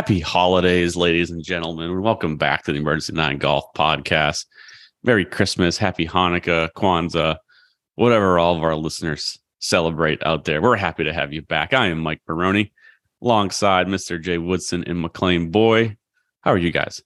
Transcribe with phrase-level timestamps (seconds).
[0.00, 2.00] Happy holidays, ladies and gentlemen.
[2.00, 4.46] Welcome back to the Emergency Nine Golf Podcast.
[5.04, 7.36] Merry Christmas, Happy Hanukkah, Kwanzaa,
[7.96, 10.62] whatever all of our listeners celebrate out there.
[10.62, 11.74] We're happy to have you back.
[11.74, 12.72] I am Mike Baroni,
[13.20, 14.18] alongside Mr.
[14.18, 15.98] Jay Woodson and McLean Boy.
[16.40, 17.02] How are you guys?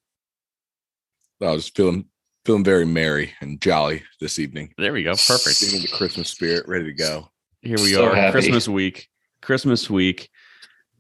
[1.43, 2.05] I was feeling
[2.47, 4.73] feeling very merry and jolly this evening.
[4.79, 5.15] There we go.
[5.15, 5.57] Perfect.
[5.57, 7.29] Feeling the Christmas spirit, ready to go.
[7.61, 8.15] Here we So are.
[8.15, 8.31] happy.
[8.31, 9.09] Christmas week.
[9.43, 10.31] Christmas week.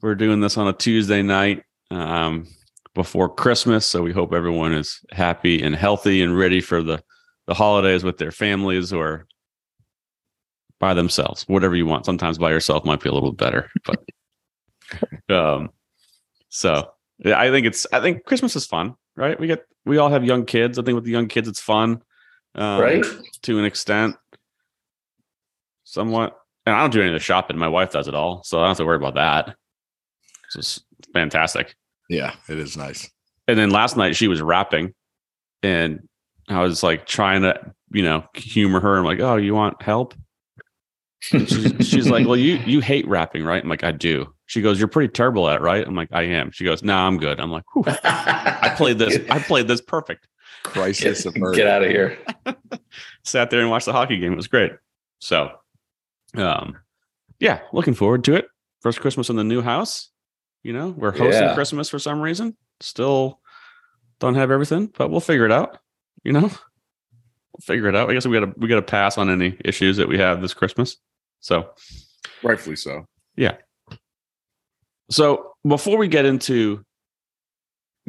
[0.02, 2.46] We're doing this on a Tuesday night um,
[2.94, 7.02] before Christmas, so we hope everyone is happy and healthy and ready for the
[7.46, 9.26] the holidays with their families or
[10.80, 12.06] by themselves, whatever you want.
[12.06, 14.04] Sometimes by yourself might be a little better, but
[15.34, 15.70] um,
[16.48, 19.38] so yeah, I think it's I think Christmas is fun, right?
[19.38, 20.78] We get we all have young kids.
[20.78, 22.02] I think with the young kids, it's fun,
[22.54, 23.04] um, right?
[23.42, 24.16] to an extent,
[25.84, 26.38] somewhat.
[26.66, 27.58] And I don't do any of the shopping.
[27.58, 29.56] My wife does it all, so I don't have to worry about that.
[30.54, 30.82] It's
[31.12, 31.74] fantastic.
[32.08, 33.10] Yeah, it is nice.
[33.48, 34.94] And then last night she was wrapping,
[35.62, 36.08] and
[36.48, 38.96] I was like trying to, you know, humor her.
[38.96, 40.14] I'm like, "Oh, you want help?"
[41.20, 41.48] She's,
[41.80, 44.88] she's like, "Well, you you hate wrapping, right?" I'm like, "I do." She goes, "You're
[44.88, 47.50] pretty terrible at it, right?" I'm like, "I am." She goes, "No, I'm good." I'm
[47.50, 49.18] like, Whew, "I played this.
[49.30, 50.28] I played this perfect."
[50.64, 51.56] Crisis Get, averted.
[51.56, 52.18] get out of here.
[53.24, 54.32] sat there and watched the hockey game.
[54.32, 54.72] It was great.
[55.18, 55.50] So,
[56.36, 56.78] um,
[57.38, 58.46] yeah, looking forward to it.
[58.80, 60.10] First Christmas in the new house.
[60.64, 61.54] You know, we're hosting Yeah.
[61.54, 62.56] Christmas for some reason.
[62.80, 63.38] Still
[64.18, 65.78] don't have everything, but we'll figure it out.
[66.24, 68.10] You know, we'll figure it out.
[68.10, 70.40] I guess we got to we got to pass on any issues that we have
[70.42, 70.96] this Christmas.
[71.40, 71.70] So,
[72.42, 73.06] Rightfully so.
[73.36, 73.56] Yeah.
[75.10, 76.82] So before we get into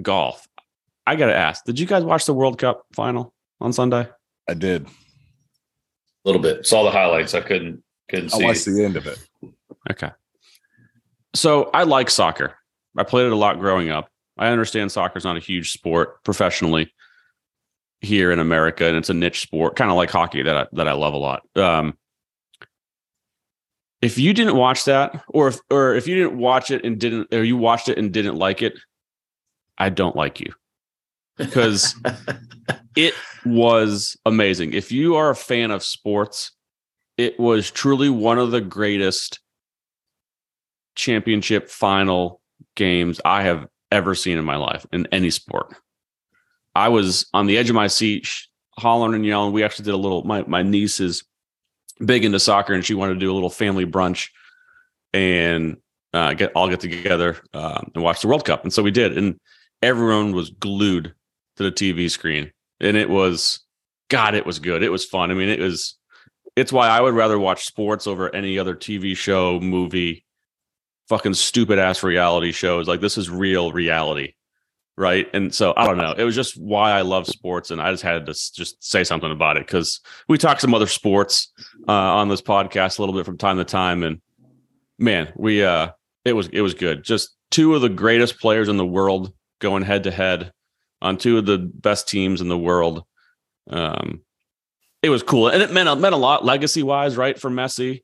[0.02, 0.48] golf,
[1.06, 4.08] I got to ask: Did you guys watch the World Cup final on Sunday?
[4.48, 4.86] I did.
[4.86, 4.90] A
[6.24, 6.66] little bit.
[6.66, 7.34] Saw the highlights.
[7.34, 8.44] I couldn't couldn't I see.
[8.46, 9.20] watched the end of it.
[9.92, 10.10] Okay.
[11.36, 12.56] So I like soccer.
[12.98, 14.10] I played it a lot growing up.
[14.38, 16.94] I understand soccer is not a huge sport professionally
[18.02, 20.88] here in America, and it's a niche sport, kind of like hockey that I, that
[20.88, 21.44] I love a lot.
[21.56, 21.98] Um,
[24.02, 27.34] if you didn't watch that, or if or if you didn't watch it and didn't,
[27.34, 28.78] or you watched it and didn't like it,
[29.78, 30.54] I don't like you
[31.38, 31.96] because
[32.96, 33.14] it
[33.46, 34.74] was amazing.
[34.74, 36.52] If you are a fan of sports,
[37.18, 39.40] it was truly one of the greatest
[40.96, 42.42] championship final
[42.76, 45.76] games I have ever seen in my life in any sport.
[46.74, 48.28] I was on the edge of my seat,
[48.78, 49.54] hollering and yelling.
[49.54, 50.24] We actually did a little.
[50.24, 51.24] My my niece is
[52.04, 54.30] big into soccer, and she wanted to do a little family brunch,
[55.14, 55.78] and
[56.14, 58.64] uh, get all get together uh, and watch the World Cup.
[58.64, 59.40] And so we did, and
[59.82, 61.14] everyone was glued
[61.56, 62.52] to the TV screen,
[62.82, 63.62] and it was,
[64.10, 64.84] God, it was good.
[64.84, 65.32] It was fun.
[65.32, 65.98] I mean, it was.
[66.58, 70.25] It's why I would rather watch sports over any other TV show, movie,
[71.08, 72.88] fucking stupid ass reality shows.
[72.88, 74.34] Like this is real reality,
[74.98, 75.28] right?
[75.34, 76.14] And so I don't know.
[76.18, 79.32] It was just why I love sports, and I just had to just say something
[79.32, 81.52] about it because we talk some other sports
[81.88, 84.22] uh, on this podcast a little bit from time to time, and
[84.98, 85.90] man, we uh,
[86.24, 87.04] it was it was good.
[87.04, 90.52] Just two of the greatest players in the world going head to head
[91.02, 93.04] on two of the best teams in the world.
[93.70, 94.22] Um,
[95.02, 97.40] it was cool, and it meant it meant a lot legacy wise, right?
[97.40, 98.04] For Messi,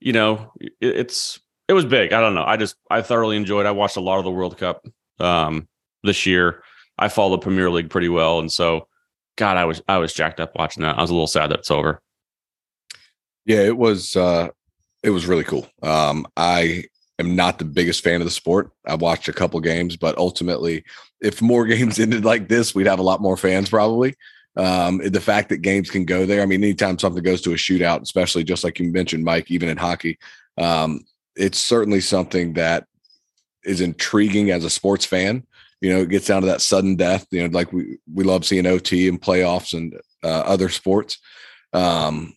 [0.00, 2.12] you know, it, it's it was big.
[2.12, 2.44] I don't know.
[2.44, 3.66] I just I thoroughly enjoyed.
[3.66, 4.86] I watched a lot of the World Cup
[5.18, 5.68] um,
[6.02, 6.62] this year.
[6.98, 8.88] I follow the Premier League pretty well, and so
[9.36, 10.98] God, I was I was jacked up watching that.
[10.98, 12.00] I was a little sad that it's over.
[13.44, 14.48] Yeah, it was uh
[15.02, 15.68] it was really cool.
[15.82, 16.84] Um I
[17.18, 18.70] am not the biggest fan of the sport.
[18.86, 20.84] I watched a couple games, but ultimately
[21.20, 24.14] if more games ended like this, we'd have a lot more fans probably.
[24.56, 26.42] Um the fact that games can go there.
[26.42, 29.68] I mean, anytime something goes to a shootout, especially just like you mentioned, Mike, even
[29.68, 30.18] in hockey,
[30.56, 31.04] um,
[31.36, 32.86] it's certainly something that
[33.64, 35.46] is intriguing as a sports fan.
[35.80, 37.26] You know, it gets down to that sudden death.
[37.30, 39.94] You know, like we we love seeing OT and playoffs and
[40.24, 41.18] uh, other sports.
[41.72, 42.34] Um,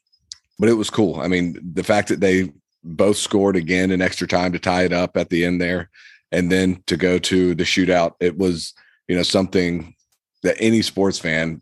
[0.58, 1.22] but it was cool.
[1.22, 2.52] I mean, the fact that they
[2.84, 5.90] both scored again in extra time to tie it up at the end there,
[6.32, 8.74] and then to go to the shootout, it was
[9.08, 9.96] you know something
[10.44, 11.62] that any sports fan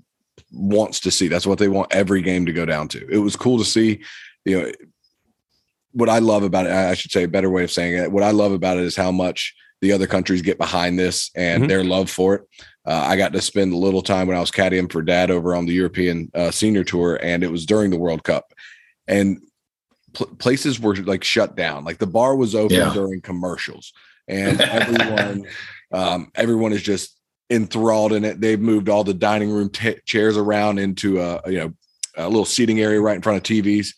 [0.51, 1.27] wants to see.
[1.27, 3.07] That's what they want every game to go down to.
[3.09, 4.01] It was cool to see.
[4.45, 4.71] You know,
[5.91, 8.11] what I love about it, I should say a better way of saying it.
[8.11, 11.63] What I love about it is how much the other countries get behind this and
[11.63, 11.67] Mhm.
[11.67, 12.41] their love for it.
[12.85, 15.55] Uh, I got to spend a little time when I was caddying for dad over
[15.55, 18.53] on the European uh, senior tour, and it was during the World Cup.
[19.07, 19.39] And
[20.13, 22.93] pl- places were like shut down, like the bar was open Yeah.
[22.93, 23.93] during commercials,
[24.27, 25.45] and everyone,
[25.91, 27.15] um, everyone is just
[27.49, 28.41] enthralled in it.
[28.41, 31.73] They've moved all the dining room ta chairs around into a you know
[32.17, 33.89] a little seating area right in front of TVs,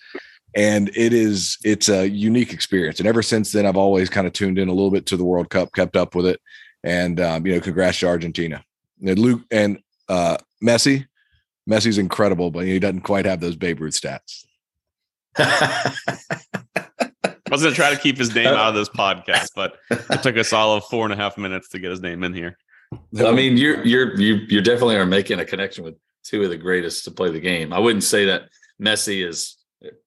[0.55, 2.99] and it is it's a unique experience.
[2.99, 5.25] And ever since then, I've always kind of tuned in a little bit to the
[5.25, 6.39] World Cup, kept up with it,
[6.83, 8.63] And um, you know, congrats to Argentina.
[9.05, 11.05] And Luke and uh, Messi.
[11.69, 14.43] Messi's incredible, but he doesn't quite have those Babe Ruth stats.
[15.37, 15.93] I
[17.51, 20.35] was going to try to keep his name out of this podcast, but it took
[20.37, 22.57] us all of four and a half minutes to get his name in here.
[23.19, 26.57] I mean, you're you're you you definitely are making a connection with two of the
[26.57, 27.71] greatest to play the game.
[27.71, 28.49] I wouldn't say that
[28.81, 29.55] Messi is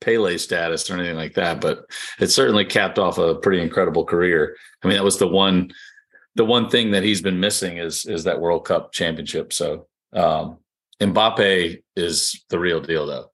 [0.01, 1.87] Pele status or anything like that, but
[2.21, 4.57] it certainly capped off a pretty incredible career.
[4.83, 5.73] I mean, that was the one
[6.35, 9.53] the one thing that he's been missing is is that World Cup championship.
[9.53, 10.59] So um
[11.01, 13.31] Mbappe is the real deal though.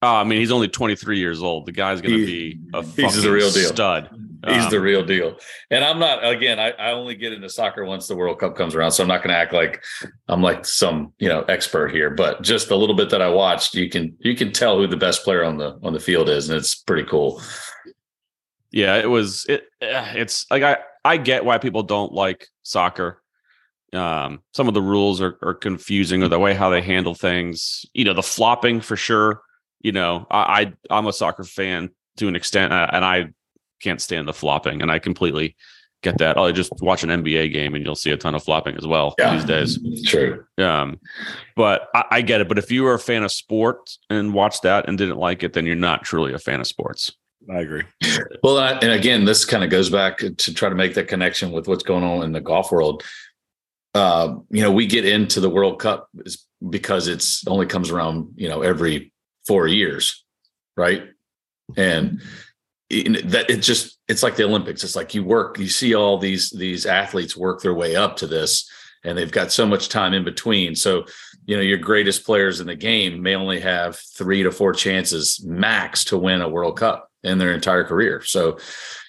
[0.00, 1.66] Oh, I mean, he's only 23 years old.
[1.66, 3.68] The guy's going to be a he's the real deal.
[3.68, 4.08] stud.
[4.46, 5.36] He's Um, the real deal.
[5.70, 8.74] And I'm not again, I, I only get into soccer once the World Cup comes
[8.74, 8.92] around.
[8.92, 9.82] So I'm not gonna act like
[10.28, 13.74] I'm like some, you know, expert here, but just a little bit that I watched,
[13.74, 16.48] you can you can tell who the best player on the on the field is,
[16.48, 17.42] and it's pretty cool.
[18.70, 19.46] Yeah, it was.
[19.48, 19.64] It.
[19.80, 20.78] eh, It's like I.
[21.04, 23.22] I get why people don't like soccer.
[23.94, 27.86] Um, some of the rules are, are confusing, or the way how they handle things.
[27.94, 29.40] You know, the flopping for sure.
[29.80, 33.28] You know, I, I I'm a soccer fan to an extent, uh, and I
[33.80, 35.56] can't stand the flopping, and I completely
[36.02, 36.36] get that.
[36.36, 39.14] Oh, just watch an NBA game, and you'll see a ton of flopping as well
[39.18, 39.78] these days.
[40.06, 40.44] True.
[40.58, 41.00] Um,
[41.56, 42.48] but I, I get it.
[42.48, 45.52] But if you were a fan of sports and watched that and didn't like it,
[45.54, 47.12] then you're not truly a fan of sports.
[47.50, 47.82] I agree.
[48.42, 51.08] Well, and I- and again, this kind of goes back to try to make that
[51.08, 53.02] connection with what's going on in the golf world.
[53.94, 58.32] Uh, you know, we get into the World Cup is because it's only comes around,
[58.36, 59.12] you know, every
[59.46, 60.24] four years,
[60.76, 61.04] right?
[61.76, 62.20] And
[62.90, 64.82] that it just it's like the Olympics.
[64.82, 68.26] It's like you work, you see all these these athletes work their way up to
[68.26, 68.70] this,
[69.04, 70.74] and they've got so much time in between.
[70.74, 71.04] So,
[71.46, 75.44] you know, your greatest players in the game may only have three to four chances
[75.44, 78.22] max to win a World Cup in their entire career.
[78.22, 78.58] So,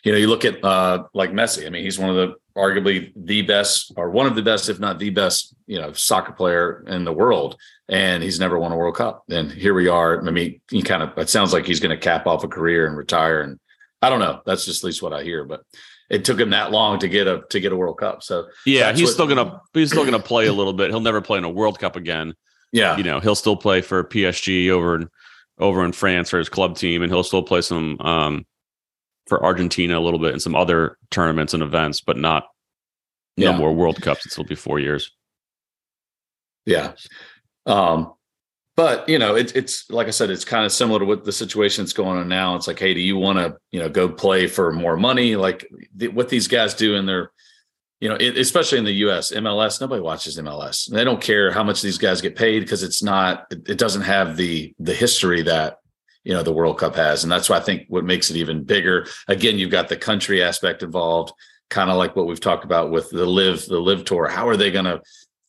[0.04, 1.66] you know, you look at uh like Messi.
[1.66, 4.80] I mean, he's one of the arguably the best or one of the best, if
[4.80, 7.56] not the best, you know, soccer player in the world.
[7.88, 9.24] And he's never won a World Cup.
[9.30, 10.20] And here we are.
[10.20, 12.86] I mean, he kind of it sounds like he's going to cap off a career
[12.86, 13.42] and retire.
[13.42, 13.58] And
[14.02, 14.42] I don't know.
[14.46, 15.44] That's just at least what I hear.
[15.44, 15.62] But
[16.10, 18.24] it took him that long to get a to get a World Cup.
[18.24, 20.90] So Yeah, he's what- still gonna he's still gonna play a little bit.
[20.90, 22.34] He'll never play in a World Cup again.
[22.72, 25.10] yeah, You know, he'll still play for PSG over in
[25.60, 28.46] over in France for his club team, and he'll still play some um
[29.28, 32.46] for Argentina a little bit and some other tournaments and events, but not
[33.38, 34.26] no more World Cups.
[34.26, 35.12] It'll be four years.
[36.66, 36.94] Yeah.
[37.66, 38.14] Um,
[38.80, 41.34] but you know, it, it's like I said, it's kind of similar to what the
[41.34, 42.56] situation that's going on now.
[42.56, 45.36] It's like, hey, do you want to, you know, go play for more money?
[45.36, 47.34] Like the, what these guys do in their,
[48.00, 49.34] you know, it, especially in the U.S.
[49.34, 50.90] MLS, nobody watches MLS.
[50.90, 54.04] They don't care how much these guys get paid because it's not, it, it doesn't
[54.04, 55.80] have the the history that
[56.24, 58.64] you know the World Cup has, and that's why I think what makes it even
[58.64, 59.08] bigger.
[59.28, 61.34] Again, you've got the country aspect involved,
[61.70, 64.30] kind of like what we've talked about with the LIV the LIV tour.
[64.30, 65.02] How are they going to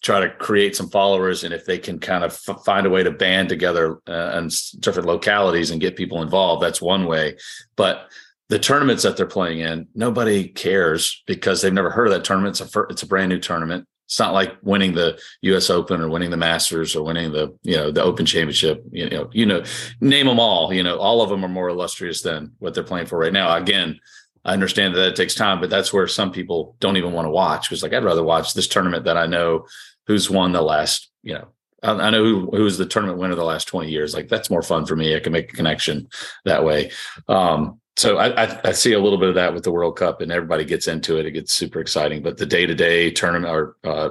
[0.02, 3.02] try to create some followers and if they can kind of f- find a way
[3.02, 4.48] to band together uh, in
[4.80, 7.36] different localities and get people involved that's one way.
[7.76, 8.10] But
[8.48, 12.54] the tournaments that they're playing in nobody cares because they've never heard of that tournament.
[12.54, 13.86] It's a fir- it's a brand new tournament.
[14.06, 17.76] It's not like winning the US Open or winning the Masters or winning the you
[17.76, 19.62] know the Open Championship you know you know
[20.00, 23.06] name them all you know all of them are more illustrious than what they're playing
[23.06, 23.56] for right now.
[23.56, 24.00] Again
[24.44, 27.30] I understand that it takes time, but that's where some people don't even want to
[27.30, 29.66] watch because, like, I'd rather watch this tournament that I know
[30.06, 31.48] who's won the last, you know,
[31.82, 34.14] I, I know who who's the tournament winner the last 20 years.
[34.14, 35.14] Like, that's more fun for me.
[35.14, 36.08] I can make a connection
[36.44, 36.90] that way.
[37.28, 40.22] Um, so I, I, I see a little bit of that with the World Cup,
[40.22, 41.26] and everybody gets into it.
[41.26, 42.22] It gets super exciting.
[42.22, 44.10] But the day to day tournament or uh,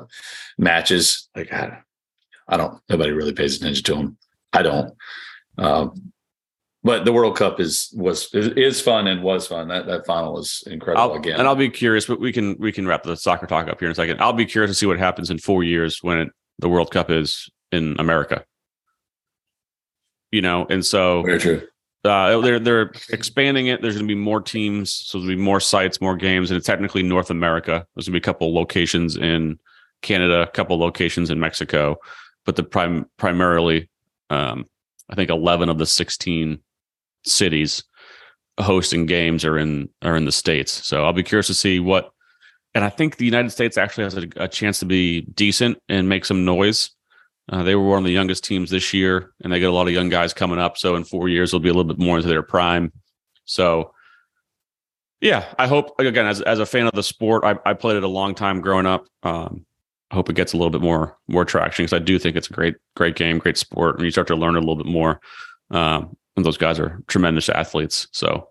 [0.60, 1.80] matches, like, I,
[2.48, 4.18] I don't, nobody really pays attention to them.
[4.54, 4.94] I don't.
[5.58, 6.12] Um,
[6.84, 9.68] but the World Cup is was is, fun and was fun.
[9.68, 11.38] That that final was incredible I'll, again.
[11.40, 13.88] and I'll be curious, but we can we can wrap the soccer talk up here
[13.88, 14.22] in a second.
[14.22, 17.12] I'll be curious to see what happens in four years when it, the World Cup
[17.12, 18.46] is in America.
[20.32, 21.68] You know, and so Very true.
[22.06, 23.82] uh, they're they're expanding it.
[23.82, 26.68] There's going to be more teams, so there'll be more sites, more games, and it's
[26.68, 27.86] technically North America.
[27.96, 29.60] There's going to be a couple locations in
[30.02, 31.98] Canada, a couple locations in Mexico,
[32.46, 33.90] but the prime primarily,
[34.30, 34.66] um,
[35.10, 36.60] I think 11 of the 16
[37.30, 37.84] cities
[38.60, 40.86] hosting games are in are in the states.
[40.88, 42.12] So I'll be curious to see what.
[42.76, 46.08] And I think the United States actually has a, a chance to be decent and
[46.08, 46.92] make some noise.
[47.52, 49.88] Uh, they were one of the youngest teams this year, and they got a lot
[49.88, 50.78] of young guys coming up.
[50.78, 52.92] So in four years, they'll be a little bit more into their prime.
[53.46, 53.92] So,
[55.20, 58.04] yeah, I hope again as as a fan of the sport, I, I played it
[58.04, 59.08] a long time growing up.
[59.24, 59.66] Um,
[60.12, 62.50] I hope it gets a little bit more more traction because I do think it's
[62.50, 65.20] a great great game, great sport, and you start to learn a little bit more.
[65.72, 68.08] Um, and those guys are tremendous athletes.
[68.12, 68.48] So,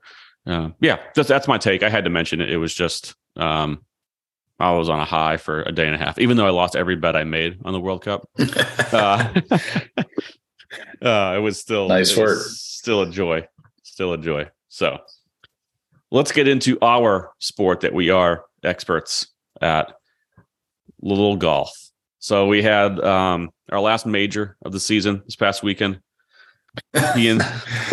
[0.46, 1.82] uh, yeah, that's that's my take.
[1.82, 2.50] I had to mention it.
[2.50, 3.82] It was just um,
[4.60, 6.76] I was on a high for a day and a half, even though I lost
[6.76, 8.28] every bet I made on the World Cup.
[8.92, 9.32] uh,
[11.02, 12.38] uh, it was still Nice it work.
[12.42, 13.46] Still a joy.
[13.82, 14.50] Still a joy.
[14.68, 14.98] So
[16.10, 19.28] let's get into our sport that we are experts
[19.60, 19.92] at
[21.00, 21.72] little golf.
[22.18, 26.00] So we had um, our last major of the season this past weekend.
[26.94, 27.38] PN,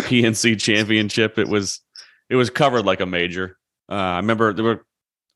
[0.08, 1.38] PNC championship.
[1.38, 1.80] It was
[2.28, 3.56] it was covered like a major.
[3.90, 4.84] Uh, I remember there were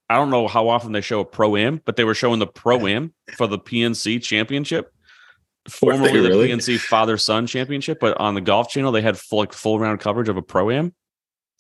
[0.09, 2.47] I don't know how often they show a pro am, but they were showing the
[2.47, 4.87] pro am for the PNC championship.
[5.83, 6.49] Were they Formerly the really?
[6.49, 10.01] PNC father son championship, but on the golf channel they had full like full round
[10.01, 10.95] coverage of a pro am.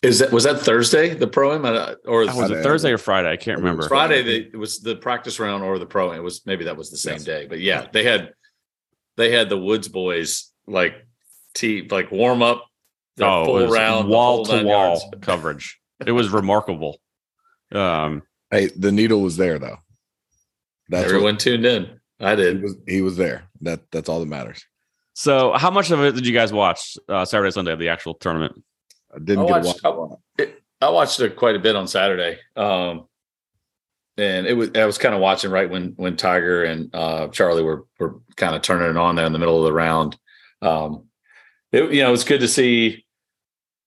[0.02, 1.66] Is that was that Thursday the pro am
[2.06, 2.54] or Was Friday.
[2.58, 3.28] it Thursday or Friday?
[3.30, 3.86] I can't It remember.
[3.86, 4.22] Friday?
[4.22, 6.12] The, it was the practice round or the pro.
[6.12, 7.24] It was maybe that was the same Yes.
[7.24, 8.32] day, but yeah, they had
[9.18, 10.94] they had the Woods boys like
[11.54, 12.66] tee like warm up.
[13.16, 15.78] their Oh, it full was round, wall to wall coverage.
[16.06, 16.98] It was remarkable.
[17.72, 19.78] Um, Hey, the needle was there though.
[20.88, 22.00] That's Everyone what, tuned in.
[22.18, 22.62] I he did.
[22.62, 22.76] was.
[22.86, 23.44] He was there.
[23.60, 24.64] That that's all that matters.
[25.14, 28.14] so, how much of it did you guys watch uh, Saturday, Sunday of the actual
[28.14, 28.60] tournament?
[29.14, 30.18] I didn't I get watched, a watch.
[30.38, 32.38] I, it- I watched it quite a bit on Saturday.
[32.56, 33.06] Um,
[34.16, 37.62] and it was I was kind of watching right when when Tiger and uh, Charlie
[37.62, 40.18] were were kind of turning it on there in the middle of the round.
[40.62, 41.04] Um,
[41.72, 43.04] it, you know, it's good to see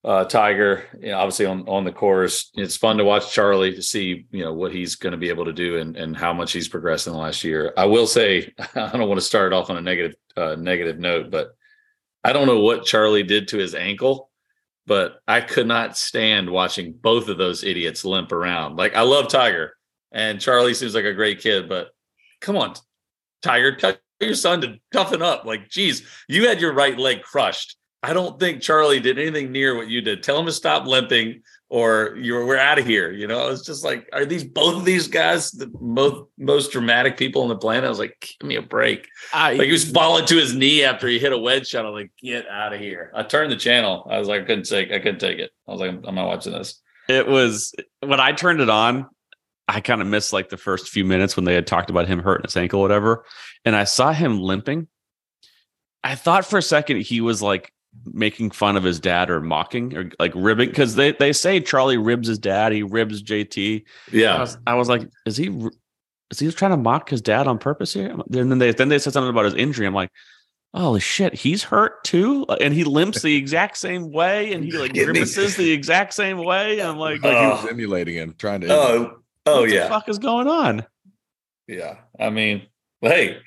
[0.03, 0.85] uh, Tiger.
[0.99, 4.43] You know, obviously on on the course, it's fun to watch Charlie to see you
[4.43, 7.07] know what he's going to be able to do and and how much he's progressed
[7.07, 7.73] in the last year.
[7.77, 11.31] I will say I don't want to start off on a negative uh, negative note,
[11.31, 11.55] but
[12.23, 14.29] I don't know what Charlie did to his ankle
[14.85, 18.75] but I could not stand watching both of those idiots limp around.
[18.75, 19.75] Like I love Tiger
[20.11, 21.89] and Charlie seems like a great kid, but
[22.41, 22.73] come on,
[23.41, 25.45] Tiger, tell your son to toughen up.
[25.45, 27.77] Like, geez, you had your right leg crushed.
[28.01, 30.23] I don't think Charlie did anything near what you did.
[30.23, 33.11] Tell him to stop limping or you're we're out of here.
[33.11, 37.15] You know, it's just like, are these both of these guys the most most dramatic
[37.15, 37.85] people on the planet?
[37.85, 39.07] I was like, give me a break.
[39.33, 41.85] I, Like he was falling to his knee after he hit a wedge shot.
[41.85, 43.09] I'm like, get out of here.
[43.15, 44.05] I turned the channel.
[44.11, 45.51] I was like, I couldn't take, I couldn't take it.
[45.67, 46.81] I was like, I'm, I'm not watching this.
[47.07, 49.07] it was when I turned it on.
[49.67, 52.19] I kind of missed like the first few minutes when they had talked about him
[52.19, 53.25] hurting his ankle, or whatever,
[53.65, 54.87] and I saw him limping.
[56.03, 57.71] I thought for a second he was like
[58.05, 61.97] making fun of his dad or mocking or like ribbing because they they say Charlie
[61.97, 63.83] ribs his dad, he ribs JT.
[64.11, 64.39] I Yeah.
[64.39, 65.47] was, I was like, is he
[66.31, 68.09] is he trying to mock his dad on purpose here?
[68.09, 69.85] And then they then they said something about his injury.
[69.85, 70.09] I'm like,
[70.73, 74.71] holy shit, he's hurt too, uh, and he limps the exact same way, and he
[74.71, 76.81] like grimaces the exact same way.
[76.81, 77.49] I'm like, Like he oh.
[77.51, 77.67] was Oh.
[77.67, 78.73] emulating him, trying to.
[78.73, 79.59] Oh, oh yeah.
[79.59, 79.89] what the yeah.
[79.89, 80.85] fuck is going on?
[81.67, 81.95] Yeah.
[82.19, 82.67] I mean,
[83.01, 83.37] hey,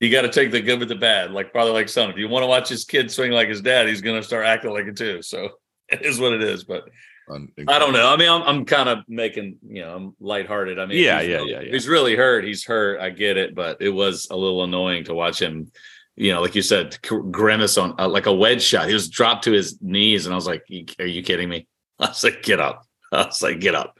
[0.00, 2.10] you got to take the good with the bad, like father, like son.
[2.10, 4.46] If you want to watch his kid swing like his dad, he's going to start
[4.46, 5.22] acting like it too.
[5.22, 5.50] So
[5.88, 6.64] it is what it is.
[6.64, 6.88] But
[7.28, 8.08] un- I don't know.
[8.12, 10.78] I mean, I'm, I'm kind of making, you know, I'm lighthearted.
[10.78, 11.72] I mean, Yeah, yeah, yeah, yeah.
[11.72, 12.44] He's really hurt.
[12.44, 13.00] He's hurt.
[13.00, 15.70] I get it, but it was a little annoying to watch him.
[16.18, 18.88] You know, like you said, grimace on uh, like a wedge shot.
[18.88, 20.64] He was dropped to his knees, and I was like,
[20.98, 21.68] "Are you kidding me?"
[21.98, 23.98] I was like, "Get up!" I was like, "Get up!"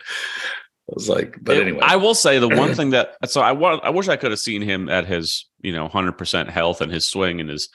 [0.88, 3.84] I was like, "But anyway, I will say the one thing that so I want
[3.84, 6.92] I wish I could have seen him at his you know hundred percent health and
[6.92, 7.68] his swing and his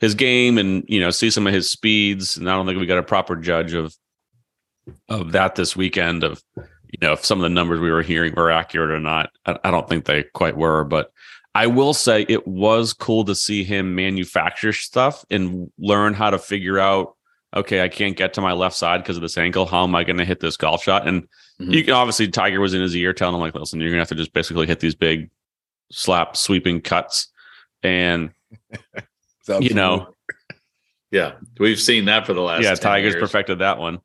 [0.00, 2.36] his game and you know see some of his speeds.
[2.36, 3.94] And I don't think we got a proper judge of
[5.08, 8.34] of that this weekend of you know if some of the numbers we were hearing
[8.34, 9.30] were accurate or not.
[9.46, 11.12] I, I don't think they quite were but
[11.54, 16.38] I will say it was cool to see him manufacture stuff and learn how to
[16.38, 17.16] figure out
[17.54, 20.04] okay I can't get to my left side because of this ankle how am I
[20.04, 21.26] going to hit this golf shot and
[21.60, 21.74] Mhm.
[21.74, 24.08] you can obviously Tiger was in his ear telling him like, listen, you're gonna have
[24.08, 25.28] to just basically hit these big
[25.92, 27.28] slap sweeping cuts.
[27.82, 28.30] And
[29.60, 30.14] you know,
[31.10, 32.62] yeah, we've seen that for the last.
[32.62, 33.20] yeah, Tiger's years.
[33.22, 33.98] perfected that one.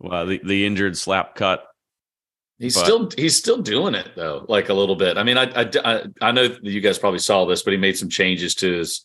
[0.00, 1.64] Well, the, the injured slap cut.
[2.58, 5.16] He's But- still he's still doing it though, like a little bit.
[5.18, 7.96] I mean, I, I I I know you guys probably saw this, but he made
[7.96, 9.04] some changes to his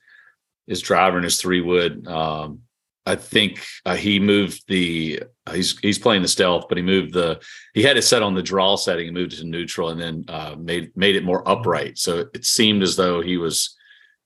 [0.66, 2.08] his driver and his three wood.
[2.08, 2.62] Um,
[3.06, 7.14] I think uh, he moved the uh, he's he's playing the stealth, but he moved
[7.14, 7.42] the
[7.74, 10.26] he had it set on the draw setting and moved it to neutral, and then
[10.30, 11.98] uh, made made it more upright.
[11.98, 13.76] So it seemed as though he was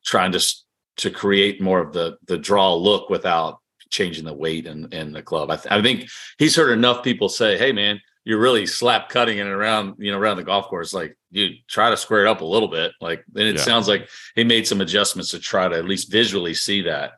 [0.05, 0.55] trying to
[0.97, 5.23] to create more of the the draw look without changing the weight and and the
[5.23, 5.49] club.
[5.49, 6.07] I, th- I think
[6.37, 10.17] he's heard enough people say, "Hey, man." You're really slap cutting it around, you know,
[10.19, 10.93] around the golf course.
[10.93, 12.91] Like, you try to square it up a little bit.
[12.99, 13.61] Like, and it Yeah.
[13.61, 17.11] sounds like he made some adjustments to try to at least visually see that.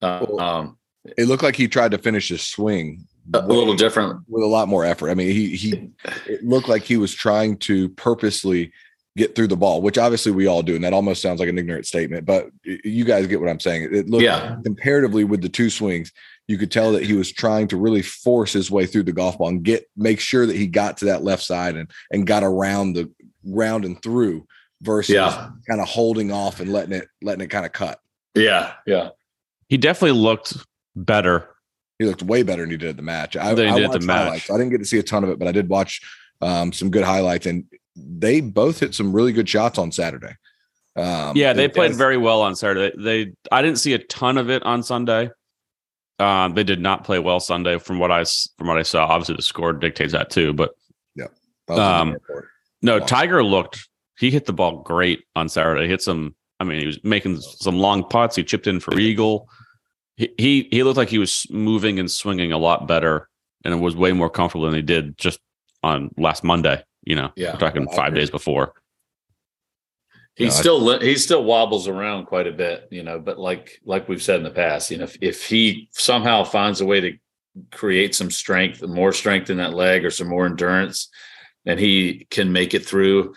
[0.00, 0.78] Uh, Well, um,
[1.16, 4.20] it looked like he tried to finish his swing a little different.
[4.28, 5.10] with a lot more effort.
[5.10, 5.90] I mean, he he
[6.26, 8.72] it looked like he was trying to purposely
[9.16, 11.58] get through the ball, which obviously we all do, and that almost sounds like an
[11.58, 13.88] ignorant statement, but you guys get what I'm saying.
[13.92, 14.56] It looked Yeah.
[14.62, 16.12] comparatively with the two swings,
[16.48, 19.38] you could tell that he was trying to really force his way through the golf
[19.38, 22.42] ball and get make sure that he got to that left side and and got
[22.44, 23.10] around the
[23.44, 24.46] round and through
[24.82, 25.48] versus Yeah.
[25.68, 27.98] kind of holding off and letting it letting it kind of cut.
[28.34, 29.08] Yeah, yeah.
[29.68, 30.54] He definitely looked
[30.96, 31.48] better.
[31.98, 33.36] He looked way better than he did at the match.
[33.36, 34.24] I, I did the match.
[34.24, 34.50] highlights.
[34.50, 36.00] I didn't get to see a ton of it, but I did watch
[36.40, 40.34] um, some good highlights, and they both hit some really good shots on Saturday.
[40.96, 42.94] Um, Yeah, they played very well on Saturday.
[42.98, 45.30] They I didn't see a ton of it on Sunday.
[46.18, 48.24] Um, they did not play well Sunday from what I
[48.58, 49.06] from what I saw.
[49.06, 50.52] Obviously, the score dictates that too.
[50.52, 50.70] But
[51.68, 52.44] was um, looking for it.
[52.82, 52.98] no.
[53.00, 53.88] Tiger looked.
[54.18, 55.82] He hit the ball great on Saturday.
[55.82, 56.34] He hit some.
[56.58, 58.36] I mean, he was making some long putts.
[58.36, 59.48] He chipped in for eagle.
[60.16, 63.28] He he, he looked like he was moving and swinging a lot better,
[63.64, 65.40] and it was way more comfortable than he did just
[65.82, 66.82] on last Monday.
[67.04, 67.52] You know, Yeah.
[67.52, 68.72] we're talking I five days before.
[70.34, 73.18] He No, I- still li- he still wobbles around quite a bit, you know.
[73.18, 76.80] But like like we've said in the past, you know, if, if he somehow finds
[76.80, 77.12] a way to
[77.72, 81.08] create some strength, more strength in that leg, or some more endurance,
[81.64, 83.34] and he can make it through,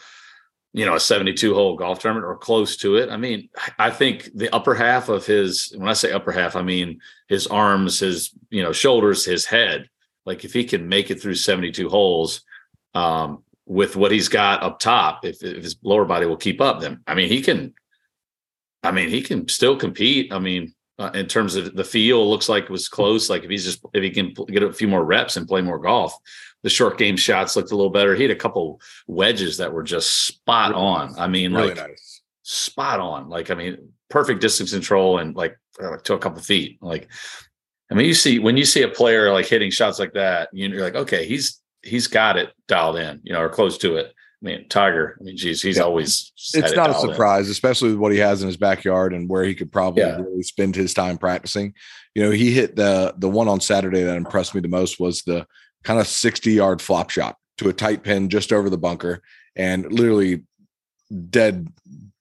[0.74, 3.10] you know, a seventy-two hole golf tournament or close to it.
[3.10, 3.50] I mean,
[3.80, 7.48] I think the upper half of his when I say upper half, I mean his
[7.48, 9.90] arms, his you know shoulders, his head.
[10.26, 12.42] Like if he can make it through seventy-two holes,
[12.94, 16.82] um, with what he's got up top, if, if his lower body will keep up,
[16.82, 17.74] then I mean he can.
[18.84, 20.32] I mean he can still compete.
[20.32, 23.30] I mean, uh, in terms of the feel, looks like it was close.
[23.30, 25.80] Like if he's just if he can get a few more reps and play more
[25.80, 26.16] golf,
[26.64, 28.16] the short game shots looked a little better.
[28.16, 31.18] He had a couple wedges that were just spot on.
[31.18, 32.22] I mean, really like nice.
[32.44, 33.30] spot on.
[33.30, 36.78] Like I mean, perfect distance control and like uh, to a couple feet.
[36.82, 37.10] Like
[37.92, 40.68] I mean, you see when you see a player like hitting shots like that, you-
[40.70, 44.08] you're like, okay, he's he's got it dialed in, you know, or close to it.
[44.42, 45.18] I mean, Tiger.
[45.20, 45.84] I mean, geez, he's Yeah.
[45.84, 46.32] always.
[46.54, 47.12] It's it not a dialed in.
[47.14, 50.18] surprise, especially with what he has in his backyard and where he could probably Yeah.
[50.18, 51.74] really spend his time practicing.
[52.16, 55.24] You know, he hit the the one on Saturday that impressed me the most was
[55.24, 55.46] the
[55.84, 59.22] kind of 60 yard flop shot to a tight pin just over the bunker
[59.56, 60.44] and literally
[61.30, 61.68] dead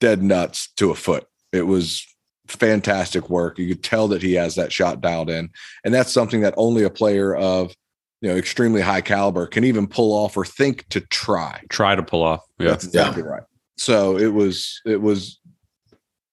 [0.01, 1.27] dead nuts to a foot.
[1.53, 2.07] It was
[2.47, 3.59] fantastic work.
[3.59, 5.51] You could tell that he has that shot dialed in.
[5.85, 7.75] And that's something that only a player of
[8.21, 11.63] you know extremely high caliber can even pull off or think to try.
[11.69, 12.45] Try to pull off.
[12.59, 12.69] Yeah.
[12.69, 13.43] That's exactly right.
[13.77, 15.39] So it was it was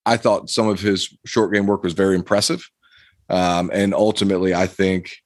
[0.05, 2.67] I thought some of his short game work was very impressive.
[3.29, 5.17] Um, and ultimately I think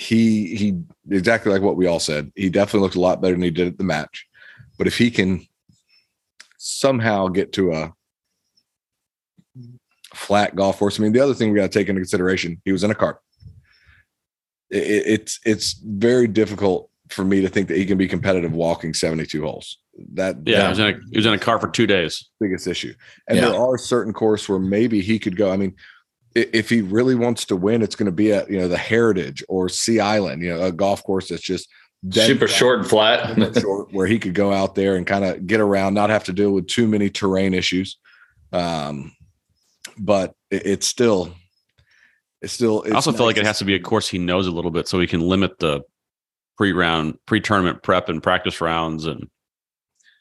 [0.00, 0.78] he he
[1.10, 2.32] exactly like what we all said.
[2.34, 4.26] He definitely looked a lot better than he did at the match.
[4.78, 5.46] But if he can
[6.56, 7.92] somehow get to a
[10.14, 12.72] flat golf course, I mean, the other thing we got to take into consideration, he
[12.72, 13.18] was in a cart.
[14.70, 18.52] It, it- it's it's very difficult for me to think that he can be competitive
[18.52, 19.78] walking 72 holes.
[20.14, 20.62] That Yeah, Yeah.
[20.62, 22.30] He, was in a, he was in a car for two days.
[22.40, 22.94] biggest issue.
[23.28, 23.48] And Yeah.
[23.50, 25.50] there are certain courses where maybe he could go.
[25.52, 25.74] I mean,
[26.34, 29.42] if he really wants to win, it's going to be at you know the Heritage
[29.48, 31.68] or Sea Island, you know, a golf course that's just
[32.08, 33.60] dead Super flat, short and flat.
[33.60, 36.32] short, where he could go out there and kind of get around, not have to
[36.32, 37.98] deal with too many terrain issues.
[38.52, 39.12] Um,
[39.98, 41.34] but it, it's still,
[42.40, 42.82] it's still.
[42.82, 44.70] It's I also feel like it has to be a course he knows a little
[44.70, 45.82] bit, so he can limit the
[46.56, 49.28] pre-round, pre-tournament prep and practice rounds, and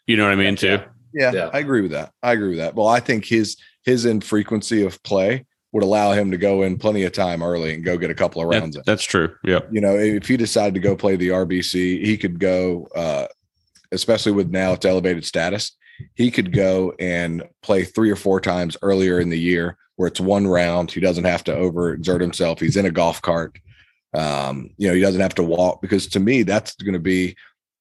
[0.07, 0.79] you know what I mean too.
[1.13, 1.49] Yeah, Yeah.
[1.53, 2.13] I agree with that.
[2.21, 2.75] I agree with that.
[2.75, 7.03] Well, I think his his infrequency of play would allow him to go in plenty
[7.03, 8.83] of time early and go get a couple of That- rounds in.
[8.85, 9.33] that's true.
[9.43, 13.27] Yeah, you know, if he decided to go play the RBC, he could go, uh,
[13.91, 15.73] especially with now its elevated status,
[16.15, 20.19] he could go and play three or four times earlier in the year where it's
[20.19, 20.89] one round.
[20.91, 22.59] He doesn't have to overexert himself.
[22.59, 23.59] He's in a golf cart.
[24.13, 27.35] Um, you know, he doesn't have to walk because to me, that's going to be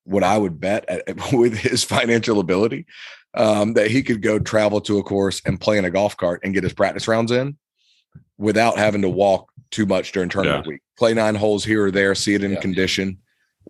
[0.05, 2.87] what I would bet at, with his financial ability
[3.35, 6.41] um, that he could go travel to a course and play in a golf cart
[6.45, 7.57] and get his practice rounds in
[8.39, 10.81] without having to walk too much during tournament week.
[10.97, 12.61] Play nine holes here or there, see it in Yeah.
[12.61, 13.19] condition,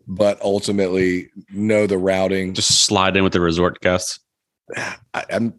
[0.07, 2.55] but ultimately know the routing.
[2.55, 4.21] just slide in with the resort guests.
[4.77, 5.55] I, I'm,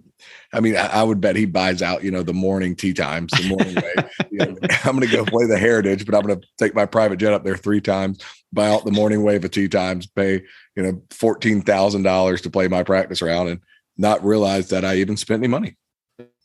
[0.53, 3.31] I mean, I, I would bet he buys out, you know, the morning tee times,
[3.33, 4.05] the morning wave.
[4.31, 6.85] You know, I'm going to go play the Heritage, but I'm going to take my
[6.85, 10.43] private jet up there three times, buy out the morning wave of tee times, pay,
[10.75, 13.59] you know, fourteen thousand dollars to play my practice round, and
[13.97, 15.77] not realize that I even spent any money.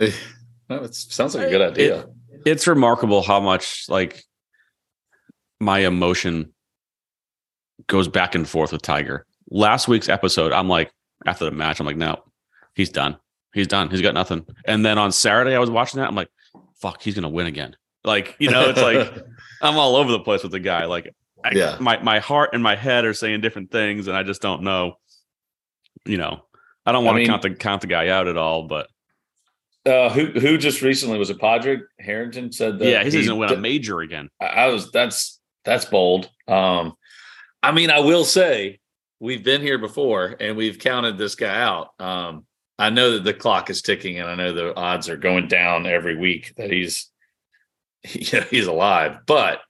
[0.00, 0.12] Eh,
[0.70, 2.06] well, it sounds like a good idea.
[2.44, 4.22] It's remarkable how much like
[5.60, 6.52] my emotion
[7.86, 9.26] goes back and forth with Tiger.
[9.50, 10.90] Last week's episode, I'm like,
[11.26, 12.22] after the match, I'm like, no,
[12.74, 13.16] he's done.
[13.52, 13.88] He's done.
[13.90, 14.44] He's got nothing.
[14.66, 16.08] And then on Saturday, I was watching that.
[16.08, 16.28] I'm like,
[16.76, 17.76] fuck, he's gonna win again.
[18.02, 19.24] Like, you know, it's like
[19.62, 20.84] I'm all over the place with the guy.
[20.86, 21.76] Like, I, Yeah.
[21.80, 24.96] my my heart and my head are saying different things, and I just don't know.
[26.04, 26.44] You know,
[26.84, 28.88] I don't I want to count the count the guy out at all, but
[29.86, 31.38] Uh, who who just recently was it?
[31.38, 32.88] Padraig Harrington said that.
[32.88, 34.30] yeah, he's he- gonna win a major again.
[34.40, 36.30] I I was that's that's bold.
[36.48, 36.94] Um,
[37.62, 38.80] I mean, I will say
[39.20, 41.88] we've been here before and we've counted this guy out.
[41.98, 42.46] Um,
[42.78, 45.86] I know that the clock is ticking, and I know the odds are going down
[45.86, 47.10] every week that he's
[48.02, 49.18] he, he's alive.
[49.26, 49.60] But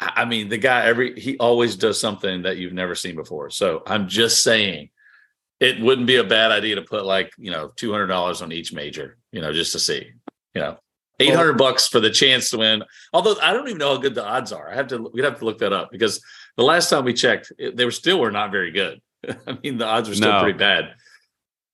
[0.00, 3.50] I mean, the guy every he always does something that you've never seen before.
[3.50, 4.90] So I'm just saying,
[5.60, 8.52] it wouldn't be a bad idea to put like you know two hundred dollars on
[8.52, 10.10] each major, you know, just to see,
[10.54, 10.78] you know.
[11.18, 12.84] 800 bucks for the chance to win.
[13.14, 14.70] Although I don't even know how good the odds are.
[14.70, 16.22] I have to we'd have to look that up because
[16.58, 19.00] the last time we checked, they were still were not very good.
[19.46, 20.42] I mean, the odds were still no.
[20.42, 20.94] pretty bad.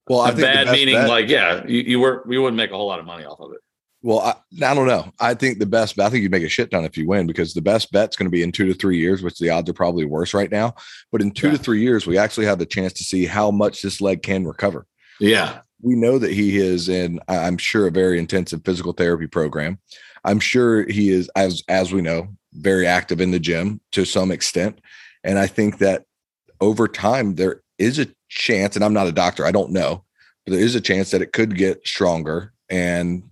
[0.07, 2.75] Well, I think bad meaning bet, like, yeah, you, you were we wouldn't make a
[2.75, 3.59] whole lot of money off of it.
[4.03, 4.35] Well, I,
[4.65, 5.11] I don't know.
[5.21, 5.97] I think the best.
[5.97, 8.27] I think you make a shit ton if you win because the best bet's going
[8.27, 10.75] to be in two to three years, which the odds are probably worse right now.
[11.09, 11.53] But in two yeah.
[11.53, 14.45] to three years, we actually have the chance to see how much this leg can
[14.45, 14.85] recover.
[15.21, 17.21] Yeah, we know that he is in.
[17.29, 19.79] I'm sure a very intensive physical therapy program.
[20.25, 24.31] I'm sure he is, as as we know, very active in the gym to some
[24.31, 24.79] extent.
[25.23, 26.03] And I think that
[26.59, 30.03] over time there is a chance, and I'm not a doctor, I don't know,
[30.45, 33.23] but there is a chance that it could get stronger and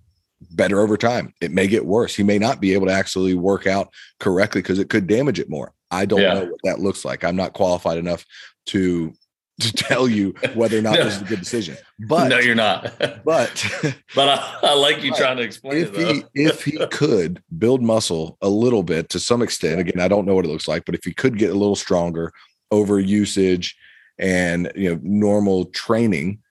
[0.50, 1.32] better over time.
[1.40, 2.14] It may get worse.
[2.14, 5.50] He may not be able to actually work out correctly because it could damage it
[5.50, 5.72] more.
[5.90, 6.34] I don't yeah.
[6.34, 7.24] know what that looks like.
[7.24, 8.24] I'm not qualified enough
[8.66, 9.12] to
[9.60, 11.04] to tell you whether or not no.
[11.04, 11.76] this is a good decision.
[11.98, 12.92] But no, you're not.
[13.24, 13.66] but
[14.14, 16.26] but I, I like you trying to explain if it.
[16.34, 20.26] He, if he could build muscle a little bit to some extent, again, I don't
[20.26, 22.32] know what it looks like, but if he could get a little stronger
[22.70, 23.76] over usage
[24.18, 26.41] and you know normal training,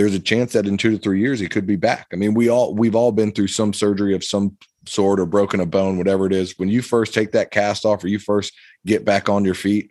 [0.00, 2.06] there's a chance that in two to three years he could be back.
[2.10, 5.60] I mean, we all we've all been through some surgery of some sort or broken
[5.60, 6.58] a bone, whatever it is.
[6.58, 8.54] When you first take that cast off or you first
[8.86, 9.90] get back on your feet,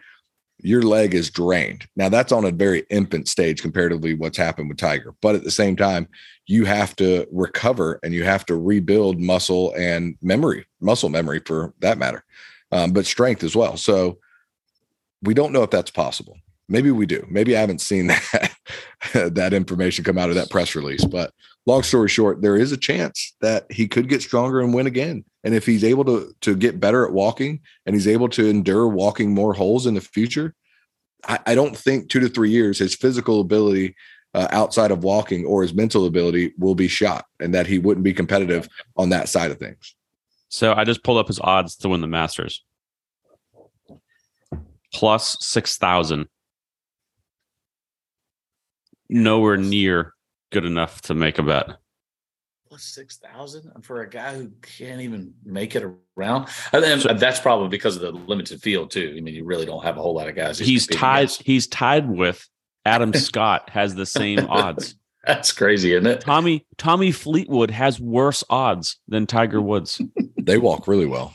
[0.58, 1.86] your leg is drained.
[1.96, 5.14] Now that's on a very infant stage comparatively what's happened with Tiger.
[5.22, 6.08] But at the same time,
[6.48, 11.76] you have to recover and you have to rebuild muscle and memory, muscle memory for
[11.82, 12.24] that matter,
[12.72, 13.78] um, but strength as well.
[13.78, 14.18] So
[15.22, 16.36] we don't know if that's possible.
[16.70, 17.26] Maybe we do.
[17.30, 18.56] Maybe I haven't seen that
[19.14, 21.04] that information come out of that press release.
[21.04, 21.34] But
[21.66, 25.26] long story short, there is a chance that he could get stronger and win again.
[25.44, 28.88] And if he's able to to get better at walking and he's able to endure
[28.88, 30.54] walking more holes in the future,
[31.28, 33.96] I, I don't think two to three years his physical ability
[34.36, 38.04] uh, outside of walking or his mental ability will be shot, and that he wouldn't
[38.04, 39.96] be competitive on that side of things.
[40.50, 42.64] So I just pulled up his odds to win the Masters.
[44.94, 46.28] Plus six thousand.
[49.10, 50.14] Nowhere near
[50.52, 51.78] good enough to make a bet
[52.70, 55.84] plus six thousand for a guy who can't even make it
[56.16, 56.48] around.
[56.72, 59.16] And then so, that's probably because of the limited field too.
[59.18, 60.60] I mean, you really don't have a whole lot of guys.
[60.60, 61.20] He's tied.
[61.20, 61.44] Against.
[61.44, 62.48] He's tied with
[62.86, 63.70] Adam Scott.
[63.72, 64.96] Has the same odds.
[65.26, 66.22] That's crazy, isn't it?
[66.22, 70.00] Tommy Tommy Fleetwood has worse odds than Tiger Woods.
[70.38, 71.34] they walk really well.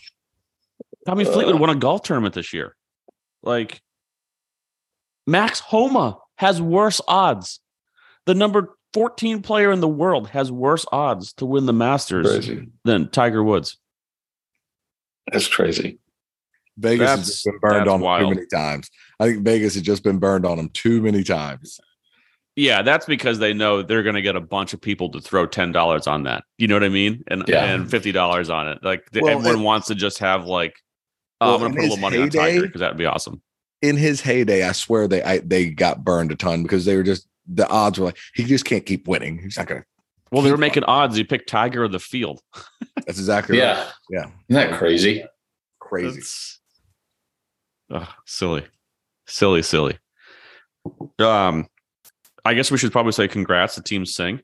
[1.04, 2.76] Tommy Fleetwood uh, won a golf tournament this year.
[3.42, 3.82] Like
[5.26, 7.60] Max Homa has worse odds.
[8.26, 12.68] The number 14 player in the world has worse odds to win the Masters crazy.
[12.84, 13.76] than Tiger Woods.
[15.30, 15.98] That's crazy.
[16.76, 18.20] Vegas that's, has just been burned on wild.
[18.20, 18.90] too many times.
[19.20, 21.80] I think Vegas has just been burned on them too many times.
[22.56, 25.46] Yeah, that's because they know they're going to get a bunch of people to throw
[25.46, 26.44] ten dollars on that.
[26.56, 27.24] You know what I mean?
[27.26, 27.64] And yeah.
[27.64, 28.78] and fifty dollars on it.
[28.82, 30.76] Like well, everyone it, wants to just have like,
[31.40, 33.06] oh, well, I'm going to put a little money heyday, on Tiger because that'd be
[33.06, 33.42] awesome.
[33.82, 37.02] In his heyday, I swear they I, they got burned a ton because they were
[37.02, 39.38] just the odds were like he just can't keep winning.
[39.38, 39.85] He's not gonna.
[40.30, 41.18] Well, they were making odds.
[41.18, 42.40] You picked Tiger of the field.
[42.96, 43.85] That's exactly yeah.
[43.85, 43.92] right.
[44.11, 45.24] Yeah, isn't that crazy?
[45.80, 46.22] Crazy.
[47.90, 48.64] Oh, silly,
[49.26, 49.98] silly, silly.
[51.18, 51.66] Um,
[52.44, 54.40] I guess we should probably say congrats to Team Singh,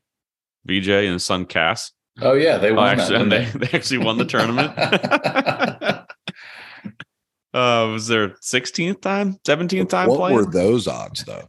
[0.68, 1.90] Vijay and son Qass.
[2.20, 2.84] Oh yeah, they won.
[2.84, 4.78] Oh, actually, that, they, they, they actually won the tournament.
[7.54, 10.36] uh, was their 16th time, 17th time what playing?
[10.36, 11.48] were those odds though?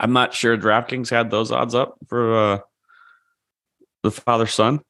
[0.00, 2.58] I'm not sure DraftKings had those odds up for uh,
[4.02, 4.80] the father son.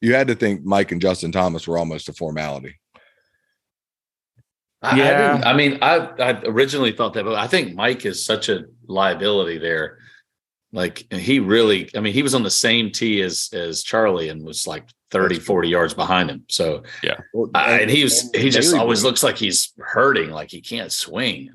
[0.00, 2.80] You had to think Mike and Justin Thomas were almost a formality.
[4.82, 8.50] Yeah, I, I, mean, I, I originally thought that, but I think Mike is such
[8.50, 9.98] a liability there.
[10.72, 14.44] Like, he really, I mean, he was on the same tee as as Charlie and
[14.44, 16.44] was like 30, 40 yards behind him.
[16.50, 17.16] So yeah,
[17.54, 21.48] I, and he was he just always looks like he's hurting, like he can't swing.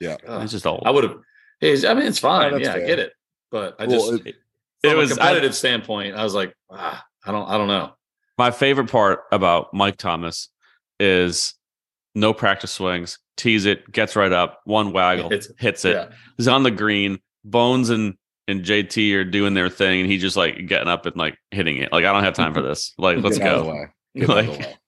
[0.00, 0.82] Yeah, he's just old.
[0.84, 1.16] I would have
[1.62, 2.58] I mean, it's fine.
[2.60, 2.84] yeah, fair.
[2.84, 3.12] I get it.
[3.50, 4.36] But I just, well, it,
[4.82, 7.92] it was a competitive I, standpoint, I was like, ah, I don't, I don't know.
[8.36, 10.48] My favorite part about Mike Thomas
[10.98, 11.54] is
[12.14, 15.94] no practice swings, tease it, gets right up, one waggle, hits, hits it.
[15.94, 16.08] Yeah.
[16.36, 17.18] He's on the green.
[17.46, 18.14] Bones and
[18.48, 21.76] and JT are doing their thing, and he just like getting up and like hitting
[21.76, 21.92] it.
[21.92, 22.94] Like I don't have time for this.
[22.98, 23.86] Like let's go.
[24.16, 24.78] Like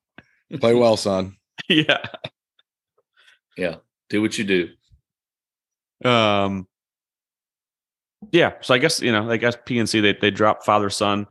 [0.61, 1.37] play well, son.
[1.68, 2.05] Yeah.
[3.57, 3.76] Yeah.
[4.09, 4.68] Do what you do.
[6.04, 6.66] Um,
[8.32, 8.54] yeah.
[8.61, 11.26] So I guess you know, I guess PNC they they dropped father son.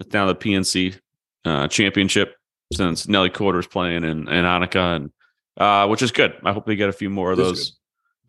[0.00, 0.98] It's now the PNC
[1.44, 2.34] uh, championship
[2.72, 5.10] since Nelly Korda's playing and and Annika and
[5.56, 6.34] uh, which is good.
[6.44, 7.78] I hope they get a few more of those.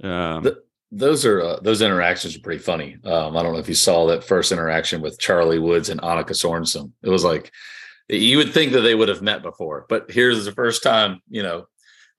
[0.04, 2.96] Um, The- those are uh, those interactions are pretty funny.
[3.04, 6.30] Um, I don't know if you saw that first interaction with Charlie Woods and Annika
[6.32, 6.94] Sorenstam.
[7.04, 7.52] It was like
[8.08, 11.44] you would think that they would have met before, but here's the first time, you
[11.44, 11.68] know,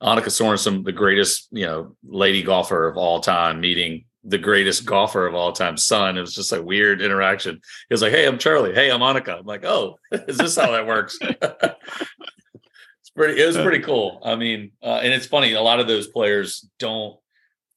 [0.03, 5.27] Annika Sorenstam, the greatest, you know, lady golfer of all time, meeting the greatest golfer
[5.27, 6.17] of all time, son.
[6.17, 7.55] It was just a weird interaction.
[7.89, 8.75] He was like, "Hey, I'm Charlie.
[8.75, 13.41] Hey, I'm Annika." I'm like, "Oh, is this how that works?" it's pretty.
[13.43, 14.21] It was pretty cool.
[14.25, 15.53] I mean, uh, and it's funny.
[15.55, 17.19] A lot of those players don't.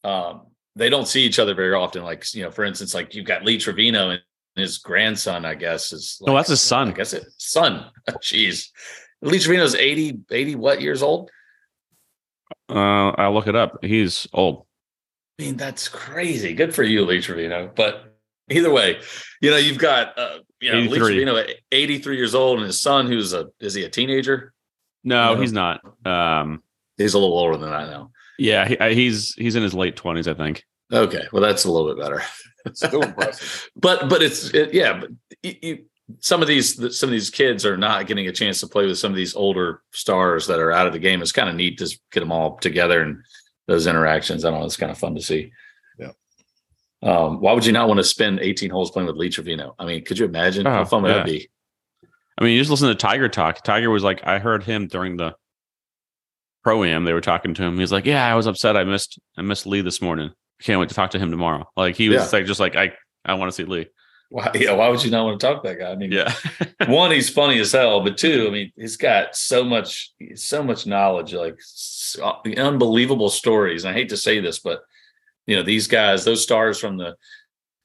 [0.03, 2.03] Um, they don't see each other very often.
[2.03, 4.21] Like you know, for instance, like you've got Lee Trevino and
[4.55, 5.45] his grandson.
[5.45, 6.89] I guess is No, like- that's his son.
[6.89, 7.85] I guess it son.
[8.21, 8.69] Jeez,
[9.21, 11.29] Lee Trevino's 80, 80 what years old?
[12.71, 13.77] Uh, I'll look it up.
[13.83, 14.65] He's old.
[15.39, 16.53] I mean, that's crazy.
[16.53, 17.71] Good for you, Lee Trevino.
[17.75, 18.15] But
[18.49, 18.99] either way,
[19.41, 20.99] you know, you've got uh, you know Lee 83.
[20.99, 24.53] Trevino, at eighty three years old, and his son, who's a is he a teenager?
[25.03, 25.41] No, No.
[25.41, 25.81] he's not.
[26.05, 26.61] Um,
[26.97, 28.11] He's a little older than that now.
[28.37, 30.63] yeah, he, uh, he's he's in his late twenties, I think.
[30.93, 32.21] Okay, well, that's a little bit better.
[32.65, 33.71] It's Still impressive.
[33.75, 35.09] but but it's it, yeah but
[35.41, 35.85] you, you,
[36.19, 38.97] some of these some of these kids are not getting a chance to play with
[38.97, 41.77] some of these older stars that are out of the game it's kind of neat
[41.77, 43.21] to get them all together and
[43.67, 45.51] those interactions i don't know it's kind of fun to see
[45.99, 46.11] Yeah.
[47.03, 49.85] um why would you not want to spend 18 holes playing with lee trevino i
[49.85, 51.49] mean could you imagine how Oh, fun would that be
[52.39, 53.63] I mean, you just listen to Tiger talk.
[53.63, 55.35] Tiger was like, I heard him during the
[56.63, 57.03] pro am.
[57.03, 57.77] They were talking to him.
[57.77, 58.75] He's like, Yeah, I was upset.
[58.77, 60.31] I missed I missed Lee this morning.
[60.59, 61.67] Can't wait to talk to him tomorrow.
[61.75, 62.39] Like he was Yeah.
[62.39, 62.93] like, just like I
[63.25, 63.87] I want to see Lee.
[64.31, 65.91] Why yeah why would you not want to talk to that guy?
[65.91, 66.33] I mean Yeah,
[66.87, 70.87] one he's funny as hell but two i mean he's got so much so much
[70.87, 73.83] knowledge like s- uh, unbelievable stories.
[73.83, 74.81] And i hate to say this but
[75.47, 77.15] you know these guys those stars from the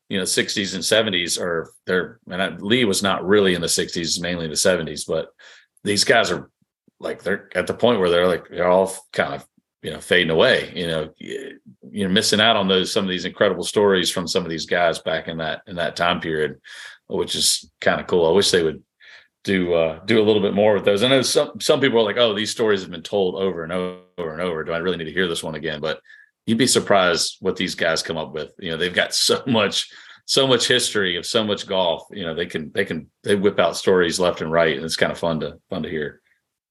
[0.09, 3.67] you know 60s and 70s are they're and I, lee was not really in the
[3.67, 5.31] 60s mainly the 70s but
[5.83, 6.49] these guys are
[7.01, 9.45] like they're at the point where they're like they're all kind of
[9.83, 11.11] you know fading away you know
[11.87, 14.67] Y- you're missing out on those some of these incredible stories from some of these
[14.67, 16.61] guys back in that in that time period
[17.09, 18.27] which is kind of cool.
[18.27, 18.83] I wish they would
[19.45, 21.03] do uh do a little bit more with those.
[21.03, 23.73] I know some some people are like oh these stories have been told over and
[23.73, 24.65] over and over.
[24.65, 25.81] Do i really need to hear this one again?
[25.81, 26.01] But
[26.47, 28.53] you'd be surprised what these guys come up with.
[28.59, 29.89] You know they've got so much
[30.29, 32.05] so much history of so much golf.
[32.11, 34.97] You know they can they can they whip out stories left and right and it's
[34.97, 36.21] kind of fun to fun to hear.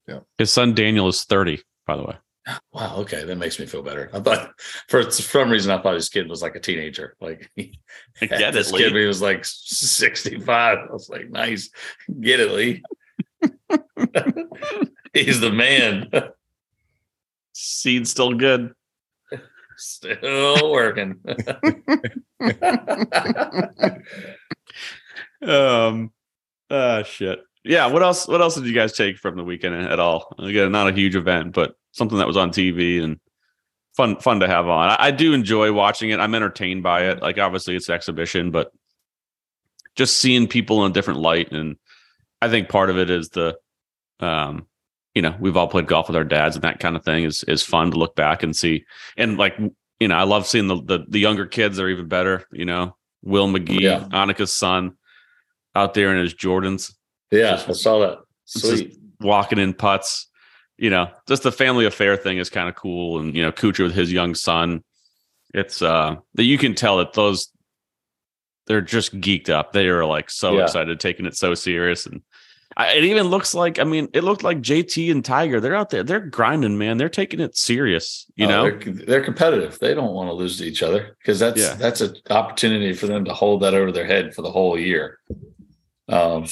[0.06, 1.62] Yeah, his son Daniel is thirty.
[1.86, 2.16] By the way,
[2.72, 4.08] wow okay that makes me feel better.
[4.12, 4.52] I thought
[4.88, 7.50] for some reason i thought this kid was like a teenager like
[8.20, 11.70] get this it, kid he was like 65 i was like nice.
[12.20, 12.82] Get it lee.
[15.12, 16.10] He's the man.
[17.52, 18.74] Seed's still good.
[19.76, 21.20] still working.
[25.42, 26.12] Um,
[26.70, 27.40] uh, shit.
[27.66, 27.86] Yeah.
[27.86, 28.26] What else?
[28.28, 30.34] What else did you guys take from the weekend at all?
[30.38, 33.18] Again, not a huge event, but something that was on TV and
[33.96, 34.90] fun, fun to have on.
[34.90, 36.20] I, I do enjoy watching it.
[36.20, 37.22] I'm entertained by it.
[37.22, 38.70] Like, obviously, it's an exhibition, but
[39.96, 41.76] just seeing people in a different light, and
[42.42, 43.56] I think part of it is the,
[44.20, 44.66] um,
[45.14, 47.42] you know, we've all played golf with our dads, and that kind of thing is
[47.44, 48.84] is fun to look back and see.
[49.16, 49.58] And like,
[49.98, 52.44] you know, I love seeing the the, the younger kids are even better.
[52.52, 54.00] You know, Will McGee, Yeah.
[54.10, 54.96] Annika's son,
[55.74, 56.92] out there in his Jordans,
[57.30, 60.28] yeah i saw that sweet walking in putts.
[60.78, 63.18] You know, just the family affair thing is kind of cool.
[63.18, 64.84] And you know, Kuchar with his young son,
[65.54, 67.50] it's uh that you can tell that those
[68.66, 69.72] they're just geeked up.
[69.72, 70.64] They are like so Yeah.
[70.64, 72.20] excited, taking it so serious, and
[72.76, 75.60] I, it even looks like I mean, it looked like JT and Tiger.
[75.60, 76.98] They're out there, they're grinding, man.
[76.98, 78.26] They're taking it serious.
[78.36, 81.38] You Oh, know, they're, they're competitive they don't want to lose to each other because
[81.38, 81.74] that's Yeah.
[81.76, 85.18] that's an opportunity for them to hold that over their head for the whole year
[86.08, 86.44] um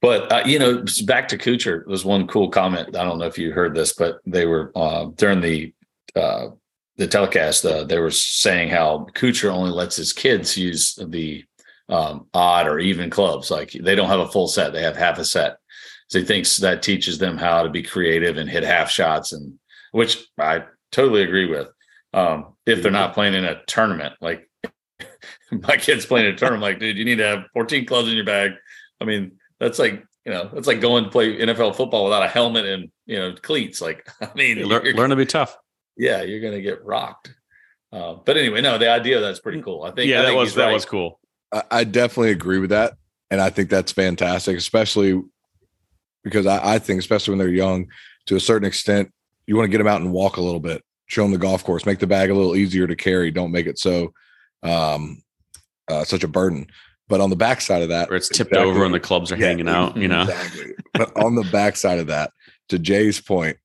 [0.00, 3.38] but uh, you know back to Kuchar was one cool comment i don't know if
[3.38, 5.72] you heard this but they were uh during the
[6.16, 6.48] uh
[6.96, 11.44] the telecast uh, they were saying how Kuchar only lets his kids use the
[11.88, 15.18] um odd or even clubs like they don't have a full set they have half
[15.18, 15.58] a set
[16.08, 19.58] so he thinks that teaches them how to be creative and hit half shots and
[19.92, 21.68] which I totally agree with.
[22.12, 24.48] Um, if they're not playing in a tournament, like
[25.50, 28.24] my kid's playing a tournament, like, dude, you need to have 14 clubs in your
[28.24, 28.52] bag.
[29.00, 32.28] I mean, that's like, you know, that's like going to play NFL football without a
[32.28, 33.80] helmet and, you know, cleats.
[33.80, 35.56] Like, I mean, learn, learn to be tough.
[35.96, 37.34] yeah, you're going to get rocked.
[37.92, 39.82] Uh, but anyway, no, the idea that's pretty cool.
[39.82, 40.74] I think, I Yeah, that was that right.
[40.74, 41.20] was cool.
[41.52, 42.94] I, I definitely agree with that,
[43.30, 45.22] and I think that's fantastic, especially
[46.22, 47.86] because I, I think, especially when they're young,
[48.26, 49.10] to a certain extent,
[49.46, 50.82] you want to get them out and walk a little bit.
[51.06, 53.30] show them the golf course, make the bag a little easier to carry.
[53.30, 54.12] Don't make it so
[54.62, 55.22] um,
[55.90, 56.66] uh, such a burden.
[57.08, 59.46] But on the backside of that, Where it's tipped over and the clubs are Yeah,
[59.46, 60.22] hanging out, you know.
[60.22, 60.74] Exactly.
[60.94, 62.32] but on the backside of that,
[62.68, 63.56] to Jay's point,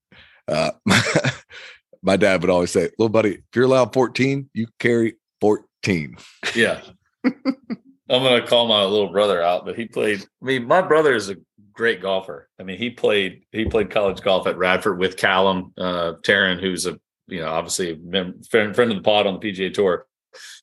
[0.47, 0.71] uh,
[2.03, 6.15] my dad would always say, "Little buddy, if you're allowed 14, you carry 14."
[6.55, 6.81] Yeah.
[7.25, 10.21] I'm gonna call my little brother out, but he played.
[10.21, 11.37] I mean, my brother is a
[11.71, 12.49] great golfer.
[12.59, 16.85] I mean, he played he played college golf at Radford with Callum uh Tarren, who's
[16.85, 20.05] a you know obviously a mem- friend friend of the pod on the PGA Tour.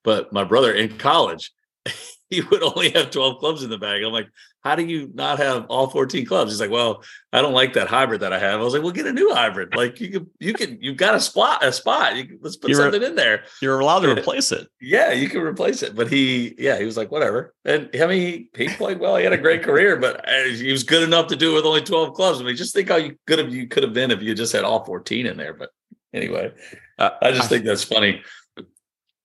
[0.05, 1.51] But my brother in college,
[2.41, 4.03] he would only have 12 clubs in the bag.
[4.05, 4.29] I'm like,
[4.63, 6.53] how do you not have all 14 clubs?
[6.53, 8.61] He's like, well, I don't like that hybrid that I have.
[8.61, 9.75] I was like, well, get a new hybrid.
[9.81, 12.15] Like you can, you can, you've got a spot, a spot.
[12.15, 13.45] You let's put You're something in there.
[13.63, 14.69] You're allowed to replace it.
[14.81, 15.97] Yeah, you can replace it.
[15.97, 17.55] But he, yeah, he was like, whatever.
[17.65, 19.17] And I mean, he, he played well.
[19.17, 21.65] He had a great career, but uh, he was good enough to do it with
[21.65, 22.41] only 12 clubs.
[22.41, 24.53] I mean, just think how you could have, you could have been if you just
[24.53, 25.55] had all 14 in there.
[25.55, 25.71] But
[26.13, 26.53] anyway,
[26.99, 28.23] Uh, I just think that's funny.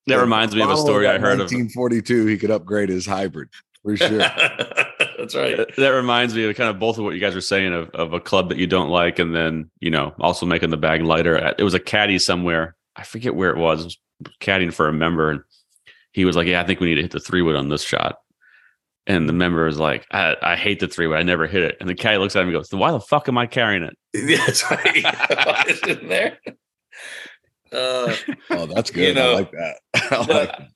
[0.08, 1.52] That reminds me of a story I that heard of.
[1.52, 2.26] 1942.
[2.28, 3.50] He could upgrade his hybrid
[3.84, 4.18] for sure.
[4.18, 5.58] that's right.
[5.78, 8.13] That reminds me of kind of both of what you guys were saying of, of
[8.13, 11.38] a club that you don't like, and then you know also making the bag lighter.
[11.44, 12.76] Uh, it was a caddy somewhere.
[12.96, 13.82] I forget where it was.
[13.82, 13.98] It was
[14.39, 15.41] caddying for a member, and
[16.12, 17.84] he was like, "Yeah, I think we need to hit the three wood on this
[17.84, 18.18] shot."
[19.08, 21.18] And the member is like, I, "I hate the three wood.
[21.18, 23.30] I never hit it." And the caddy looks at him and goes, "Why the fuck
[23.30, 25.04] am I carrying it?" Yeah, that's right.
[25.46, 26.39] Why is it in there?
[27.71, 28.15] Uh,
[28.51, 29.17] oh, that's You good.
[29.17, 29.75] I like that.
[30.12, 30.67] I like that.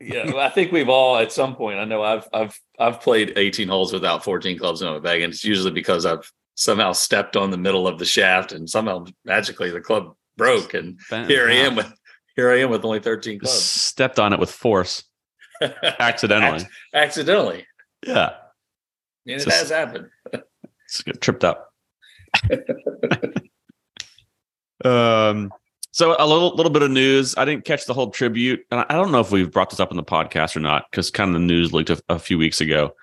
[0.00, 1.78] yeah, well, I think we've all at some point.
[1.78, 5.32] I know I've I've I've played 18 holes without 14 clubs in my bag, and
[5.32, 9.70] it's usually because I've somehow stepped on the middle of the shaft, and somehow magically
[9.70, 11.92] the club broke, and here I am with
[12.36, 15.04] here I am with only 13 clubs Stepped on it with force
[16.00, 16.64] accidentally.
[16.94, 17.66] accidentally.
[18.06, 18.30] Yeah,
[19.26, 20.08] And it Just- has happened.
[20.88, 21.72] Just get tripped up.
[24.84, 25.50] um,
[25.92, 27.34] so a little little bit of news.
[27.36, 29.90] I didn't catch the whole tribute, and I don't know if we've brought this up
[29.90, 32.60] in the podcast or not because kind of the news leaked a, a few weeks
[32.60, 32.94] ago.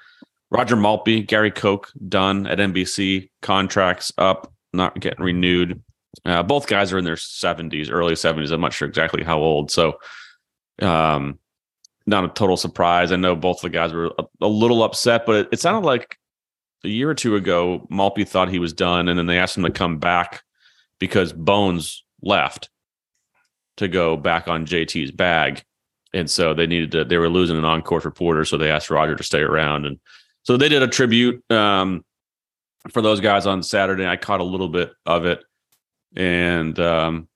[0.51, 3.29] Roger Maltbie, Gary Koch done at NBC.
[3.43, 5.83] Contracts up, not getting renewed.
[6.25, 8.49] Uh, both guys are in their seventies, early seventies.
[8.49, 9.69] I'm not sure exactly how old.
[9.69, 9.99] So,
[10.81, 11.37] um,
[12.07, 13.11] not a total surprise.
[13.11, 15.85] I know both of the guys were a, a little upset, but it, it sounded
[15.85, 16.17] like
[16.83, 19.63] a year or two ago, Maltbie thought he was done, and then they asked him
[19.63, 20.43] to come back
[20.97, 22.69] because Bones left
[23.79, 25.61] to go back on JT's bag,
[26.13, 27.03] and so they needed to.
[27.05, 29.99] They were losing an on-course reporter, so they asked Roger to stay around, and
[30.43, 32.05] so they did a tribute um,
[32.91, 34.05] for those guys on Saturday.
[34.07, 35.43] I caught a little bit of it,
[36.15, 37.27] and um,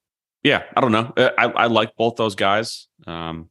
[0.44, 1.12] yeah, I don't know.
[1.18, 2.88] I, I like both those guys.
[3.08, 3.50] Um,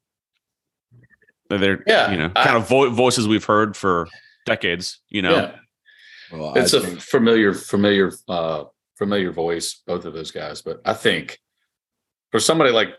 [1.49, 4.09] they're Yeah, you know I- kind of vo- voices we've heard for
[4.47, 5.01] decades.
[5.09, 5.35] You know.
[5.37, 5.57] Yeah.
[6.33, 8.65] Well, it's I a think- familiar familiar uh
[8.97, 11.41] familiar voice both of those guys but i think
[12.33, 12.95] for somebody like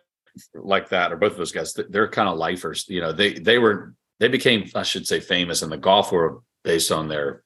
[0.56, 3.60] like that or both of those guys they're kind of lifers you know they they
[3.60, 7.44] were they became i should say famous in the golf world based on their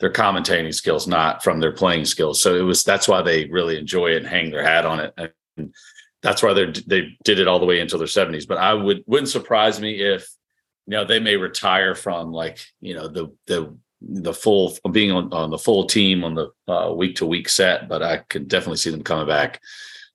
[0.00, 2.40] their commentating skills not from their playing skills.
[2.40, 5.14] So it was that's why they really enjoy it and hang their hat on it.
[5.56, 5.74] And
[6.22, 9.02] that's why they they did it all the way until their 70s but i would
[9.06, 10.28] wouldn't surprise me if
[10.86, 15.32] you know they may retire from like you know the the the full being on,
[15.32, 18.88] on the full team on the week to week set, but I could definitely see
[18.88, 19.60] them coming back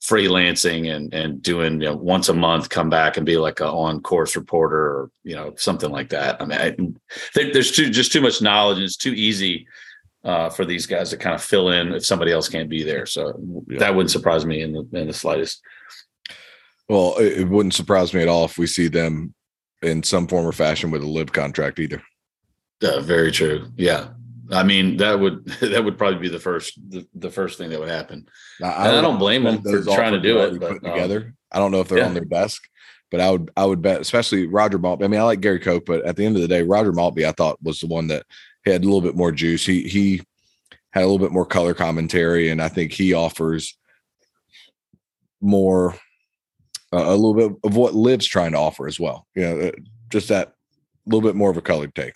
[0.04, 3.68] freelancing and and doing you know once a month come back and be like a
[3.68, 6.42] on course reporter or you know something like that.
[6.42, 6.76] I mean, I,
[7.34, 9.68] there, there's too just too much knowledge and it's too easy
[10.24, 13.06] uh, for these guys to kind of fill in if somebody else can't be there.
[13.06, 13.80] So Yeah.
[13.80, 15.62] that wouldn't surprise me in the in the slightest.
[16.90, 19.34] well, it, it wouldn't surprise me at all if we see them
[19.82, 22.02] in some form or fashion with a LIV contract either.
[22.84, 23.68] Uh, very true.
[23.78, 24.10] Yeah.
[24.52, 27.80] I mean that would that would probably be the first the, the first thing that
[27.80, 28.28] would happen.
[28.60, 31.34] Now, And I don't blame them for trying to do it, but, um, together.
[31.52, 32.08] I don't know if they're yeah.
[32.08, 32.64] on their desk,
[33.12, 35.06] but I would I would bet, especially Roger Maltbie.
[35.06, 37.28] I mean, I like Gary Koch, but at the end of the day, Roger Maltbie,
[37.28, 38.26] I thought was the one that
[38.66, 39.66] had a little bit more juice.
[39.66, 40.22] He he
[40.92, 43.78] had a little bit more color commentary, and I think he offers
[45.42, 45.94] more
[46.94, 49.28] uh, a little bit of what LIV's trying to offer as well.
[49.36, 49.72] You know, uh,
[50.10, 50.54] just that
[51.06, 52.14] little bit more of a colored take.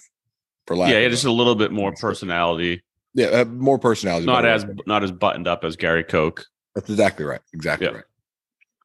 [0.69, 2.83] For lack yeah, of a- just a little bit more personality,
[3.15, 4.27] yeah, uh, more personality.
[4.27, 4.75] not as way.
[4.85, 6.45] not as buttoned up as Gary Koch.
[6.75, 7.41] that's exactly right.
[7.53, 7.93] Exactly Yeah.
[7.93, 8.03] right.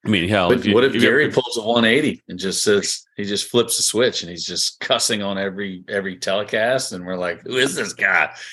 [0.07, 3.05] I mean, hell, But you- what if you- Gary pulls a 180 and just says
[3.19, 7.17] he just flips the switch and he's just cussing on every every telecast and we're
[7.19, 8.35] like, who is this guy?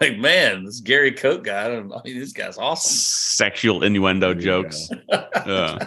[0.00, 1.68] Like, man, this Gary Koch guy.
[1.72, 1.78] I.
[1.78, 2.92] I mean, this guy's awesome.
[2.92, 4.90] sexual innuendo jokes?
[5.46, 5.78] Yeah.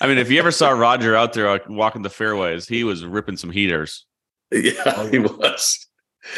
[0.00, 3.36] I mean, if you ever saw Roger out there walking the fairways, he was ripping
[3.36, 4.06] some heaters.
[4.64, 5.86] yeah, oh, he was.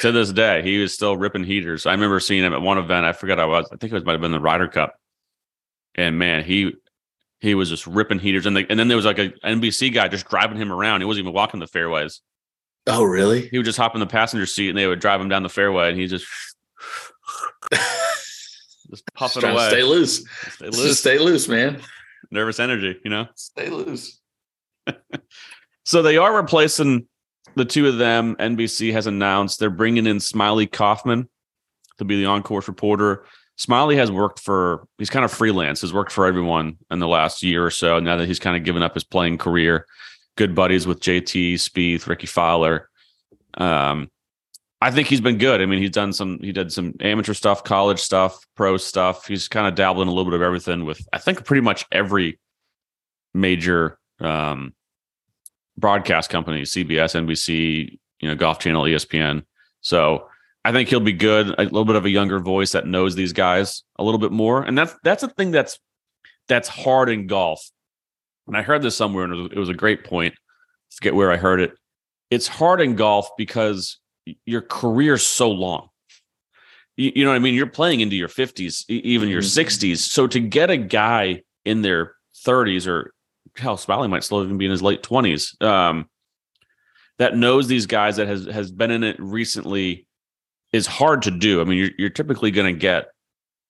[0.01, 1.87] To this day, he was still ripping heaters.
[1.87, 3.05] I remember seeing him at one event.
[3.05, 3.67] I forgot I was.
[3.73, 4.99] I think it was might have been the Ryder Cup,
[5.95, 6.73] and man, he
[7.41, 10.07] he was just ripping heaters, and, the, and then there was like a NBC guy
[10.09, 11.01] just driving him around.
[11.01, 12.21] He wasn't even walking the fairways.
[12.87, 13.49] Oh, really?
[13.49, 15.49] He would just hop in the passenger seat, and they would drive him down the
[15.49, 16.27] fairway, and he just
[18.91, 19.69] just puffing away.
[19.69, 20.25] stay loose.
[20.55, 21.01] Stay Just loose.
[21.01, 21.81] stay loose, man.
[22.31, 23.27] Nervous energy, you know.
[23.35, 24.21] Stay loose.
[25.85, 27.09] So they are replacing
[27.55, 28.37] the two of them.
[28.37, 31.29] NBC has announced they're bringing in Smiley Kaufman
[31.99, 33.25] to be the on-course reporter.
[33.57, 37.43] Smiley has worked for he's kind of freelance, has worked for everyone in the last
[37.43, 38.01] year or so.
[38.01, 39.87] Now that he's kind of given up his playing career,
[40.37, 42.89] good buddies with JT Spieth, Rickie Fowler.
[43.55, 44.11] Um,
[44.81, 45.61] I think he's been good.
[45.61, 49.29] I mean, he's done some he did some amateur stuff, college stuff, pro stuff.
[49.29, 51.87] He's kind of dabbled in a little bit of everything with I think pretty much
[51.93, 52.41] every
[53.33, 54.75] major um
[55.77, 59.43] broadcast companies, CBS, NBC, you know, Golf Channel, ESPN.
[59.81, 60.29] So
[60.65, 61.49] I think he'll be good.
[61.59, 64.63] A little bit of a younger voice that knows these guys a little bit more,
[64.63, 65.79] and that's that's a thing that's
[66.49, 67.69] that's hard in golf.
[68.47, 70.35] And I heard this somewhere, and it was, it was a great point.
[70.35, 71.73] I forget where I heard it.
[72.31, 73.99] It's hard in golf because
[74.47, 75.89] your career's so long.
[76.97, 77.55] You, you know what I mean?
[77.55, 79.67] You're playing into your 50s, e- even your Mhm.
[79.67, 79.99] 60s.
[79.99, 82.15] So to get a guy in their
[82.47, 83.13] 30s or
[83.57, 85.61] hell, Smiley might still even be in his late 20s.
[85.63, 86.09] Um,
[87.19, 90.07] that knows these guys that has has been in it recently
[90.73, 91.61] is hard to do.
[91.61, 93.09] I mean, you're you're typically going to get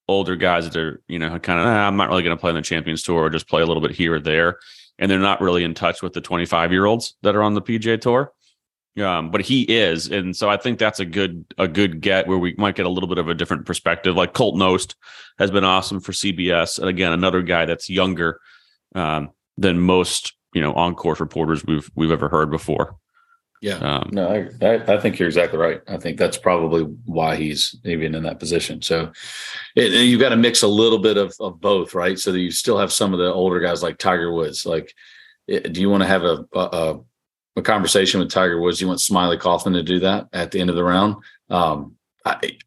[0.08, 2.50] older guys that are you know kind of ah, I'm not really going to play
[2.50, 4.58] on the Champions Tour or just play a little bit here or there,
[4.98, 7.62] and they're not really in touch with the 25 year olds that are on the
[7.62, 8.32] PGA Tour.
[9.00, 12.38] Um, but he is, and so I think that's a good a good get where
[12.38, 14.16] we might get a little bit of a different perspective.
[14.16, 14.94] Like Colt Knost
[15.38, 18.38] has been awesome for CBS, and again another guy that's younger
[18.94, 19.30] um,
[19.62, 22.96] than most you know on course reporters we've we've ever heard before.
[23.62, 23.76] Yeah.
[23.76, 25.80] Um, No, I, I, I think you're exactly right.
[25.86, 28.82] I think that's probably why he's even in that position.
[28.82, 29.12] So
[29.76, 32.18] it, you've got to mix a little bit of, of both, right?
[32.18, 34.66] So that you still have some of the older guys like Tiger Woods.
[34.66, 34.92] Like,
[35.46, 36.98] it, do you want to have a, a
[37.56, 38.78] a conversation with Tiger Woods?
[38.78, 41.16] Do You want Smiley Kaufman to do that at the end of the round?
[41.48, 41.94] Um,
[42.24, 42.58] I,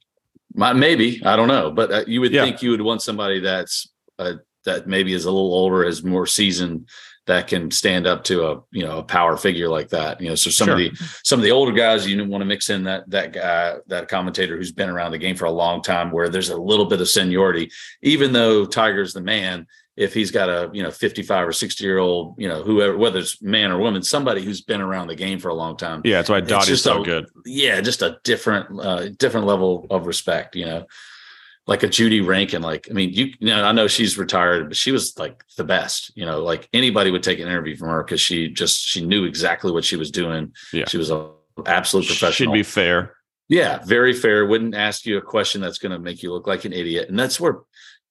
[0.53, 2.45] my, maybe I don't know, but uh, you would Yeah.
[2.45, 4.35] think you would want somebody that's uh,
[4.65, 6.87] that maybe is a little older, is more seasoned,
[7.25, 10.21] that can stand up to a you know a power figure like that.
[10.21, 10.91] You know, so some of the
[11.23, 14.57] some of the older guys you want to mix in that that guy that commentator
[14.57, 17.09] who's been around the game for a long time, where there's a little bit of
[17.09, 19.67] seniority, even though Tiger's the man.
[19.97, 23.19] If he's got a you know 55 or 60 year old, you know whoever, whether
[23.19, 26.17] it's man or woman, somebody who's been around the game for a long time, yeah,
[26.17, 27.27] that's why Dottie's so a- good.
[27.45, 30.85] yeah, just a different uh different level of respect, you know.
[31.67, 34.77] Like a Judy Rankin, like I mean, you, you know, I know she's retired, but
[34.77, 38.03] she was like the best, you know, like anybody would take an interview from her
[38.03, 40.53] because she just she knew exactly what she was doing.
[40.71, 40.85] Yeah.
[40.87, 41.27] She was an
[41.65, 42.53] absolute professional.
[42.53, 43.15] Should be fair.
[43.47, 44.45] Yeah, very fair.
[44.45, 47.09] Wouldn't ask you a question that's going to make you look like an idiot.
[47.09, 47.61] And that's where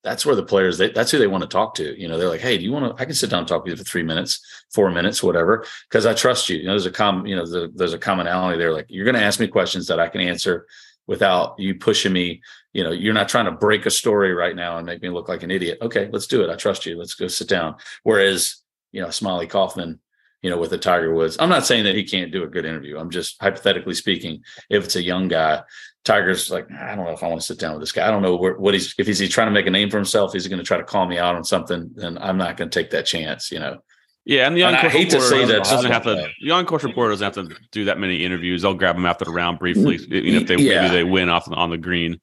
[0.03, 2.01] that's where the players they, that's who they want to talk to.
[2.01, 3.03] You know, they're like, hey, do you want to?
[3.03, 4.41] I can sit down and talk with you for three minutes,
[4.73, 6.59] four minutes, whatever, because I trust you.
[6.59, 8.73] You know, there's a com, you know, the, there's a commonality there.
[8.73, 10.67] Like you're going to ask me questions that I can answer
[11.07, 12.43] without you pushing me.
[12.73, 15.29] You know, you're not trying to break a story right now and make me look
[15.29, 15.79] like an idiot.
[15.83, 16.51] Okay, let's do it.
[16.51, 16.99] I trust you.
[16.99, 17.77] Let's go sit down.
[18.03, 18.57] Whereas,
[18.93, 20.01] you know, Smiley Kaufman,
[20.43, 21.37] you know, with the Tiger Woods.
[21.39, 22.99] I'm not saying that he can't do a good interview.
[22.99, 25.63] I'm just hypothetically speaking, if it's a young guy,
[26.05, 28.07] Tiger's like, I don't know if I want to sit down with this guy.
[28.07, 29.97] I don't know where, what he's if he's, he's trying to make a name for
[29.97, 30.35] himself.
[30.35, 32.79] He's going to try to call me out on something, then I'm not going to
[32.79, 33.51] take that chance.
[33.51, 33.79] You know,
[34.27, 36.29] Yeah, and the And I on-course hate to reporter say doesn't, that, doesn't have to.
[36.43, 38.63] The on-course reporter doesn't have to do that many interviews.
[38.63, 39.99] They'll grab them after the round briefly.
[40.09, 40.83] You know, if they Yeah.
[40.83, 42.21] maybe they win off on the green,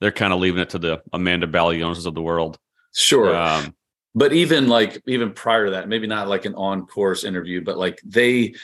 [0.00, 2.58] they're kind of leaving it to the Amanda Balionis of the world.
[2.94, 3.34] sure.
[3.34, 3.74] Um,
[4.14, 7.76] but even like even prior to that, maybe not like an on course interview, but
[7.76, 8.54] like they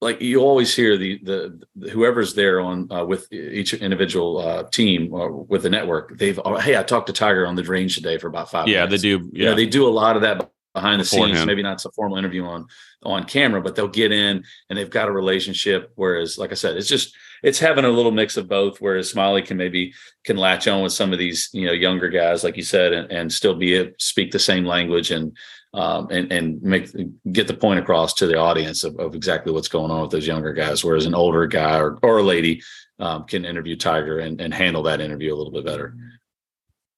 [0.00, 4.62] like you always hear the the, the whoever's there on uh, with each individual uh,
[4.70, 6.16] team or with the network.
[6.16, 8.66] They've oh, hey, I talked to Tiger on the range today for about five.
[8.66, 9.02] yeah, minutes.
[9.02, 9.30] they do.
[9.34, 11.46] Yeah, Yeah, they do a lot of that behind the scenes.
[11.46, 12.66] Maybe not it's a formal interview on
[13.02, 15.92] on camera, but they'll get in and they've got a relationship.
[15.94, 18.80] Whereas, like I said, it's just it's having a little mix of both.
[18.80, 19.94] Whereas Smiley can maybe
[20.24, 23.10] can latch on with some of these you know younger guys, like you said, and,
[23.10, 25.36] and still be a, speak the same language and
[25.72, 26.90] um, and and make
[27.32, 30.26] get the point across to the audience of, of exactly what's going on with those
[30.26, 30.84] younger guys.
[30.84, 32.62] Whereas an older guy or, or a lady
[32.98, 35.94] um, can interview Tiger and, and handle that interview a little bit better.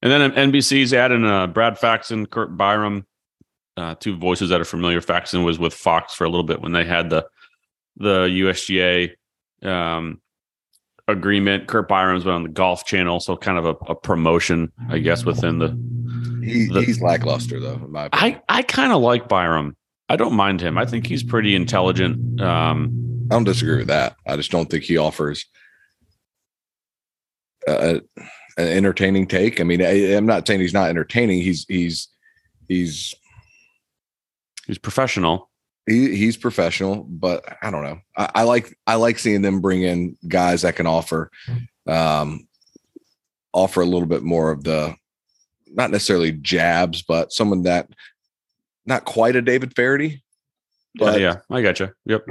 [0.02, 3.04] and then NBC's adding uh, Brad Faxon, Curt Byrum,
[3.76, 5.00] uh, two voices that are familiar.
[5.00, 7.26] Faxon was with Fox for a little bit when they had the
[7.96, 9.12] the USGA
[9.66, 10.20] um,
[11.08, 11.66] agreement.
[11.68, 15.24] Curt Byrum's been on the Golf Channel, so kind of a, a promotion, I guess,
[15.24, 15.68] within the
[16.44, 17.74] He, The- he's lackluster though.
[17.74, 18.40] In my opinion.
[18.48, 19.72] I I kind of like Byrum.
[20.08, 20.78] I don't mind him.
[20.78, 22.40] I think he's pretty intelligent.
[22.40, 24.14] Um, I don't disagree with that.
[24.26, 25.44] I just don't think he offers
[27.66, 27.98] uh,
[28.56, 29.60] an entertaining take.
[29.60, 31.40] I mean, I, I'm not saying he's not entertaining.
[31.42, 32.08] He's he's
[32.68, 33.14] he's
[34.66, 35.50] He's professional.
[35.86, 38.00] he, he's professional, but I don't know.
[38.16, 41.30] I, I like I like seeing them bring in guys that can offer
[41.86, 42.46] um
[43.52, 44.94] offer a little bit more of the
[45.68, 47.88] not necessarily jabs, but someone that
[48.84, 50.22] not quite a David Feherty,
[50.96, 51.90] but yeah, I got you.
[52.06, 52.26] Yep.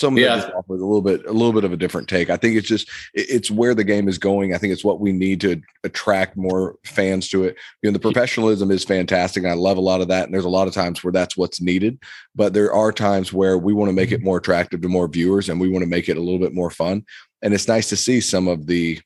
[0.00, 0.36] Someone Yeah.
[0.36, 2.30] that just offers a little bit a little bit of a different take.
[2.30, 4.54] I think it's just it's where the game is going.
[4.54, 7.56] I think it's what we need to attract more fans to it.
[7.82, 9.42] You know, the professionalism is fantastic.
[9.42, 10.24] And I love a lot of that.
[10.24, 11.98] And there's a lot of times where that's what's needed.
[12.34, 14.26] But there are times where we want to make it mm-hmm.
[14.26, 16.70] more attractive to more viewers and we want to make it a little bit more
[16.70, 17.04] fun.
[17.42, 19.00] And it's nice to see some of the,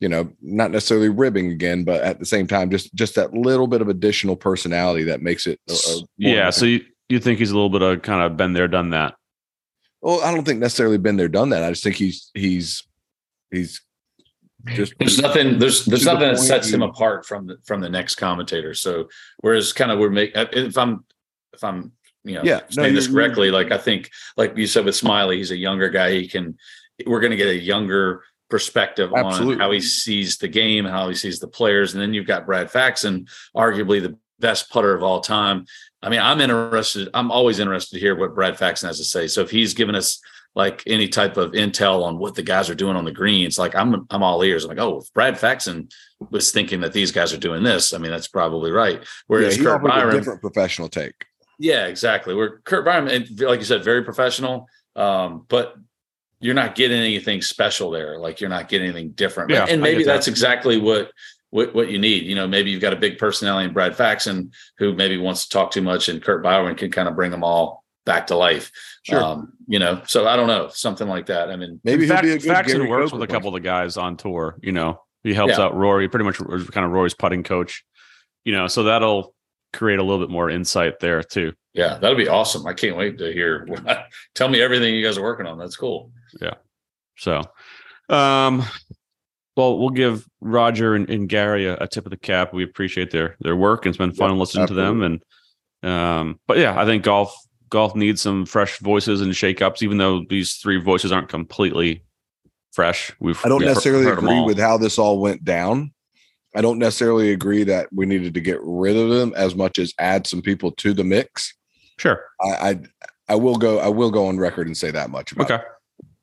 [0.00, 3.66] you know, not necessarily ribbing again, but at the same time, just just that little
[3.66, 5.60] bit of additional personality that makes it.
[5.68, 6.50] A, a Yeah.
[6.50, 9.14] So you, you think he's a little bit of kind of been there, done that.
[10.02, 11.62] Well, I don't think necessarily been there, done that.
[11.62, 12.82] I just think he's he's
[13.50, 13.80] he's
[14.66, 15.58] just There's nothing.
[15.58, 18.74] There's there's To the nothing that sets him apart from the from the next commentator.
[18.74, 21.04] So whereas kind of we're make uh, if I'm
[21.54, 21.92] if I'm
[22.24, 24.84] you know Yeah, no, saying this you're- you're- correctly, like I think like you said
[24.84, 26.10] with Smiley, he's a younger guy.
[26.12, 26.56] He can
[27.06, 31.14] we're going to get a younger perspective on how he sees the game, how he
[31.14, 33.26] sees the players, and then you've got Brad Faxon,
[33.56, 35.64] arguably the best putter of all time.
[36.02, 37.08] I mean, I'm interested.
[37.14, 39.26] I'm always interested to hear what Brad Faxon has to say.
[39.28, 40.20] So if he's given us
[40.54, 43.74] like any type of intel on what the guys are doing on the greens, like
[43.74, 44.64] I'm I'm all ears.
[44.64, 45.88] I'm like, oh, if Brad Faxon
[46.30, 48.98] was thinking that these guys are doing this, I mean, that's probably right.
[49.00, 51.26] yeah, Whereas he Curt offers a Byrum, different professional take.
[51.58, 52.34] yeah, exactly.
[52.34, 55.74] Where Curt Byrum, and like you said, very professional, um, but
[56.40, 58.18] you're not getting anything special there.
[58.18, 59.50] Like you're not getting anything different.
[59.50, 60.12] Yeah, and maybe that.
[60.12, 61.12] that's exactly what,
[61.52, 62.24] what what you need.
[62.24, 65.50] You know, maybe you've got a big personality in Brad Faxon who maybe wants to
[65.50, 68.72] talk too much, and Curt Byrum can kind of bring them all back to life.
[69.04, 69.22] Sure.
[69.22, 71.50] Um, you know, so I don't know, something like that.
[71.50, 73.48] I mean, Maybe he'll Fax- be a good Faxon Gary works Coker with a couple
[73.48, 74.58] of the guys on tour.
[74.62, 75.64] You know, he helps Yeah.
[75.66, 76.08] out Rory.
[76.08, 77.84] Pretty much kind of Rory's putting coach.
[78.44, 79.34] You know, so that'll
[79.72, 81.52] create a little bit more insight there too.
[81.74, 82.66] yeah, that'll be awesome.
[82.66, 83.66] I can't wait to hear.
[84.34, 85.58] Tell me everything you guys are working on.
[85.58, 86.10] That's cool.
[86.40, 86.54] Yeah.
[87.16, 87.42] So,
[88.08, 88.64] um,
[89.56, 92.54] well, we'll give Roger and, and Gary a, a tip of the cap.
[92.54, 95.02] We appreciate their their work, and it's been fun Yep, listening to them.
[95.02, 95.22] And
[95.82, 97.34] um, but yeah, I think golf
[97.68, 99.82] golf needs some fresh voices and shakeups.
[99.82, 102.02] Even though these three voices aren't completely
[102.72, 105.92] fresh, we've I don't we've necessarily agree with how this all went down.
[106.54, 109.94] I don't necessarily agree that we needed to get rid of them as much as
[109.98, 111.54] add some people to the mix.
[111.98, 112.24] Sure.
[112.40, 112.80] I I,
[113.28, 115.62] I will go I will go on record and say that much about Okay.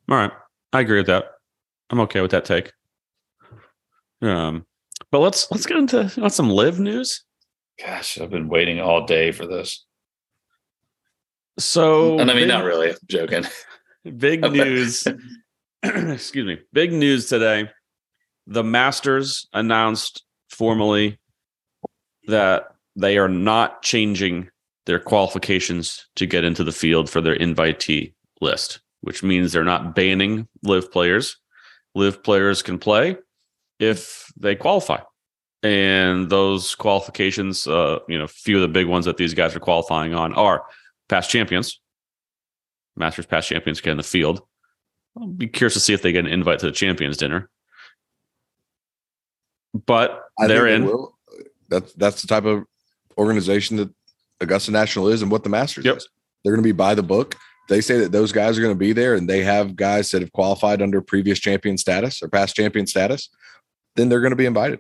[0.09, 0.31] All right.
[0.73, 1.25] I agree with that.
[1.91, 2.71] I'm okay with that take.
[4.21, 4.65] Um,
[5.11, 7.23] but let's let's get into you some LIV news.
[7.79, 9.85] Gosh, I've been waiting all day for this.
[11.57, 12.89] So And I mean, big- not really.
[12.91, 13.45] I'm joking.
[14.17, 15.05] Big news.
[15.83, 16.57] excuse me.
[16.73, 17.69] Big news today.
[18.47, 21.19] The Masters announced formally
[22.27, 24.49] that they are not changing
[24.85, 29.95] their qualifications to get into the field for their invitee list, which means they're not
[29.95, 31.37] banning LIV players.
[31.95, 33.17] LIV players can play
[33.79, 34.99] if they qualify.
[35.61, 39.59] And those qualifications, uh, you know, few of the big ones that these guys are
[39.59, 40.63] qualifying on are
[41.09, 41.81] past champions,
[42.95, 44.41] Masters past champions get in the field.
[45.17, 47.49] I'll be curious to see if they get an invite to the champions dinner.
[49.85, 50.85] But I they're in.
[50.85, 51.17] will.
[51.69, 52.63] That's that's the type of
[53.17, 53.89] organization that
[54.41, 55.97] Augusta National is and what the Masters Yep.
[55.97, 56.09] is.
[56.43, 57.35] They're going to be by the book.
[57.67, 60.21] They say that those guys are going to be there, and they have guys that
[60.21, 63.29] have qualified under previous champion status or past champion status.
[63.95, 64.79] Then they're going to be invited.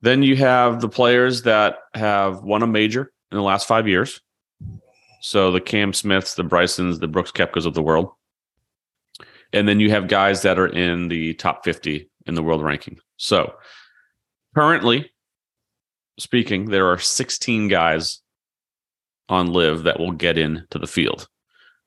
[0.00, 4.20] Then you have the players that have won a major in the last five years.
[5.20, 8.10] So the Cam Smiths, the Brysons, the Brooks Koepkas of the world.
[9.52, 12.98] And then you have guys that are in the top 50 in the world ranking.
[13.16, 13.54] So
[14.54, 15.10] currently
[16.18, 18.20] speaking, there are 16 guys
[19.28, 21.28] on LIV that will get into the field.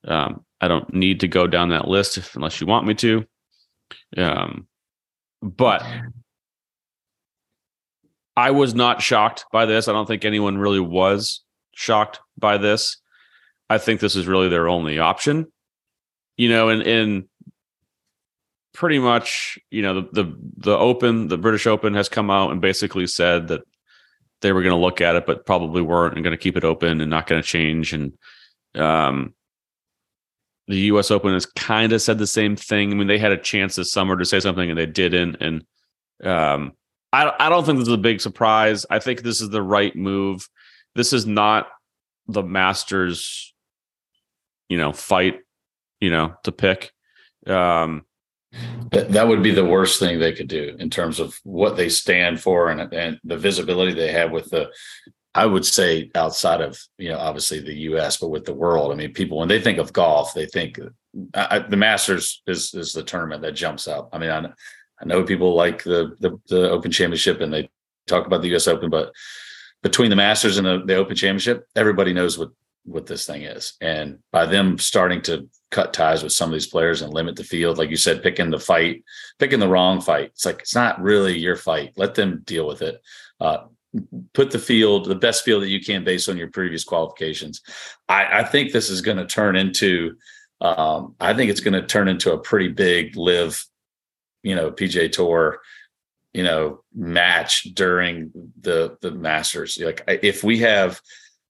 [0.05, 3.25] Um, I don't need to go down that list if, unless you want me to.
[4.15, 4.67] Um,
[5.55, 5.83] but
[8.35, 9.87] I was not shocked by this.
[9.87, 11.43] I don't think anyone really was
[11.73, 12.97] shocked by this.
[13.69, 15.51] I think this is really their only option.
[16.37, 17.23] You know, and and
[18.73, 22.61] pretty much, you know, the the the Open, the British Open has come out and
[22.61, 23.61] basically said that
[24.41, 26.63] they were going to look at it, but probably weren't and going to keep it
[26.63, 27.91] open and not going to change.
[27.91, 28.13] And
[28.75, 29.33] um,
[30.67, 31.11] the U.S.
[31.11, 32.91] Open has kind of said the same thing.
[32.91, 35.37] I mean, they had a chance this summer to say something and they didn't.
[35.39, 35.65] And
[36.23, 36.73] um,
[37.13, 38.85] I I don't think this is a big surprise.
[38.89, 40.47] I think this is the right move.
[40.95, 41.67] This is not
[42.27, 43.53] the Masters,
[44.67, 45.39] you know, fight,
[46.01, 46.91] you know, to pick.
[47.45, 48.03] Um,
[48.91, 51.89] That, that would be the worst thing they could do in terms of what they
[51.89, 54.69] stand for and, and the visibility they have with the
[55.37, 58.17] I would say outside of you know obviously the U.S.
[58.17, 58.91] but with the world.
[58.91, 60.79] I mean, people when they think of golf, they think
[61.35, 64.09] I, the Masters is is the tournament that jumps out.
[64.11, 64.39] I mean, I,
[64.99, 67.69] I know people like the, the the Open Championship and they
[68.07, 68.67] talk about the U.S.
[68.67, 69.13] Open, but
[69.83, 72.49] between the Masters and the, the Open Championship, everybody knows what
[72.85, 73.73] what this thing is.
[73.79, 77.43] And by them starting to cut ties with some of these players and limit the
[77.43, 79.03] field, like you said, picking the fight,
[79.37, 80.31] picking the wrong fight.
[80.33, 81.93] It's like it's not really your fight.
[81.95, 82.99] Let them deal with it.
[83.39, 83.65] Uh,
[84.33, 87.61] put the field, the best field that you can based on your previous qualifications.
[88.07, 90.15] I, I think this is going to turn into.
[90.59, 93.63] Um, I think it's going to turn into a pretty big LIV,
[94.43, 95.59] you know, PGA Tour,
[96.33, 99.77] you know, match during the the Masters.
[99.79, 100.99] Like if we have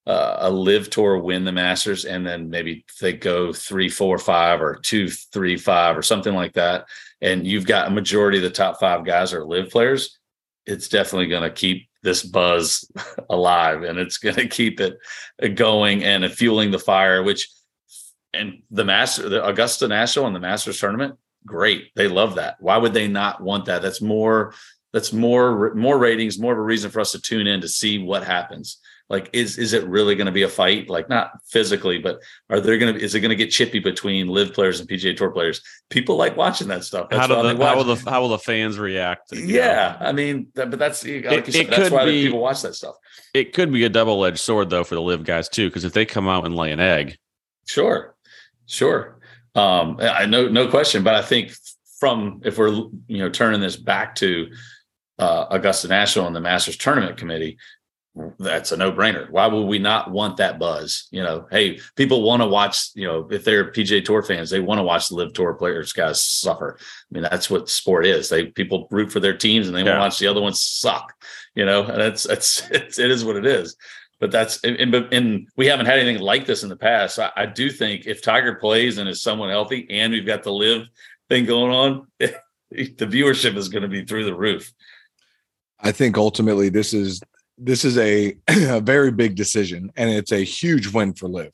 [0.05, 4.61] uh, a LIV tour win the Masters, and then maybe they go three, four, five,
[4.61, 6.85] or two, three, five, or something like that,
[7.21, 10.17] and you've got a majority of the top five guys are LIV players.
[10.65, 12.89] It's definitely going to keep this buzz
[13.29, 14.97] alive, and it's going to keep it
[15.41, 17.23] uh, going and fueling the fire.
[17.23, 17.49] Which
[18.33, 21.91] and the Master, the Augusta National and the Masters tournament, great.
[21.95, 22.57] They love that.
[22.59, 23.81] Why would they not want that?
[23.81, 24.53] That's more.
[24.93, 27.99] That's more more ratings, more of a reason for us to tune in to see
[27.99, 28.79] what happens
[29.09, 30.89] like is is it really going to be a fight?
[30.89, 34.27] Like not physically but are there going to is it going to get chippy between
[34.27, 35.61] LIV players and pga tour players?
[35.89, 37.09] People like watching that stuff.
[37.09, 40.07] That's how, do the, how will the how will the fans react yeah know?
[40.07, 42.95] i mean that, but that's like it, said, that's why be, people watch that stuff.
[43.33, 46.05] It could be a double-edged sword though for the LIV guys too because if they
[46.05, 47.17] come out and lay an egg
[47.65, 48.15] sure
[48.65, 49.19] sure.
[49.55, 51.53] Um i know no question but i think
[51.99, 54.47] from if we're you know turning this back to
[55.19, 57.57] uh, Augusta National and the Masters Tournament Committee,
[58.39, 59.29] that's a no-brainer.
[59.29, 61.07] Why would we not want that buzz?
[61.11, 62.89] You know, hey, people want to watch.
[62.95, 65.93] You know, if they're PGA Tour fans, they want to watch the LIV Tour players
[65.93, 66.77] guys suffer.
[66.79, 68.29] I mean, that's what sport is.
[68.29, 69.91] They people root for their teams and they yeah.
[69.91, 71.13] want to watch the other ones suck.
[71.55, 73.75] You know, and it's it's, it's it is what it is.
[74.19, 77.19] But that's and, and we haven't had anything like this in the past.
[77.19, 80.53] I, I do think if Tiger plays and is somewhat healthy, and we've got the
[80.53, 80.87] LIV
[81.29, 84.73] thing going on, the viewership is going to be through the roof.
[85.79, 87.21] I think ultimately this is
[87.57, 91.51] this is a, a very big decision and it's a huge win for LIV.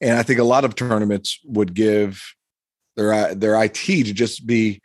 [0.00, 2.22] And I think a lot of tournaments would give
[2.96, 4.80] their their IT to just be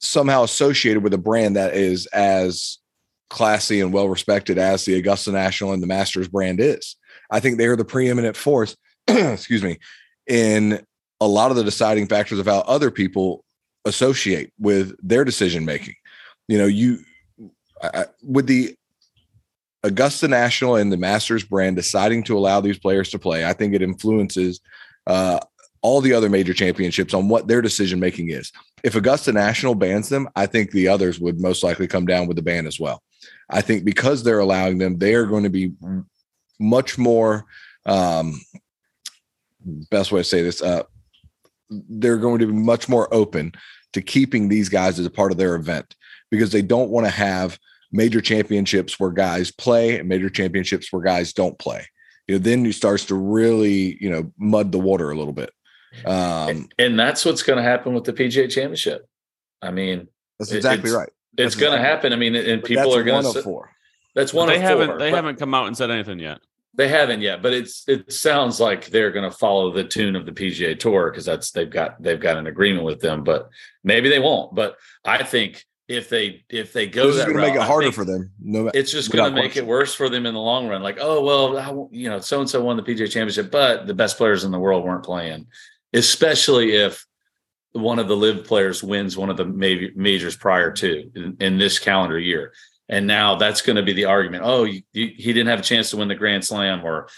[0.00, 2.78] somehow associated with a brand that is as
[3.30, 6.96] classy and well respected as the Augusta National and the Masters brand is.
[7.30, 8.76] I think they are the preeminent force,
[9.08, 9.78] excuse me,
[10.26, 10.84] in
[11.20, 13.44] a lot of the deciding factors of how other people
[13.84, 15.94] associate with their decision making.
[16.48, 16.98] You know, you
[17.82, 18.76] I, with the
[19.84, 23.74] Augusta National and the Masters brand deciding to allow these players to play, I think
[23.74, 24.60] it influences
[25.06, 25.38] uh,
[25.82, 28.50] all the other major championships on what their decision making is.
[28.82, 32.36] If Augusta National bans them, I think the others would most likely come down with
[32.36, 33.02] the ban as well.
[33.50, 35.72] I think because they're allowing them, they are going to be
[36.58, 37.44] much more.
[37.84, 38.40] Um,
[39.90, 40.84] best way to say this, uh,
[41.68, 43.52] they're going to be much more open
[43.92, 45.94] to keeping these guys as a part of their event
[46.30, 47.58] because they don't want to have
[47.94, 51.86] major championships where guys play and major championships where guys don't play.
[52.26, 55.50] You know, then you starts to really, you know, mud the water a little bit.
[56.04, 59.06] Um, and that's what's going to happen with the PGA Championship.
[59.62, 61.10] I mean, that's exactly it's, right.
[61.36, 62.12] That's it's going to happen.
[62.12, 63.42] I mean, and but people are going to.
[63.42, 63.70] Four.
[64.14, 64.48] That's one.
[64.48, 64.88] They haven't.
[64.88, 66.38] Four, they haven't come out and said anything yet.
[66.76, 70.26] They haven't yet, but it's it sounds like they're going to follow the tune of
[70.26, 73.22] the PGA Tour because that's they've got they've got an agreement with them.
[73.22, 73.48] But
[73.84, 74.56] maybe they won't.
[74.56, 77.92] But I think if they if they go this that going to make it harder
[77.92, 78.30] for them.
[78.40, 79.64] No, it's just going to make question.
[79.64, 80.82] it worse for them in the long run.
[80.82, 84.16] Like, oh well, you know, so and so won the PGA Championship, but the best
[84.16, 85.46] players in the world weren't playing.
[85.92, 87.06] Especially if
[87.72, 91.78] one of the LIV players wins one of the majors prior to in, in this
[91.78, 92.52] calendar year,
[92.88, 94.42] and now that's going to be the argument.
[94.44, 97.08] Oh, you, you, he didn't have a chance to win the Grand Slam, or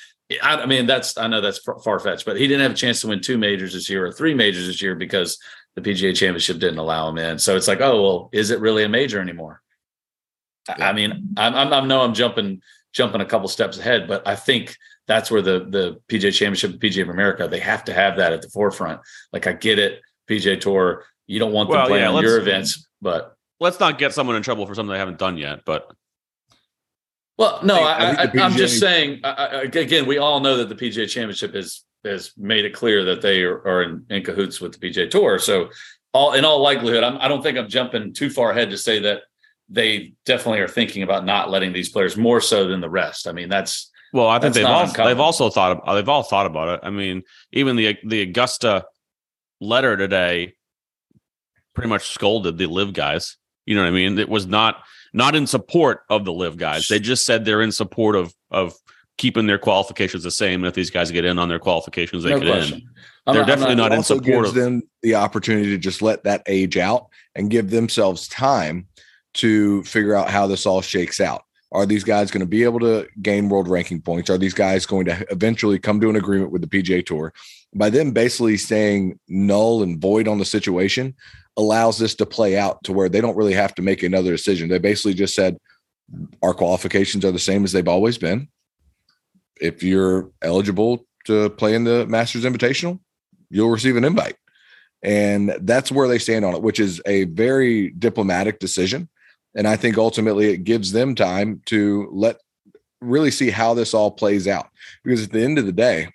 [0.42, 3.00] I, I mean, that's I know that's far fetched, but he didn't have a chance
[3.02, 5.38] to win two majors this year or three majors this year because
[5.76, 7.38] the PGA Championship didn't allow him in.
[7.38, 9.62] So it's like, oh well, is it really a major anymore?
[10.68, 10.88] Yeah.
[10.88, 12.62] I mean, I'm, I'm I know I'm jumping
[12.92, 16.88] jumping a couple steps ahead, but I think that's where the the PGA Championship, the
[16.88, 19.00] PGA of America, they have to have that at the forefront.
[19.32, 22.38] Like I get it, PGA Tour, you don't want them well, playing yeah, on your
[22.38, 25.60] events, but let's not get someone in trouble for something they haven't done yet.
[25.66, 25.92] But
[27.36, 29.20] well, no, I, I, I, am just saying.
[29.22, 33.42] again, we all know that the PGA Championship is has made it clear that they
[33.42, 35.38] are, are in, in, cahoots with the PGA Tour.
[35.38, 35.70] So,
[36.12, 38.78] all in all likelihood, I'm, I do not think I'm jumping too far ahead to
[38.78, 39.22] say that
[39.68, 43.26] they definitely are thinking about not letting these players more so than the rest.
[43.26, 46.46] I mean, that's well, I think they've also they've also thought of, they've all thought
[46.46, 46.80] about it.
[46.82, 48.86] I mean, even the the Augusta
[49.60, 50.54] letter today
[51.74, 53.36] pretty much scolded the LIV guys.
[53.66, 54.18] You know what I mean?
[54.18, 54.82] It was not
[55.12, 56.88] not in support of the LIV guys.
[56.88, 58.74] They just said they're in support of of
[59.18, 60.62] keeping their qualifications the same.
[60.62, 62.78] And if these guys get in on their qualifications, they no get question.
[62.78, 62.88] in.
[63.26, 66.02] I'm they're not, definitely not, not in support gives of them the opportunity to just
[66.02, 68.86] let that age out and give themselves time
[69.34, 71.42] to figure out how this all shakes out.
[71.72, 74.30] Are these guys going to be able to gain world ranking points?
[74.30, 77.32] Are these guys going to eventually come to an agreement with the PGA Tour?
[77.74, 81.14] By them basically saying null and void on the situation
[81.56, 84.68] allows this to play out to where they don't really have to make another decision.
[84.68, 85.58] They basically just said,
[86.42, 88.48] our qualifications are the same as they've always been.
[89.60, 93.00] If you're eligible to play in the Masters Invitational,
[93.50, 94.36] you'll receive an invite.
[95.02, 99.08] And that's where they stand on it, which is a very diplomatic decision.
[99.54, 102.38] And I think ultimately it gives them time to let
[103.00, 104.68] really see how this all plays out.
[105.04, 106.08] Because at the end of the day,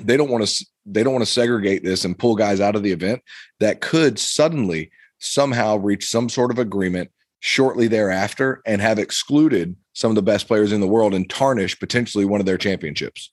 [0.00, 2.82] they don't want to they don't want to segregate this and pull guys out of
[2.82, 3.22] the event
[3.60, 7.10] that could suddenly somehow reach some sort of agreement
[7.40, 11.78] shortly thereafter and have excluded some of the best players in the world and tarnish
[11.78, 13.32] potentially one of their championships.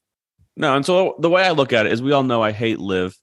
[0.55, 2.80] No, and so the way I look at it is we all know I hate
[2.80, 3.16] LIV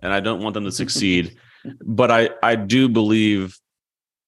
[0.00, 1.36] and I don't want them to succeed,
[1.84, 3.58] but I I do believe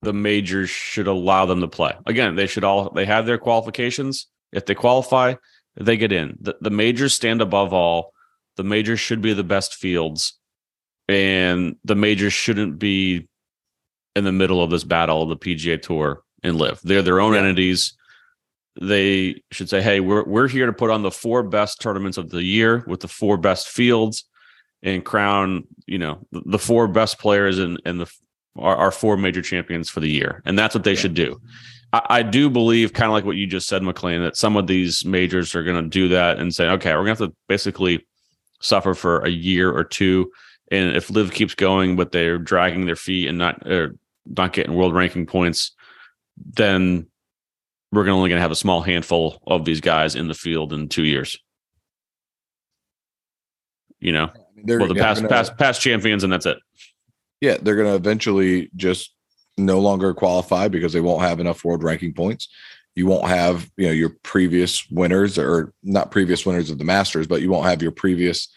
[0.02, 1.94] the majors should allow them to play.
[2.06, 4.26] Again, they should all they have their qualifications.
[4.52, 5.34] If they qualify,
[5.76, 6.36] they get in.
[6.40, 8.12] The, the majors stand above all
[8.56, 10.38] the majors should be the best fields,
[11.08, 13.28] and the majors shouldn't be
[14.14, 16.80] in the middle of this battle of the PGA Tour and LIV.
[16.82, 17.40] They're their own yeah.
[17.40, 17.94] entities.
[18.80, 22.30] They should say, "Hey, we're we're here to put on the four best tournaments of
[22.30, 24.24] the year with the four best fields,
[24.82, 28.12] and crown you know the, the four best players and and the
[28.56, 31.00] our, our, four major champions for the year." And that's what they yeah.
[31.00, 31.40] should do.
[31.92, 35.04] I, do believe, kind of like what you just said, McLean, that some of these
[35.04, 38.04] majors are going to do that and say, "Okay, we're going to have to basically."
[38.64, 40.32] suffer for a year or two.
[40.70, 43.62] And if LIV keeps going, but they're dragging their feet and not
[44.26, 45.72] not getting world ranking points,
[46.36, 47.06] then
[47.94, 50.88] we're only going to have a small handful of these guys in the field in
[50.88, 51.38] two years.
[54.00, 54.30] You know,
[54.64, 56.58] they're, well, the past gonna, past past champions, and that's it.
[57.40, 59.14] Yeah, they're going to eventually just
[59.56, 62.48] no longer qualify because they won't have enough world ranking points
[62.94, 67.26] you won't have you know your previous winners or not previous winners of the Masters,
[67.26, 68.48] but you won't have your previous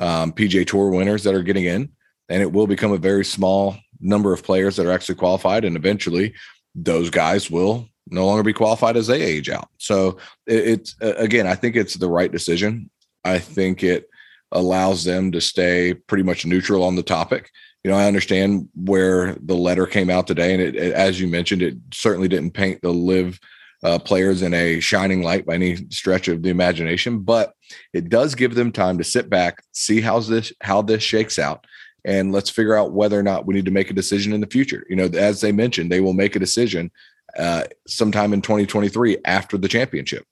[0.00, 1.90] um, PGA Tour winners that are getting in,
[2.28, 5.76] and it will become a very small number of players that are actually qualified, and
[5.76, 6.34] eventually
[6.74, 9.68] those guys will no longer be qualified as they age out.
[9.78, 12.90] So it, it's again, I think it's the right decision.
[13.24, 14.08] I think it
[14.52, 17.50] allows them to stay pretty much neutral on the topic.
[17.84, 21.28] You know, I understand where the letter came out today, and it, it, as you
[21.28, 23.38] mentioned, it certainly didn't paint the LIV
[23.84, 27.52] uh, players in a shining light by any stretch of the imagination, but
[27.92, 31.66] it does give them time to sit back, see how this how this shakes out,
[32.04, 34.46] and let's figure out whether or not we need to make a decision in the
[34.46, 34.86] future.
[34.88, 36.90] You know, as they mentioned, they will make a decision
[37.38, 40.24] uh, sometime in 2023 after the championship.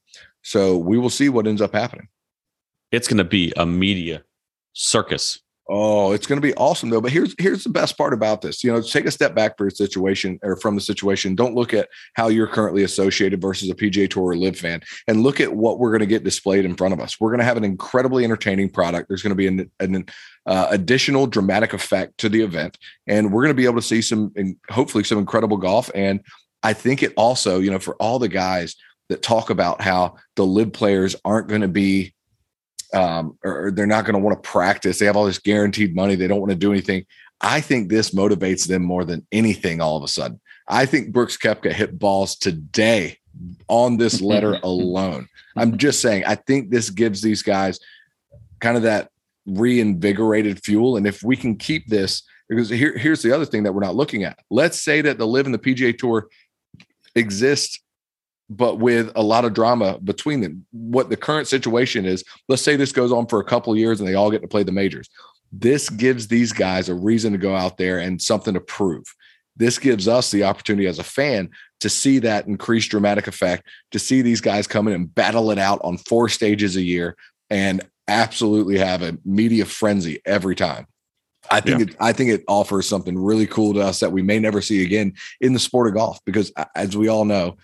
[0.43, 2.09] So we will see what ends up happening.
[2.93, 4.23] It's going to be a media
[4.73, 7.01] circus Oh, it's going to be awesome though.
[7.01, 8.63] But here's here's the best part about this.
[8.63, 11.35] You know, take a step back for a situation or from the situation.
[11.35, 15.23] Don't look at how you're currently associated versus a PGA Tour or LIV fan, and
[15.23, 17.19] look at what we're going to get displayed in front of us.
[17.19, 19.09] We're going to have an incredibly entertaining product.
[19.09, 20.05] There's going to be an, an
[20.45, 22.77] uh, additional dramatic effect to the event,
[23.07, 25.91] and we're going to be able to see some, and hopefully, some incredible golf.
[25.95, 26.21] And
[26.65, 28.75] I think it also, you know, for all the guys
[29.09, 32.15] that talk about how the LIV players aren't going to be
[32.95, 34.99] um, or, they're not going to want to practice.
[34.99, 36.15] They have all this guaranteed money.
[36.15, 37.05] They don't want to do anything.
[37.41, 40.41] I think this motivates them more than anything all of a sudden.
[40.69, 43.19] I think Brooks Koepka hit balls today
[43.69, 45.29] on this letter alone.
[45.57, 47.79] I'm just saying, I think this gives these guys
[48.61, 49.11] kind of that
[49.45, 50.97] reinvigorated fuel.
[50.97, 53.97] And if we can keep this, because here, here's the other thing that we're not
[53.97, 54.39] looking at.
[54.51, 56.29] Let's say that the LIV and the PGA Tour
[57.15, 57.81] exist
[58.51, 60.67] but with a lot of drama between them.
[60.71, 64.09] What the current situation is, let's say this goes on for a couple years and
[64.09, 65.09] they all get to play the majors.
[65.51, 69.05] This gives these guys a reason to go out there and something to prove.
[69.57, 71.51] This gives us the opportunity as a fan
[71.81, 75.59] to see that increased dramatic effect, to see these guys come in and battle it
[75.59, 77.17] out on four stages a year
[77.51, 80.87] and absolutely have a media frenzy every time.
[81.55, 81.87] I think yeah.
[81.87, 84.85] it, I think it offers something really cool to us that we may never see
[84.85, 87.57] again in the sport of golf because as we all know,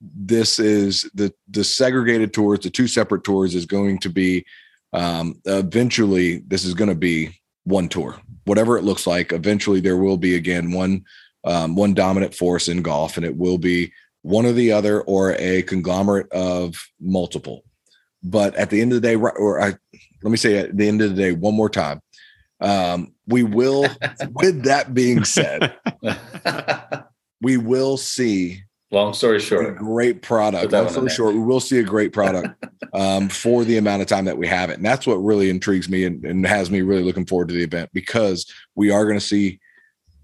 [0.00, 4.44] this is the the segregated tours, the two separate tours is going to be
[4.92, 9.32] um, eventually this is going to be one tour, whatever it looks like.
[9.32, 11.04] Eventually, there will be again one
[11.44, 15.32] um, one dominant force in golf, and it will be one or the other or
[15.38, 17.64] a conglomerate of multiple.
[18.22, 19.74] But at the end of the day, or I,
[20.22, 22.00] let me say at the end of the day, one more time,
[22.60, 23.82] Um, we will,
[24.34, 25.76] with that being said,
[27.40, 30.62] we will see Long story a short, great product.
[30.64, 34.00] Put that Long story short, we will see a great product um, for the amount
[34.00, 34.76] of time that we have it.
[34.76, 37.64] And that's what really intrigues me and, and has me really looking forward to the
[37.64, 39.58] event because we are going to see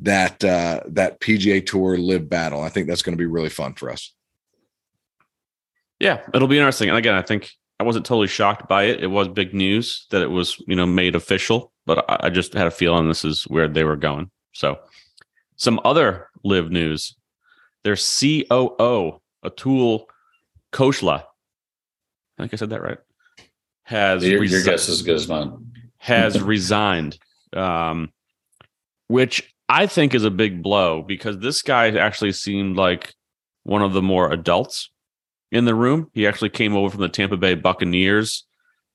[0.00, 2.62] that uh, that PGA Tour LIV battle.
[2.62, 4.12] I think that's going to be really fun for us.
[5.98, 6.88] Yeah, it'll be interesting.
[6.88, 9.02] And again, I think I wasn't totally shocked by it.
[9.02, 12.66] It was big news that it was, you know, made official, but I, just had
[12.66, 14.30] a feeling this is where they were going.
[14.52, 14.78] So,
[15.56, 17.16] some other LIV news.
[17.84, 20.04] Their COO, Atul
[20.72, 21.24] Khosla,
[22.38, 22.98] I think I said that right,
[23.82, 25.72] has your, your guess is as good as mine.
[25.98, 27.18] has resigned,
[27.52, 28.12] um,
[29.08, 33.14] which I think is a big blow because this guy actually seemed like
[33.64, 34.90] one of the more adults
[35.50, 36.10] in the room.
[36.14, 38.44] He actually came over from the Tampa Bay Buccaneers,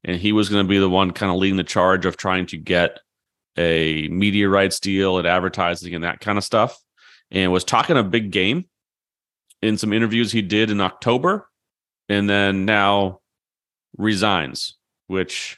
[0.04, 2.46] and he was going to be the one kind of leading the charge of trying
[2.48, 3.00] to get
[3.58, 6.78] a media rights deal and advertising and that kind of stuff,
[7.32, 8.66] and was talking a big game
[9.62, 11.50] in some interviews he did in October,
[12.10, 13.20] and then now
[13.98, 14.78] resigns,
[15.08, 15.58] which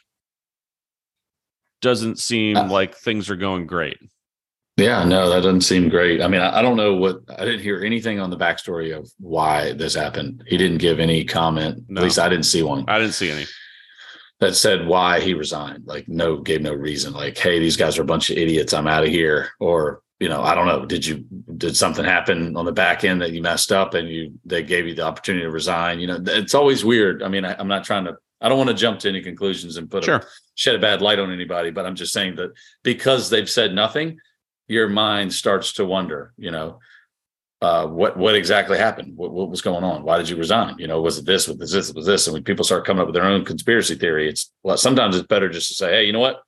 [1.82, 3.98] doesn't seem Uh, like things are going great.
[4.78, 6.22] Yeah, no, that doesn't seem great.
[6.22, 9.12] I mean, I, I don't know what I didn't hear anything on the backstory of
[9.20, 10.44] why this happened.
[10.48, 11.84] He didn't give any comment.
[11.90, 12.00] No.
[12.00, 13.46] At least I didn't see one I didn't see any.
[14.40, 15.86] That said why he resigned.
[15.86, 17.14] Like, no, gave no reason.
[17.14, 18.74] Like, hey, these guys are a bunch of idiots.
[18.74, 19.50] I'm out of here.
[19.60, 20.86] Or, you know, I don't know.
[20.86, 21.26] Did you
[21.58, 24.88] did something happen on the back end that you messed up and you they gave
[24.88, 26.00] you the opportunity to resign?
[26.00, 27.22] You know, it's always weird.
[27.22, 28.18] I mean, I, I'm not trying to.
[28.42, 30.24] I don't want to jump to any conclusions and put a Sure.
[30.56, 34.18] shed a bad light on anybody, but I'm just saying that because they've said nothing,
[34.70, 36.80] your mind starts to wonder, you know,
[37.62, 39.18] uh, what what exactly happened?
[39.18, 40.03] What, what was going on?
[40.03, 40.76] Why did you resign?
[40.80, 41.47] You know, was it this?
[41.47, 41.93] Was this?
[41.93, 42.28] Was this?
[42.28, 45.28] And when people start coming up with their own conspiracy theory, it's well, sometimes it's
[45.28, 46.41] better just to say, hey, you know what,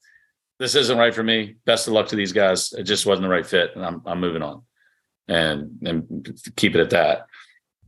[0.59, 1.55] this isn't right for me.
[1.66, 2.72] Best of luck to these guys.
[2.72, 4.64] It just wasn't the right fit, and I'm I'm moving on,
[5.28, 7.26] and and keep it at that.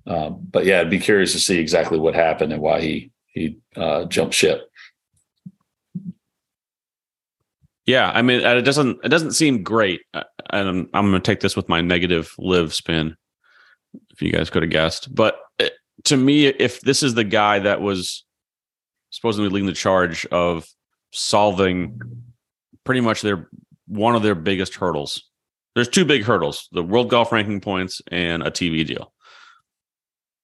[0.06, 3.60] Um, but yeah, I'd be curious to see exactly what happened and why he he
[3.78, 4.70] uh, jumped ship.
[7.86, 10.24] Yeah, I mean, it doesn't it doesn't seem great, Uh,
[10.54, 13.18] and I'm, I'm going to take this with my negative LIV spin.
[14.12, 15.70] If you guys could have guessed, but uh,
[16.06, 18.26] to me, if this is the guy that was
[19.12, 20.68] supposedly leading the charge of
[21.12, 22.00] solving
[22.84, 23.48] pretty much their
[23.86, 25.30] one of their biggest hurdles,
[25.76, 29.14] there's two big hurdles: the world golf ranking points and a TV deal.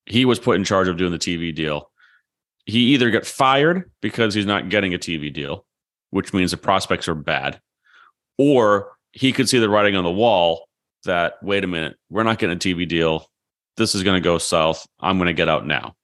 [0.05, 1.89] He was put in charge of doing the TV deal.
[2.65, 5.65] He either got fired because he's not getting a TV deal,
[6.11, 7.59] which means the prospects are bad,
[8.37, 10.67] or he could see the writing on the wall
[11.05, 13.27] that wait a minute, we're not getting a TV deal.
[13.77, 14.85] This is going to go south.
[14.99, 15.95] I'm going to get out now.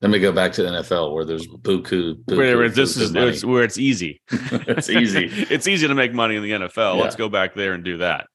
[0.00, 2.14] Let me go back to the NFL where there's buku.
[2.24, 3.28] buku Where this is money.
[3.28, 4.20] it's, where it's easy.
[4.30, 5.30] it's easy.
[5.50, 7.00] it's easy to make money in the NFL.
[7.00, 8.26] Let's go back there and do that.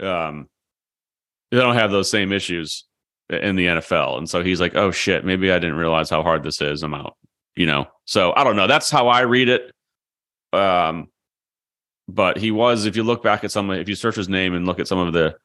[0.00, 0.48] Um,
[1.50, 2.84] they don't have those same issues
[3.30, 6.42] in the NFL, and so he's like, "Oh shit, maybe I didn't realize how hard
[6.42, 6.82] this is.
[6.82, 7.16] I'm out."
[7.54, 8.66] You know, so I don't know.
[8.66, 9.72] That's how I read it.
[10.52, 11.08] Um,
[12.08, 14.66] but he was, if you look back at some, if you search his name and
[14.66, 15.36] look at some of the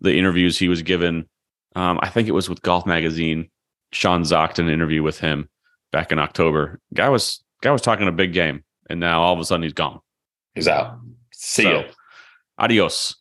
[0.00, 1.28] the interviews he was given,
[1.74, 3.50] um, I think it was with Golf Magazine.
[3.92, 5.48] Sean Zak did an interview with him
[5.92, 6.80] back in October.
[6.94, 9.72] Guy was guy was talking a big game, and now all of a sudden he's
[9.72, 10.00] gone.
[10.54, 10.98] He's out.
[11.32, 11.84] See So, ya.
[12.58, 13.16] Adios.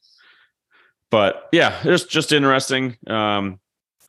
[1.10, 2.98] But yeah, it's just interesting.
[3.08, 3.60] Um,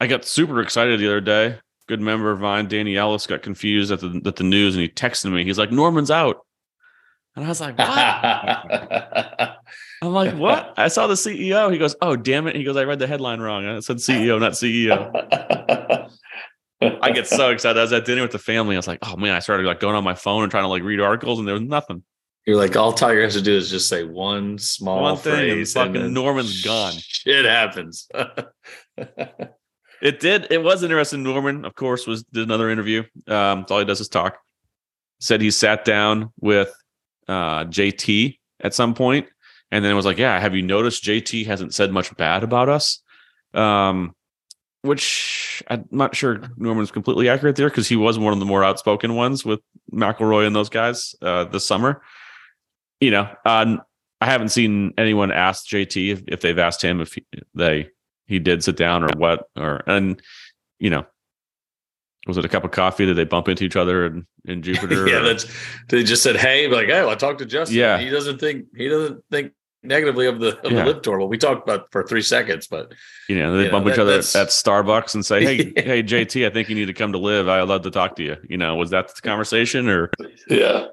[0.01, 1.59] I got super excited the other day.
[1.87, 4.89] Good member of mine, Danny Ellis, got confused at the at the news, and he
[4.89, 5.45] texted me.
[5.45, 6.45] He's like, "Norman's out,"
[7.39, 7.89] and I was like, "What?"
[10.03, 11.73] I'm like, "What?" I saw the CEO.
[11.73, 13.67] He goes, "Oh, damn it!" He goes, "I read the headline wrong.
[13.67, 16.11] I said CEO, not CEO."
[16.81, 17.79] I get so excited.
[17.79, 18.77] I was at dinner with the family.
[18.77, 20.69] I was like, "Oh man!" I started like going on my phone and trying to
[20.69, 22.03] like read articles, and there was nothing.
[22.47, 25.69] You're like, all Tiger has to do is just say one small One thing, and
[25.69, 26.95] fucking then Norman's gone.
[26.97, 28.09] Shit happens.
[30.01, 30.47] It did.
[30.51, 31.23] It was interesting.
[31.23, 33.03] Norman, of course, was did another interview.
[33.27, 34.39] Um, all he does is talk.
[35.21, 36.73] Said he sat down with
[37.29, 39.27] uh, JT at some point,
[39.71, 42.69] and then it was like, "Yeah, have you noticed JT hasn't said much bad about
[42.69, 43.01] us?"
[43.55, 44.15] Um,
[44.83, 48.65] which I'm not sure Norman's completely accurate there because he was one of the more
[48.65, 49.61] outspoken ones with
[49.93, 52.03] McIlroy and those guys uh, this summer.
[53.01, 53.77] You know, uh,
[54.21, 57.89] I haven't seen anyone ask JT if, if they've asked him if he, they
[58.27, 60.21] he did sit down or what or and
[60.79, 61.07] you know
[62.27, 65.07] was it a cup of coffee did they bump into each other in, in jupiter
[65.09, 65.47] yeah, or- that's
[65.89, 67.79] they just said, hey, like, hey, I talked to Justin.
[67.79, 67.99] Yeah.
[67.99, 69.53] He doesn't think he doesn't think
[69.83, 70.85] negatively of the of Yeah.
[70.85, 71.19] the LIV tour.
[71.19, 72.93] Well, we talked about for three seconds, but
[73.29, 76.03] you know they Yeah, bump each that- other that's- at starbucks and say hey hey
[76.03, 78.37] jt i think you need to come to LIV i'd love to talk to you
[78.49, 80.11] you know was that the conversation or
[80.49, 80.87] yeah.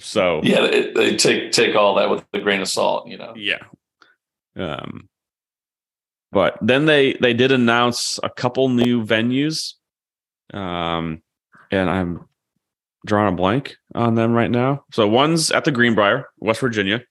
[0.00, 3.34] So yeah, they, they take take all that with a grain of salt, you know.
[3.36, 3.62] Yeah.
[4.56, 5.08] Um,
[6.32, 9.74] but then they they did announce a couple new venues,
[10.52, 11.22] um,
[11.70, 12.28] and I'm
[13.04, 14.84] drawing a blank on them right now.
[14.92, 17.02] So one's at the Greenbrier, West Virginia.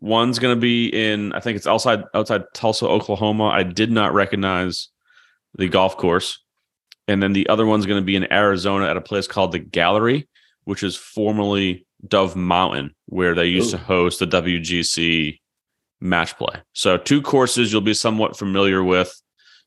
[0.00, 3.48] One's going to be in, I think it's outside outside Tulsa, Oklahoma.
[3.48, 4.88] I did not recognize
[5.56, 6.42] the golf course,
[7.08, 9.60] and then the other one's going to be in Arizona at a place called the
[9.60, 10.28] Gallery,
[10.64, 13.78] which is formerly Dove Mountain, where they used Ooh.
[13.78, 15.38] to host the WGC
[16.00, 16.60] match play.
[16.72, 19.14] So two courses you'll be somewhat familiar with.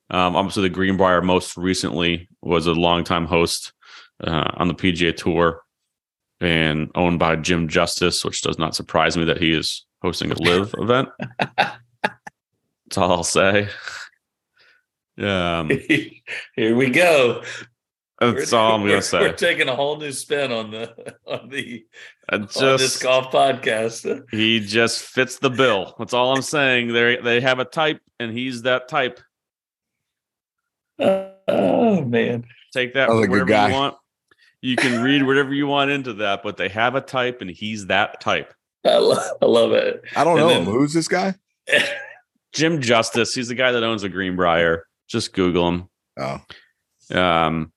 [0.09, 3.73] Um, obviously, the Greenbrier most recently was a longtime host
[4.23, 5.61] uh, on the PGA Tour
[6.39, 10.35] and owned by Jim Justice, which does not surprise me that he is hosting a
[10.39, 11.09] LIV event.
[11.57, 13.69] That's all I'll say.
[15.19, 15.69] Um,
[16.55, 17.43] Here we go.
[18.19, 19.19] that's all I'm gonna say.
[19.19, 21.85] We're taking a whole new spin on the on the
[22.29, 22.47] I on
[22.77, 24.23] this golf podcast.
[24.31, 25.95] he just fits the bill.
[25.97, 26.93] That's all I'm saying.
[26.93, 29.19] They they have a type, and he's that type.
[30.99, 32.45] Oh man.
[32.73, 33.67] Take that Sounds for good whatever guy.
[33.69, 33.95] you want.
[34.61, 37.87] You can read whatever you want into that, but they have a type, and he's
[37.87, 38.53] that type.
[38.85, 40.01] I, lo- I love it.
[40.15, 40.73] I don't And know then- him.
[40.73, 41.35] Who's this guy?
[42.53, 43.33] Jim Justice.
[43.33, 44.85] He's the guy that owns the Greenbrier.
[45.07, 45.89] Just Google him.
[46.17, 46.41] Oh,
[47.17, 47.71] Um,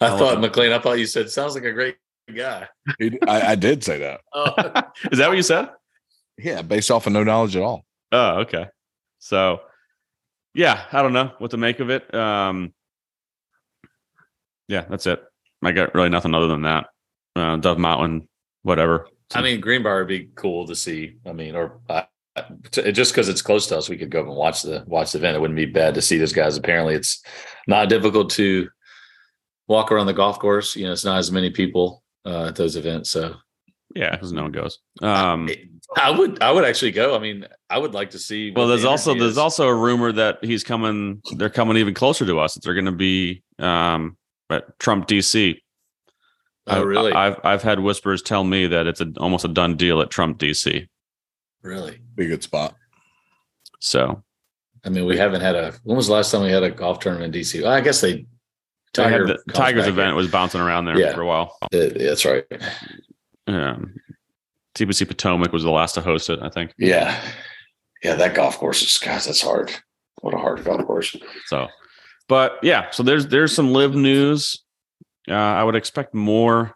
[0.00, 0.40] I I thought.
[0.40, 1.96] McLean, I thought you said sounds like a great
[2.34, 2.66] guy.
[2.98, 4.20] he, I, I did say that.
[4.34, 4.54] Oh,
[5.12, 5.68] is that what you said?
[6.38, 7.84] Yeah, based off of no knowledge at all.
[8.10, 8.66] Oh, okay.
[9.18, 9.60] So,
[10.54, 12.12] yeah, I don't know what to make of it.
[12.14, 12.72] Um,
[14.68, 15.22] yeah, that's it.
[15.62, 16.86] I got really nothing other than that.
[17.36, 18.28] Uh, Dove Mountain,
[18.62, 19.08] whatever.
[19.34, 21.16] I mean, Greenbrier would be cool to see.
[21.26, 22.02] I mean, or uh,
[22.70, 25.12] t- just because it's close to us, we could go up and watch the watch
[25.12, 25.36] the event.
[25.36, 26.56] It wouldn't be bad to see those guys.
[26.56, 27.22] Apparently, it's
[27.66, 28.68] not difficult to
[29.68, 30.76] walk around the golf course.
[30.76, 33.10] You know, it's not as many people uh, at those events.
[33.10, 33.36] So
[33.94, 34.78] yeah, because no one goes.
[35.00, 35.48] Um,
[35.96, 37.14] I would I would actually go.
[37.14, 38.50] I mean, I would like to see.
[38.50, 39.38] what well, the there's also energy there's is.
[39.38, 41.20] also a rumor that he's coming.
[41.36, 42.54] They're coming even closer to us.
[42.54, 44.16] That they're going to be um,
[44.50, 45.56] at Trump DC.
[46.68, 49.76] oh I- really I've I've had whispers tell me that it's a, almost a done
[49.76, 50.86] deal at Trump DC.
[51.62, 52.00] really.
[52.14, 52.74] Be a good spot.
[53.80, 54.22] So
[54.84, 55.72] I mean, we haven't had a.
[55.84, 57.62] When was the last time we had a golf tournament in DC?
[57.62, 58.14] Well, I guess they.
[58.14, 58.26] they
[58.94, 61.14] Tiger the, Tigers back event was bouncing around there Yeah.
[61.14, 61.56] for a while.
[61.70, 61.84] here.
[61.94, 62.44] Uh, that's right.
[63.46, 63.94] Um,
[64.74, 66.72] TPC Potomac was the last to host it, I think.
[66.78, 67.20] Yeah,
[68.02, 68.14] yeah.
[68.14, 69.26] That golf course is guys.
[69.26, 69.72] That's hard.
[70.20, 71.14] What a hard golf course.
[71.46, 71.68] So,
[72.28, 74.62] but yeah, so there's there's some LIV news.
[75.28, 76.74] Uh, I would expect more.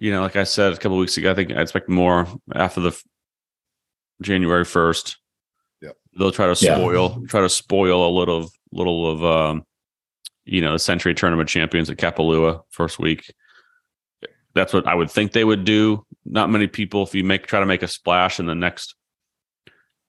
[0.00, 2.80] You know, like I said a couple weeks ago, I think I expect more after
[2.80, 3.02] the f-
[4.22, 5.18] January first.
[5.82, 5.96] Yep.
[6.18, 6.74] They'll try to Yeah.
[6.76, 9.62] spoil, try to spoil a little of little of um,
[10.44, 13.32] you know, the Sentry Tournament champions at Kapalua first week.
[14.54, 16.04] That's what I would think they would do.
[16.24, 18.94] Not many people, if you make try to make a splash in the next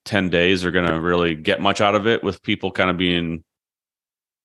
[0.06, 2.24] ten days, are going to really get much out of it.
[2.24, 3.44] With people kind of being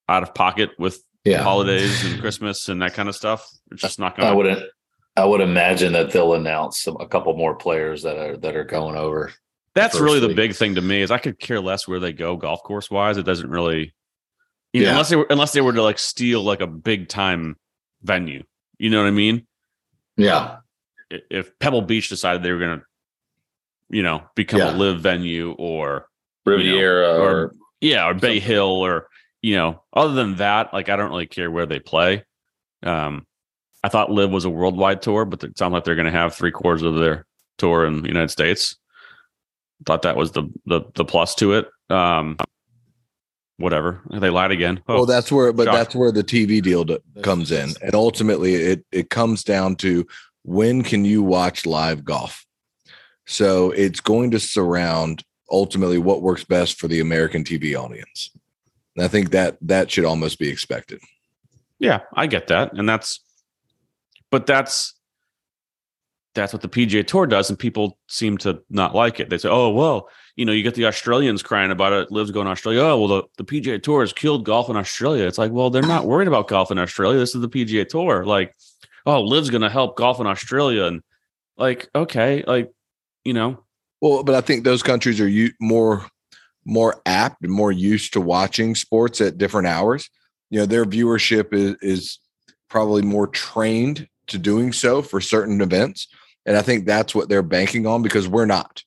[0.08, 3.48] out of pocket with Yeah, holidays and Christmas and that kind of stuff.
[3.72, 4.26] It's just not going.
[4.26, 4.62] to I wouldn't.
[5.16, 8.64] I would imagine that they'll announce some, a couple more players that are that are
[8.64, 9.32] going over.
[9.74, 12.12] That's first really the big thing to me is I could care less where they
[12.12, 13.16] go golf course wise.
[13.16, 13.94] It doesn't really,
[14.72, 17.56] you know, unless they were unless they were to like steal like a big time
[18.02, 18.44] venue.
[18.78, 19.44] You know what I mean?
[20.18, 20.56] Yeah,
[21.10, 22.84] If Pebble Beach decided they were going to,
[23.88, 24.72] you know, become Yeah.
[24.72, 26.06] a LIV venue or
[26.44, 29.08] Riviera or- or, yeah, or Bay Hill or
[29.40, 32.24] you know, other than that, like I don't really care where they play.
[32.82, 33.24] Um,
[33.84, 36.34] I thought LIV was a worldwide tour, but it sounds like they're going to have
[36.34, 37.24] three quarters of their
[37.56, 38.76] tour in the United States.
[39.86, 41.68] Thought that was the the the plus to it.
[41.88, 42.36] Um,
[43.58, 44.80] whatever, they lied again.
[44.88, 45.74] Oh, well, that's where, but shock.
[45.74, 50.06] that's where the TV deal d- comes in, and ultimately, it it comes down to
[50.44, 52.46] when can you watch LIV golf.
[53.26, 58.30] So it's going to surround ultimately what works best for the American TV audience.
[58.96, 61.00] And I think that that should almost be expected.
[61.78, 63.20] Yeah, I get that, and that's,
[64.30, 64.94] but that's
[66.34, 69.28] that's what the PGA Tour does, and people seem to not like it.
[69.30, 72.12] They say, "Oh, well, you know, you get the Australians crying about it.
[72.12, 72.82] LIV's going to Australia.
[72.82, 75.26] Oh, well, the, the PGA Tour has killed golf in Australia.
[75.26, 77.18] It's like, well, they're not worried about golf in Australia.
[77.18, 78.24] This is the PGA Tour.
[78.24, 78.54] Like,
[79.04, 81.02] oh, LIV's going to help golf in Australia, and
[81.56, 82.70] like, okay, like,
[83.24, 83.64] you know,
[84.00, 86.06] Well, but I think those countries are you more
[86.64, 90.08] more apt and more used to watching sports at different hours.
[90.50, 92.18] You know, their viewership is is
[92.70, 96.06] probably more trained to doing so for certain events.
[96.46, 98.84] And I think that's what they're banking on because we're not.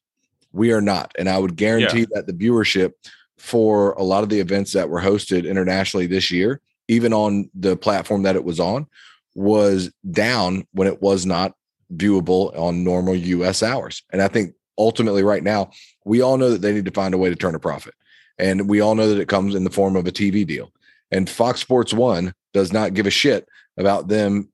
[0.54, 1.14] We are not.
[1.18, 2.94] And I would guarantee that the viewership
[3.38, 7.76] for a lot of the events that were hosted internationally this year, even on the
[7.76, 8.88] platform that it was on,
[9.34, 11.54] was down when it was not
[11.96, 14.04] viewable on normal US hours.
[14.12, 15.72] And I think ultimately right now,
[16.06, 17.94] we all know that they need to find a way to turn a profit.
[18.38, 20.72] And we all know that it comes in the form of a TV deal.
[21.12, 23.48] And Fox Sports 1 does not give a shit
[23.78, 24.50] about them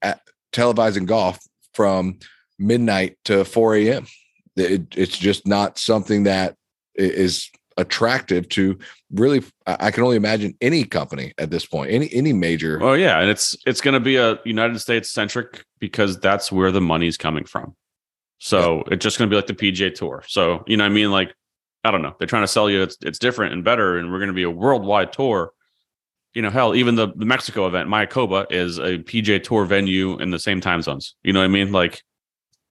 [0.53, 1.39] televising golf
[1.73, 2.19] from
[2.59, 4.07] midnight to 4 a.m.
[4.57, 6.55] It, it's just not something that
[6.95, 7.49] is
[7.79, 8.75] attractive to
[9.11, 13.19] really i can only imagine any company at this point any any major oh yeah
[13.19, 17.17] and it's it's going to be a united states centric because that's where the money's
[17.17, 17.75] coming from.
[18.39, 18.93] So yeah.
[18.93, 20.23] it's just going to be like the pga tour.
[20.27, 21.11] So you know i mean?
[21.11, 21.33] Like
[21.83, 22.15] i don't know.
[22.17, 24.43] They're trying to sell you it's, it's different and better and we're going to be
[24.43, 25.51] a worldwide tour.
[26.33, 30.31] You know hell even the, the mexico event mayakoba is a pga tour venue in
[30.31, 31.15] the same time zones.
[31.23, 31.71] You know what i mean?
[31.71, 32.03] Like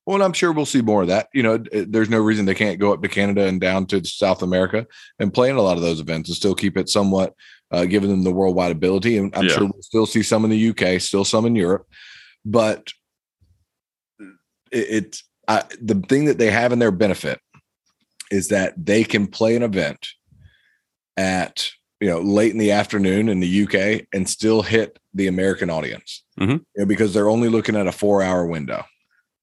[0.07, 1.27] well, and I'm sure we'll see more of that.
[1.33, 4.41] You know, there's no reason they can't go up to Canada and down to South
[4.41, 4.87] America
[5.19, 7.33] and play in a lot of those events and still keep it somewhat
[7.71, 9.17] uh, giving them the worldwide ability.
[9.17, 9.55] And I'm yeah.
[9.55, 11.87] sure we'll still see some in the UK, still some in Europe.
[12.45, 12.93] But
[14.71, 17.41] it's it, the thing that they have in their benefit
[18.31, 20.07] is that they can play an event
[21.17, 25.69] at you know late in the afternoon in the UK and still hit the American
[25.69, 26.51] audience mm-hmm.
[26.51, 28.85] you know, because they're only looking at a four hour window.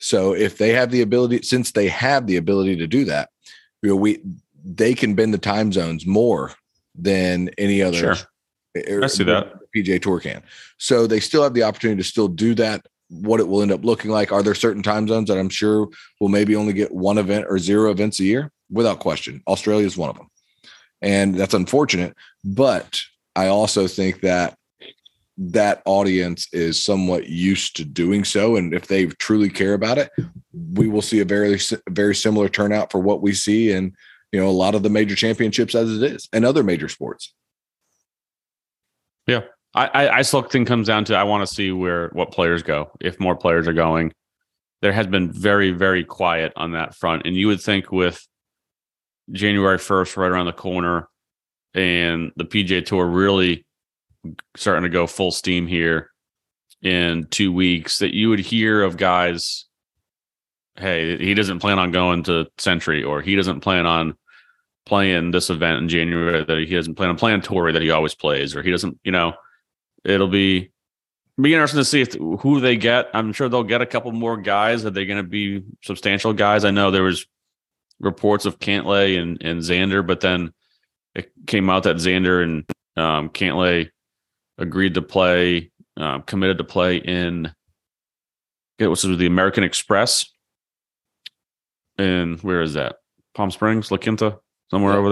[0.05, 3.31] So if they have the ability, since they have the ability to do that,
[3.83, 4.21] you know, we
[4.63, 6.53] they can bend the time zones more
[6.95, 8.15] than any other.
[8.15, 8.29] Sure.
[8.87, 10.43] Er, I see that PGA Tour can.
[10.77, 12.85] So they still have the opportunity to still do that.
[13.09, 14.31] What it will end up looking like?
[14.31, 15.89] Are there certain time zones that I'm sure
[16.21, 18.53] will maybe only get one event or zero events a year?
[18.71, 20.29] Without question, Australia is one of them,
[21.01, 22.15] and that's unfortunate.
[22.45, 23.01] But
[23.35, 24.59] I also think that
[25.37, 30.11] that audience is somewhat used to doing so and if they truly care about it
[30.53, 31.59] we will see a very
[31.89, 33.93] very similar turnout for what we see in
[34.35, 37.33] you know a lot of the major championships as it is and other major sports.
[39.29, 39.43] Yeah.
[39.77, 42.93] I i still think comes down to i want to see where what players go
[43.01, 44.13] if more players are going.
[44.83, 48.27] There has been very very quiet on that front and you would think with
[49.31, 51.09] january 1st right around the corner
[51.73, 53.64] and the PGA tour really
[54.57, 56.11] starting to go full steam here
[56.83, 59.67] in two weeks that you would hear of guys
[60.77, 64.17] hey he doesn't plan on going to Sentry or he doesn't plan on
[64.87, 68.15] playing this event in january that he doesn't plan on playing Torrey that he always
[68.15, 69.33] plays or he doesn't you know
[70.05, 70.71] it'll be
[71.41, 73.09] be interesting to see if who they get.
[73.13, 74.85] I'm sure they'll get a couple more guys.
[74.85, 76.65] Are they going to be substantial guys?
[76.65, 77.27] I know there was
[78.01, 80.53] reports of cantlay and, and xander but then
[81.15, 82.65] it came out that xander and
[82.97, 83.91] um, cantlay
[84.59, 87.53] agreed to play, uh, committed to play in
[88.79, 90.27] it was the American Express.
[91.97, 92.97] And where is that?
[93.35, 94.39] Palm Springs, La Quinta,
[94.71, 94.99] somewhere yeah.
[94.99, 95.11] over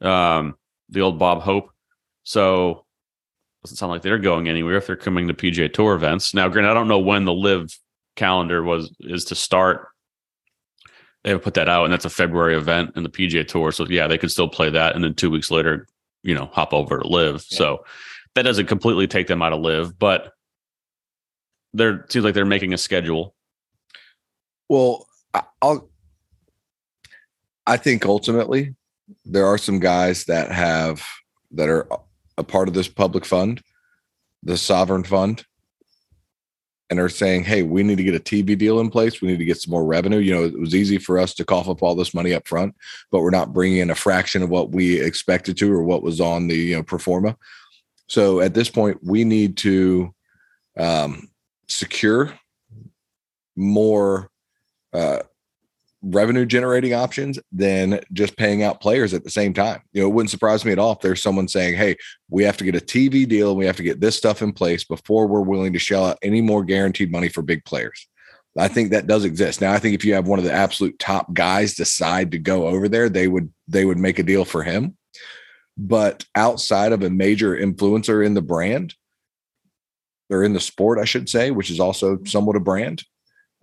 [0.00, 0.10] there.
[0.10, 0.56] Um,
[0.88, 1.70] the old Bob Hope.
[2.24, 2.84] So
[3.62, 6.34] doesn't sound like they're going anywhere if they're coming to PGA Tour events.
[6.34, 7.78] Now, granted, I don't know when the LIV
[8.16, 9.88] calendar was is to start.
[11.24, 13.70] They have put that out, and that's a February event in the PGA Tour.
[13.70, 15.86] So yeah, they could still play that, and then two weeks later,
[16.22, 17.34] you know, hop over to LIV.
[17.34, 17.56] Yeah.
[17.56, 17.84] So
[18.34, 20.32] that doesn't completely take them out of LIV, but
[21.74, 23.34] there seems like they're making a schedule.
[24.68, 25.06] Well,
[25.60, 25.88] I'll.
[27.66, 28.74] I think ultimately
[29.24, 31.04] there are some guys that have
[31.52, 31.86] that are
[32.38, 33.62] a part of this public fund,
[34.42, 35.44] the sovereign fund,
[36.90, 39.20] and are saying, "Hey, we need to get a TV deal in place.
[39.20, 41.44] We need to get some more revenue." You know, it was easy for us to
[41.44, 42.74] cough up all this money up front,
[43.10, 46.20] but we're not bringing in a fraction of what we expected to or what was
[46.20, 47.36] on the you know pro forma.
[48.12, 50.14] So at this point, we need to
[50.78, 51.30] um,
[51.66, 52.38] secure
[53.56, 54.28] more
[54.92, 55.20] uh,
[56.02, 59.80] revenue generating options than just paying out players at the same time.
[59.94, 61.96] You know, it wouldn't surprise me at all if there's someone saying, "Hey,
[62.28, 64.52] we have to get a TV deal and we have to get this stuff in
[64.52, 68.06] place before we're willing to shell out any more guaranteed money for big players."
[68.58, 69.62] I think that does exist.
[69.62, 72.66] Now, I think if you have one of the absolute top guys decide to go
[72.66, 74.98] over there, they would they would make a deal for him.
[75.76, 78.94] But outside of a major influencer in the brand,
[80.30, 83.04] or in the sport, I should say, which is also somewhat a brand,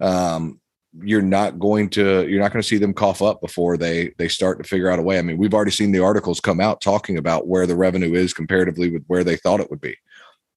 [0.02, 0.60] um,
[1.04, 4.28] you're not going to you're not going to see them cough up before they they
[4.28, 5.20] start to figure out a way.
[5.20, 8.34] I mean, we've already seen the articles come out talking about where the revenue is
[8.34, 9.96] comparatively with where they thought it would be.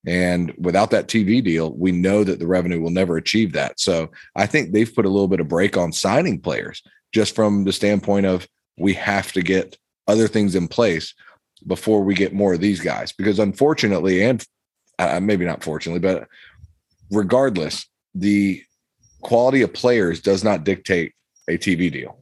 [0.07, 3.79] And without that TV deal, we know that the revenue will never achieve that.
[3.79, 7.65] So I think they've put a little bit of break on signing players just from
[7.65, 8.49] the standpoint of
[8.79, 9.77] we have to get
[10.09, 11.15] other things in place
[11.67, 14.47] before we get more of these guys because unfortunately and
[14.99, 16.29] uh, maybe not fortunately but
[17.11, 18.63] regardless the
[19.21, 21.13] quality of players does not dictate
[21.49, 22.19] a tv deal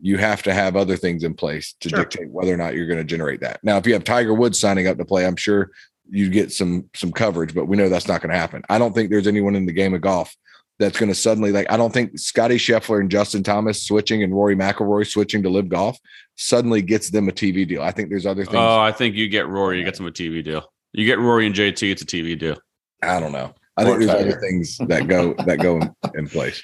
[0.00, 2.00] you have to have other things in place to sure.
[2.00, 4.58] dictate whether or not you're going to generate that now if you have tiger woods
[4.58, 5.70] signing up to play i'm sure
[6.10, 8.62] you get some some coverage, but we know that's not going to happen.
[8.68, 10.34] I don't think there's anyone in the game of golf
[10.78, 11.70] that's going to suddenly like.
[11.70, 15.68] I don't think Scotty Scheffler and Justin Thomas switching and Rory McIlroy switching to LIV
[15.68, 15.98] golf
[16.36, 17.82] suddenly gets them a TV deal.
[17.82, 18.56] I think there's other things.
[18.56, 20.72] Oh, I think you get Rory, you get them a TV deal.
[20.92, 22.56] You get Rory and JT, it's a TV deal.
[23.02, 23.54] I don't know.
[23.76, 24.30] I think there's Tiger.
[24.30, 26.62] other things that go that go in, in place.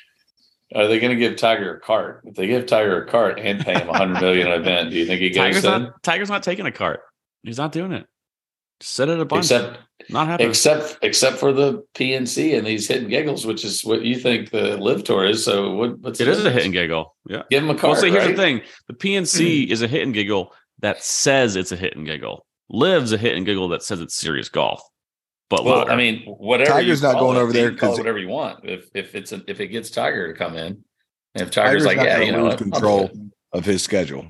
[0.74, 2.23] Are they going to give Tiger a cart?
[2.24, 5.07] If they give Tiger a cart and pay him 100 million an event, do you
[5.07, 5.82] think he goes Tiger's then?
[5.85, 7.01] not Tiger's not taking a cart.
[7.45, 8.07] He's not doing it.
[8.81, 9.45] Just set it a bunch.
[9.45, 9.78] Except
[10.09, 10.48] not happening.
[10.48, 14.51] except except for the PNC and these hit and giggles, which is what you think
[14.51, 15.44] the LIV tour is.
[15.44, 17.14] So what, what's it a hit and giggle.
[17.28, 17.43] Yeah.
[17.51, 17.82] Give him a card.
[17.82, 18.02] Well, cart.
[18.02, 18.36] see, here's right?
[18.36, 19.72] the thing: the PNC hmm.
[19.72, 22.47] is a hit and giggle that says it's a hit and giggle.
[22.70, 24.82] LIV's a hit and giggle that says it's serious golf.
[25.51, 25.93] But Well, louder.
[25.93, 26.70] I mean, whatever.
[26.70, 28.64] Tiger's not going it, over there can call it 'cause- whatever you want.
[28.64, 30.85] If if it's a, if it gets Tiger to come in,
[31.35, 33.10] and if Tiger's, Tiger's like, not yeah, you know, lose what, I'll do control.
[33.52, 34.26] of his schedule.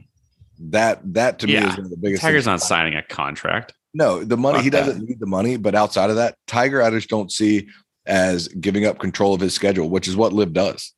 [0.59, 2.22] That that to me is one of the biggest.
[2.22, 3.74] Tiger's not signing a contract.
[3.94, 6.90] No, the money Fuck he doesn't need the money, but outside of that, Tiger I
[6.90, 7.68] just don't see
[8.06, 10.92] as giving up control of his schedule, which is what LIV does.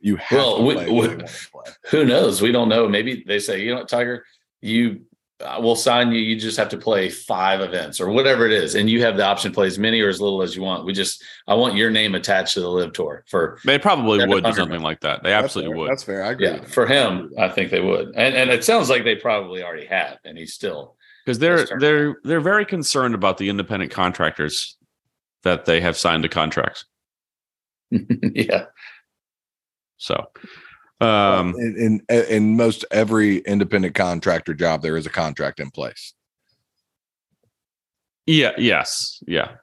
[0.00, 1.72] You have Well, to we- play we- when they want to play.
[1.90, 2.40] Who knows?
[2.40, 2.88] We don't know.
[2.88, 4.24] Maybe they say, you know what, Tiger,
[4.60, 5.02] you
[5.40, 6.20] uh, we'll sign you.
[6.20, 9.24] You just have to play five events or whatever it is, and you have the
[9.24, 10.84] option to play as many or as little as you want.
[10.86, 14.44] We just, I want your name attached to the LIV Tour for They probably would
[14.44, 15.24] do something like that.
[15.24, 15.78] They That's absolutely fair.
[15.80, 15.90] would.
[15.90, 16.22] That's fair.
[16.24, 16.46] I agree.
[16.46, 17.32] yeah for him.
[17.36, 20.54] I think they would, and and it sounds like they probably already have, and he's
[20.54, 20.94] still.
[21.24, 24.76] Because they're they're they're very concerned about the independent contractors
[25.42, 26.84] that they have signed to contracts.
[27.90, 28.66] yeah,
[29.98, 30.26] So,
[31.00, 36.14] um, in, in in most every independent contractor job, there is a contract in place.
[38.26, 39.56] yeah, yes, yeah,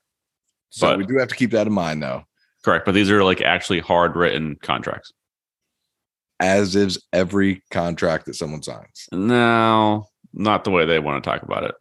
[0.69, 2.23] So But- we do have to keep that in mind, though.
[2.63, 2.85] correct.
[2.85, 5.11] But these are like actually hard written contracts.
[6.41, 9.07] As is every contract that someone signs.
[9.11, 11.75] No, not the way they want to talk about it.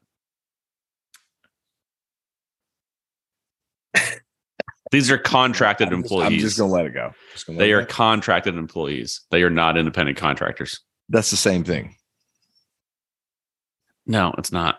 [4.91, 6.33] These are contracted I'm just, employees.
[6.33, 7.13] I'm just gonna let it go.
[7.49, 7.87] Let they it are go.
[7.87, 9.21] contracted employees.
[9.31, 10.81] They are not independent contractors.
[11.11, 11.95] That's the same thing.
[14.07, 14.79] No, it's not.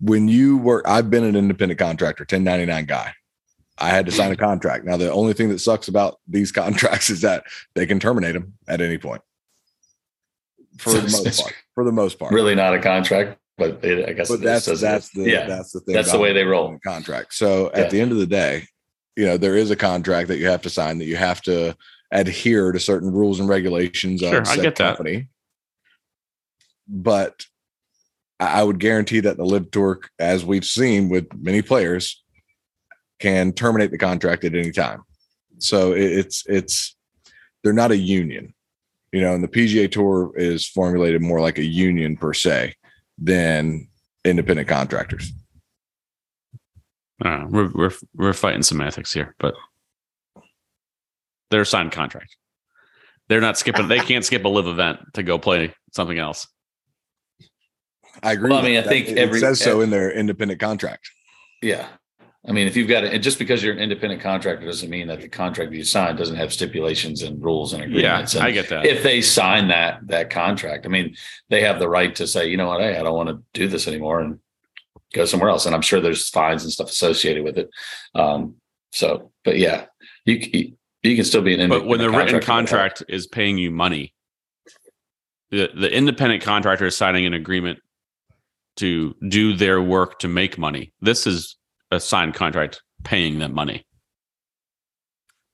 [0.00, 3.12] when you work, I've been an independent contractor, 1099 guy.
[3.78, 4.84] I had to sign a contract.
[4.86, 7.44] Now, the only thing that sucks about these contracts is that
[7.74, 9.20] they can terminate them at any point.
[10.78, 11.54] For the most part.
[11.74, 12.32] For the most part.
[12.32, 15.46] really not a contract, but it, I guess But that's is, that's the yeah.
[15.46, 15.94] that's the thing.
[15.94, 16.78] That's the way they roll.
[16.84, 17.34] Contract.
[17.34, 17.80] So Yeah.
[17.82, 18.66] at the end of the day,
[19.16, 21.76] you know, there is a contract that you have to sign that you have to
[22.10, 24.96] adhere to certain rules and regulations Sure, of I get that.
[24.96, 25.28] company.
[26.88, 27.44] But
[28.40, 32.22] I I would guarantee that the LIV tour, as we've seen with many players,
[33.20, 35.02] can terminate the contract at any time.
[35.58, 36.96] So it's it's
[37.62, 38.52] they're not a union,
[39.12, 42.74] you know, and the PGA Tour is formulated more like a union per se
[43.18, 43.88] than
[44.24, 45.32] independent contractors.
[47.24, 49.54] Uh, we're we're we're fighting semantics here, but
[51.50, 52.36] they're signed contract.
[53.28, 53.86] They're not skipping.
[53.86, 56.48] They can't skip a LIV event to go play something else.
[58.22, 58.50] I agree.
[58.50, 58.86] Well, I with mean, that.
[58.86, 61.10] I think it every- says so in their independent contract.
[61.62, 61.86] Yeah.
[62.46, 65.06] I mean, if you've got it, and just because you're an independent contractor doesn't mean
[65.06, 68.34] that the contract you sign doesn't have stipulations and rules and Yeah, agreements.
[68.34, 68.84] and I get that.
[68.84, 71.14] if they sign that that contract, I mean,
[71.50, 73.68] they have the right to say, you know what, hey, I don't want to do
[73.68, 74.40] this anymore and
[75.14, 75.66] go somewhere else.
[75.66, 77.70] And I'm sure there's fines and stuff associated with it.
[78.16, 78.56] Um,
[78.90, 79.84] so, but yeah,
[80.24, 80.72] you
[81.04, 81.70] you can still be an independent.
[81.70, 81.80] Contractor.
[81.80, 84.14] But when the written contract is paying you money,
[85.50, 87.78] the the independent contractor is signing an agreement
[88.78, 90.92] to do their work to make money.
[91.00, 91.56] This is
[91.92, 93.86] a signed contract paying them money.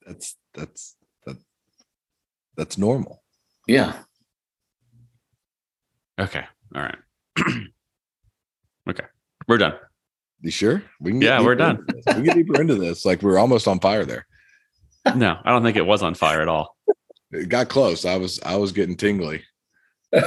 [0.06, 0.96] That's that's
[1.26, 1.36] that,
[2.56, 3.22] that's normal.
[3.66, 3.94] Yeah.
[6.18, 6.44] Okay.
[6.74, 6.98] All right.
[8.88, 9.04] okay.
[9.46, 9.74] We're done.
[10.40, 10.82] You sure?
[11.00, 11.84] We can Yeah, we're done.
[11.88, 13.04] We can get deeper into this.
[13.04, 14.26] Like we're almost on fire there.
[15.14, 16.76] No, I don't think it was on fire at all.
[17.30, 18.04] It got close.
[18.04, 19.42] I was I was getting tingly.
[20.14, 20.20] All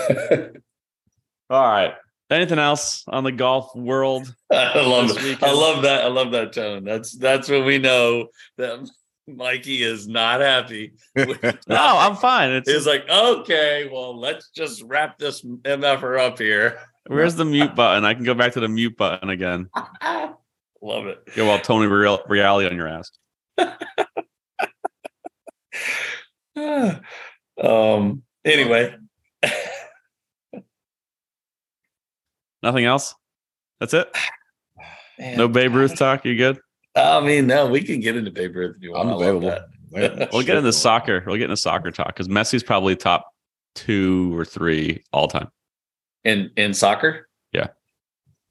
[1.50, 1.94] right.
[2.32, 4.34] Anything else on the golf world?
[4.52, 5.12] I love
[5.44, 6.06] I love that.
[6.06, 6.86] I love that tone.
[6.86, 8.90] That's that's when we know that
[9.28, 10.94] Mikey is not happy.
[11.68, 12.52] No, I'm fine.
[12.52, 16.80] It's He's like, okay, well, let's just wrap this mf'er up here.
[17.08, 18.06] where's the mute button?
[18.06, 19.70] I can go back to the mute button again.
[20.82, 21.20] love it.
[21.36, 23.12] Go while Tony Real- reality on your ass.
[27.62, 28.24] um.
[28.44, 28.96] Anyway,
[32.64, 33.16] Nothing else.
[33.80, 34.12] That's it.
[35.20, 36.26] Man, No Babe Ruth talk.
[36.26, 36.60] You good?
[36.96, 39.08] I mean, no, we can get into Babe Ruth if you want.
[39.10, 39.50] I'm available.
[39.50, 39.66] that.
[40.32, 41.22] We'll get into soccer.
[41.28, 43.28] We'll get into soccer talk because Messi's probably top
[43.76, 45.50] two or three all time.
[46.24, 47.68] In in soccer, Yeah.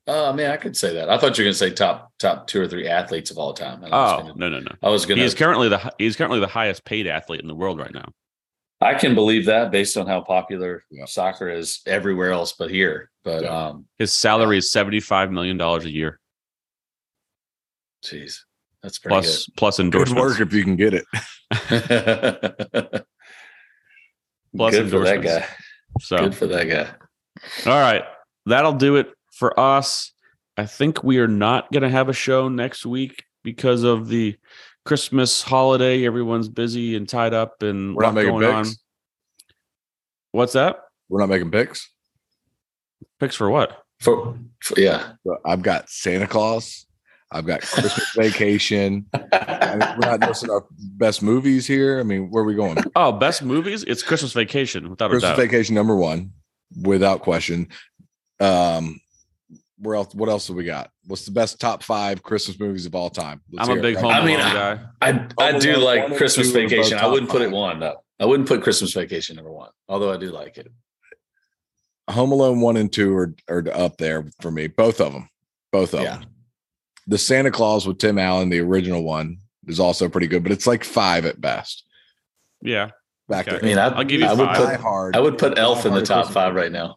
[0.06, 1.08] Oh man, I could say that.
[1.08, 3.54] I thought you were going to say top top two or three athletes of all
[3.54, 3.82] time.
[3.84, 4.72] And I was Oh gonna, no no no.
[4.82, 5.26] I was going He to.
[5.26, 8.10] is currently the hi- he's currently the highest paid athlete in the world right now.
[8.80, 11.04] I can believe that based on how popular Yeah.
[11.04, 13.10] soccer is everywhere else but here.
[13.24, 13.66] But Yeah.
[13.68, 16.18] um, His salary is seventy five million dollars a year
[18.04, 18.40] Jeez.
[18.82, 20.20] that's pretty plus plus Good endorsements.
[20.22, 21.04] work if you can get it.
[21.68, 23.04] good.
[24.56, 25.46] Plus good for that guy.
[26.00, 26.88] So Good for that guy.
[27.70, 28.02] All right.
[28.46, 30.12] That'll do it for us.
[30.56, 34.36] I think we are not going to have a show next week because of the
[34.90, 36.04] Christmas holiday.
[36.04, 38.70] Everyone's busy and tied up and We're not making going picks.
[38.70, 38.74] on.
[40.32, 40.80] What's that?
[41.08, 41.88] We're not making picks.
[43.20, 43.84] Picks for what?
[44.00, 45.12] For, for yeah,
[45.44, 46.86] I've got Santa Claus.
[47.30, 49.06] I've got Christmas Vacation.
[49.14, 52.00] I mean, we're not listing our best movies here.
[52.00, 52.78] I mean, where are we going?
[52.96, 53.84] Oh, best movies?
[53.84, 55.36] It's Christmas Vacation without a doubt.
[55.36, 55.52] Christmas.
[55.52, 56.32] Vacation number one,
[56.82, 57.68] without question.
[58.40, 59.00] Um,
[59.80, 60.14] where else?
[60.14, 60.90] What else have we got?
[61.06, 63.40] What's the best top five Christmas movies of all time?
[63.50, 64.00] Let's I'm a big it.
[64.00, 64.80] Home I mean, Alone I- guy.
[65.02, 66.98] I I do one like and Christmas two are both Vacation.
[66.98, 68.02] I wouldn't put it one though.
[68.18, 70.70] I wouldn't put Christmas Vacation number one, although I do like it.
[72.08, 74.66] Home Alone one and two are, are up there for me.
[74.66, 75.28] Both of them.
[75.72, 76.16] Both of Yeah.
[76.18, 76.26] them.
[77.06, 80.66] The Santa Claus with Tim Allen, the original one, is also pretty good, but it's
[80.66, 81.84] like five at best.
[82.62, 82.90] Yeah.
[83.28, 83.58] Back Okay.
[83.58, 84.56] I mean, I, I'll give you I would five.
[84.56, 85.16] put Hard.
[85.16, 86.96] I would put Elf in the top five right now.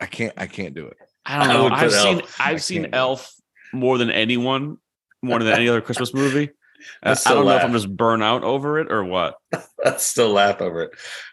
[0.00, 0.34] I can't.
[0.36, 0.96] I can't do it.
[1.26, 1.62] I don't know.
[1.64, 2.36] would I've seen Elf.
[2.40, 2.88] I've seen.
[2.92, 3.32] Elf
[3.72, 4.78] more than anyone,
[5.22, 6.50] more than any other Christmas movie.
[7.02, 7.64] I I, I don't know if.
[7.64, 9.36] I'm just burnt out over it or what.
[9.84, 10.90] I still laugh over it.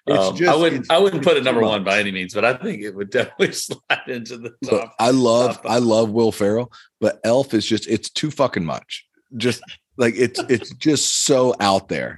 [0.07, 0.85] It's Um, I wouldn't.
[0.85, 2.95] it's- I wouldn't put it number too one by any means, but I think it
[2.95, 4.95] would definitely slide into the Look, top.
[4.99, 9.05] I love top I love Will Ferrell, but Elf is just it's too fucking much.
[9.37, 9.61] Just
[9.97, 12.17] like it's it's just so out there.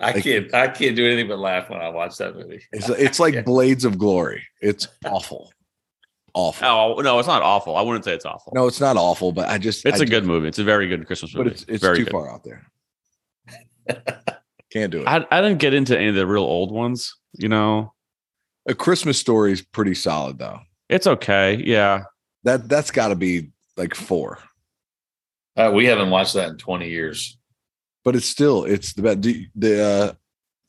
[0.00, 0.54] I like- can't.
[0.54, 2.62] I can't do anything but laugh when I watch that movie.
[2.72, 4.46] It's it's like Blades of Glory.
[4.62, 5.52] It's awful,
[6.34, 6.66] awful.
[6.66, 7.76] Oh no, it's not awful.
[7.76, 8.52] I wouldn't say it's awful.
[8.54, 10.48] No, it's not awful, but I just it's a a good movie.
[10.48, 11.50] It's a very good Christmas but movie.
[11.52, 12.12] it's it's very too good.
[12.12, 12.66] far out there.
[14.70, 15.06] Can't do it.
[15.08, 17.14] I, I didn't get into any of the real old ones.
[17.34, 17.92] You know,
[18.66, 20.60] A Christmas story is pretty solid though.
[20.88, 21.60] it's okay.
[21.64, 22.04] Yeah,
[22.44, 24.38] That that's got to be like four,
[25.56, 27.38] Uh, we haven't watched that in twenty years.
[28.04, 29.22] but it's still it's the best.
[29.22, 30.12] The, the uh,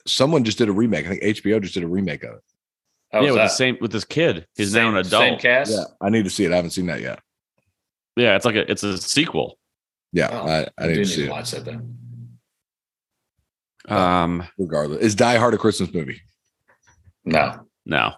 [0.08, 1.06] someone just did a remake.
[1.06, 2.44] I think HBO just did a remake of it.
[3.16, 4.46] How yeah, was with the same with this kid.
[4.58, 5.42] He's Same- now an Same adult.
[5.42, 5.72] cast.
[5.72, 6.52] Yeah, I need to see it.
[6.52, 7.20] I haven't seen that yet.
[8.18, 9.58] Yeah, it's like a it's a sequel.
[10.12, 11.30] Yeah, Oh, I, I do need need to see to it.
[11.32, 11.98] watch that then.
[13.88, 16.22] Um, Regardless, is Die Hard a Christmas movie?
[17.24, 18.14] No, no,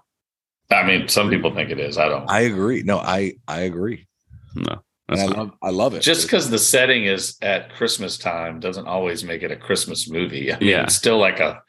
[0.72, 1.98] I mean some people think it is.
[1.98, 2.30] I don't.
[2.30, 2.84] I agree.
[2.84, 4.08] No, I I agree.
[4.56, 4.82] no.
[5.10, 6.02] And I love I love it.
[6.02, 10.52] just because the setting is at Christmas time doesn't always make it a Christmas movie.
[10.52, 10.84] I mean, Yeah.
[10.84, 11.62] it's still like a,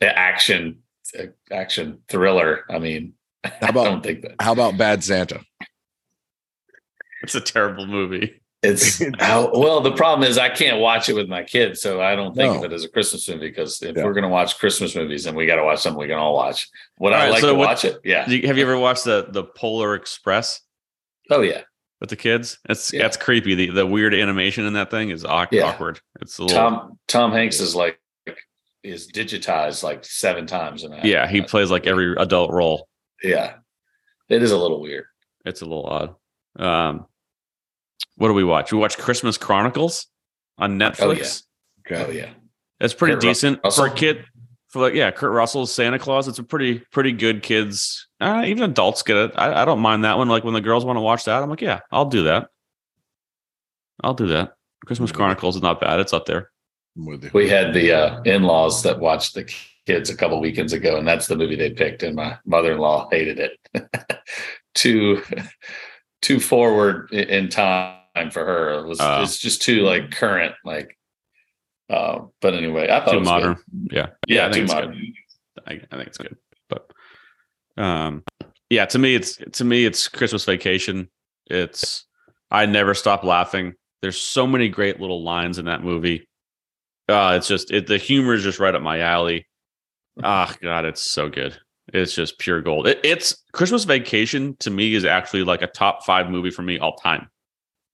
[0.00, 0.89] a action a
[1.50, 2.64] action thriller.
[2.70, 3.14] I mean,
[3.44, 5.40] How I about- don't think that How about Bad Santa?
[7.22, 8.40] It's a terrible movie.
[8.62, 9.80] it's how, well.
[9.80, 12.58] The problem is I can't watch it with my kids, so I don't think No.
[12.64, 13.48] of it as a Christmas movie.
[13.48, 14.04] Because if Yeah.
[14.04, 16.34] we're going to watch Christmas movies, then we got to watch something we can all
[16.34, 16.68] watch.
[16.98, 17.98] Would All I right, like so to what- watch it?
[18.04, 18.28] Yeah.
[18.28, 20.60] You- Have you ever watched the the Polar Express
[21.30, 21.62] Oh yeah.
[22.00, 22.58] with the kids?
[22.68, 23.02] It's Yeah.
[23.02, 23.54] that's creepy.
[23.54, 25.64] The the weird animation in that thing is awk- Yeah.
[25.64, 26.00] awkward.
[26.22, 26.56] It's a little.
[26.58, 28.00] Tom Tom Hanks is like
[28.82, 31.04] is digitized like seven times in that.
[31.04, 32.88] yeah, he plays like every adult role.
[33.22, 33.54] Yeah.
[34.28, 35.04] It is a little weird.
[35.44, 36.14] It's a little odd.
[36.62, 37.06] Um,
[38.16, 38.72] what do we watch?
[38.72, 40.06] We watch Christmas Chronicles
[40.58, 41.42] on Netflix.
[41.86, 42.04] Okay.
[42.04, 42.30] Oh yeah.
[42.80, 43.86] It's pretty Kurt decent Russell?
[43.86, 44.24] for a kid.
[44.68, 46.28] For like, yeah, Kurt Russell's Santa Claus.
[46.28, 48.06] It's a pretty pretty good kids.
[48.20, 49.32] Uh, even adults get it.
[49.34, 50.28] I, I don't mind that one.
[50.28, 52.48] Like when the girls want to watch that, I'm like, yeah, I'll do that.
[54.02, 54.52] I'll do that.
[54.86, 55.16] Christmas Mhm.
[55.16, 55.98] Chronicles is not bad.
[56.00, 56.50] It's up there.
[57.00, 57.30] I'm with you.
[57.32, 59.44] We had the uh, in-laws that watched the
[59.86, 63.38] kids a couple weekends ago, and that's the movie they picked, and my mother-in-law hated
[63.40, 64.20] it.
[64.74, 65.22] too
[66.22, 68.80] too forward in time for her.
[68.80, 69.22] It was Oh.
[69.22, 70.96] it's just too like current, like
[71.88, 73.54] uh, but anyway, I thought it Too was modern.
[73.54, 73.88] good.
[73.92, 74.06] Yeah.
[74.28, 75.12] Yeah, I too modern.
[75.66, 76.36] I, I think it's good.
[76.68, 76.90] But
[77.76, 78.22] um
[78.68, 81.08] yeah, to me it's to me it's Christmas vacation.
[81.46, 82.06] It's
[82.50, 83.74] I never stop laughing.
[84.02, 86.28] There's so many great little lines in that movie.
[87.10, 89.46] Uh it's just it, the humor is just right up my alley.
[90.22, 91.56] Ah, God, it's so good.
[91.92, 92.86] It's just pure gold.
[92.86, 96.78] It, it's Christmas Vacation to me is actually like a top five movie for me
[96.78, 97.28] all time.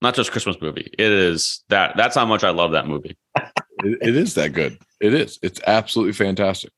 [0.03, 0.93] Not just Christmas movie.
[0.99, 1.97] It is that.
[1.97, 3.17] That's how much I love that movie.
[3.37, 4.79] It, it is that good.
[5.01, 5.39] It is.
[5.43, 6.71] It's absolutely fantastic.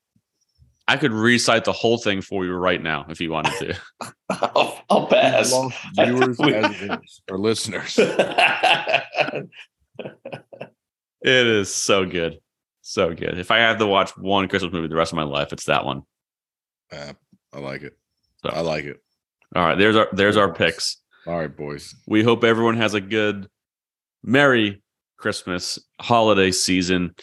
[0.86, 3.78] I could recite the whole thing for you right now if you wanted to.
[4.30, 5.52] I'll, I'll pass.
[5.52, 7.98] Lost viewers as it is, or listeners.
[11.22, 12.38] It is so good.
[12.82, 13.38] So good.
[13.38, 15.84] If I have to watch one Christmas movie the rest of my life, it's that
[15.84, 16.02] one.
[16.90, 17.12] Uh,
[17.52, 17.98] I like it.
[18.42, 19.02] So- I like it.
[19.56, 20.98] All right, there's our there's our picks.
[21.26, 21.94] All right, boys.
[22.06, 23.48] We hope everyone has a good,
[24.22, 24.82] Merry
[25.16, 27.14] Christmas holiday season.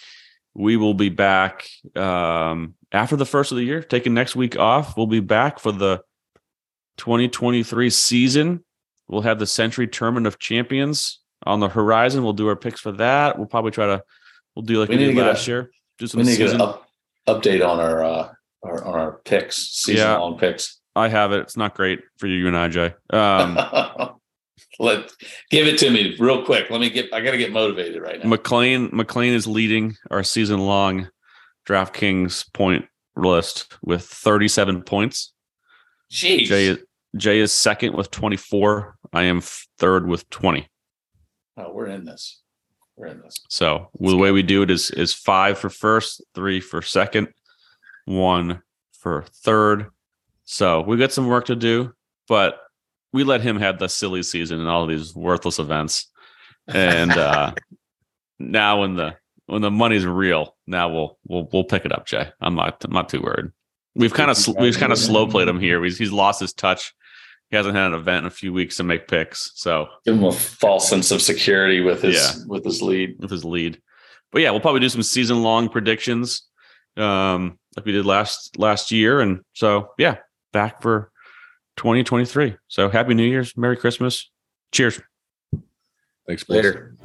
[0.55, 4.97] We will be back um, after the first of the year, taking next week off.
[4.97, 6.01] We'll be back for the
[6.97, 8.63] 2023 season.
[9.07, 12.23] We'll have the Sentry Tournament of Champions on the horizon.
[12.23, 13.37] We'll do our picks for that.
[13.37, 14.03] We'll probably try to,
[14.55, 15.71] we'll do like we, we did last a, year.
[15.97, 16.59] Do some we need season.
[16.59, 16.87] to get an up,
[17.27, 18.29] update on our, uh,
[18.63, 20.79] our, on our picks, season yeah, long picks.
[20.95, 21.39] I have it.
[21.39, 22.93] It's not great for you and I, Jay.
[23.09, 23.57] Um,
[24.79, 25.11] Let
[25.49, 26.69] give it to me real quick.
[26.69, 27.13] Let me get.
[27.13, 28.29] I got to get motivated right now.
[28.29, 31.09] McLean McLean is leading our season long
[31.65, 32.85] DraftKings point
[33.15, 35.33] list with 37 points.
[36.11, 36.45] Jeez.
[36.45, 36.77] Jay
[37.15, 38.95] Jay is second with 24.
[39.13, 39.41] I am
[39.77, 40.67] third with 20.
[41.57, 42.41] Oh, we're in this.
[42.95, 43.37] We're in this.
[43.49, 47.29] So well, the way we do it is is five for first, three for second,
[48.05, 48.61] one
[48.93, 49.87] for third.
[50.45, 51.93] So we got some work to do,
[52.27, 52.59] but
[53.11, 56.11] we let him have the silly season and all these worthless events.
[56.67, 57.53] And uh
[58.39, 59.15] now when the
[59.47, 62.29] when the money's real, now we'll we'll we'll pick it up, Jay.
[62.41, 63.51] I'm not I'm not too worried.
[63.95, 65.83] We've kind of we've kind of slow played him here.
[65.83, 66.93] He's he's lost his touch.
[67.49, 69.51] He hasn't had an event in a few weeks to make picks.
[69.55, 73.17] So give him a false sense of security with his yeah, with his lead.
[73.19, 73.81] With his lead.
[74.31, 76.43] But yeah, we'll probably do some season long predictions.
[76.97, 79.21] Um, like we did last last year.
[79.21, 80.17] And so yeah,
[80.53, 81.11] back for
[81.77, 82.55] 2023.
[82.67, 84.29] So happy New Year's, Merry Christmas.
[84.71, 85.01] Cheers.
[86.27, 86.49] Thanks.
[86.49, 86.95] Later.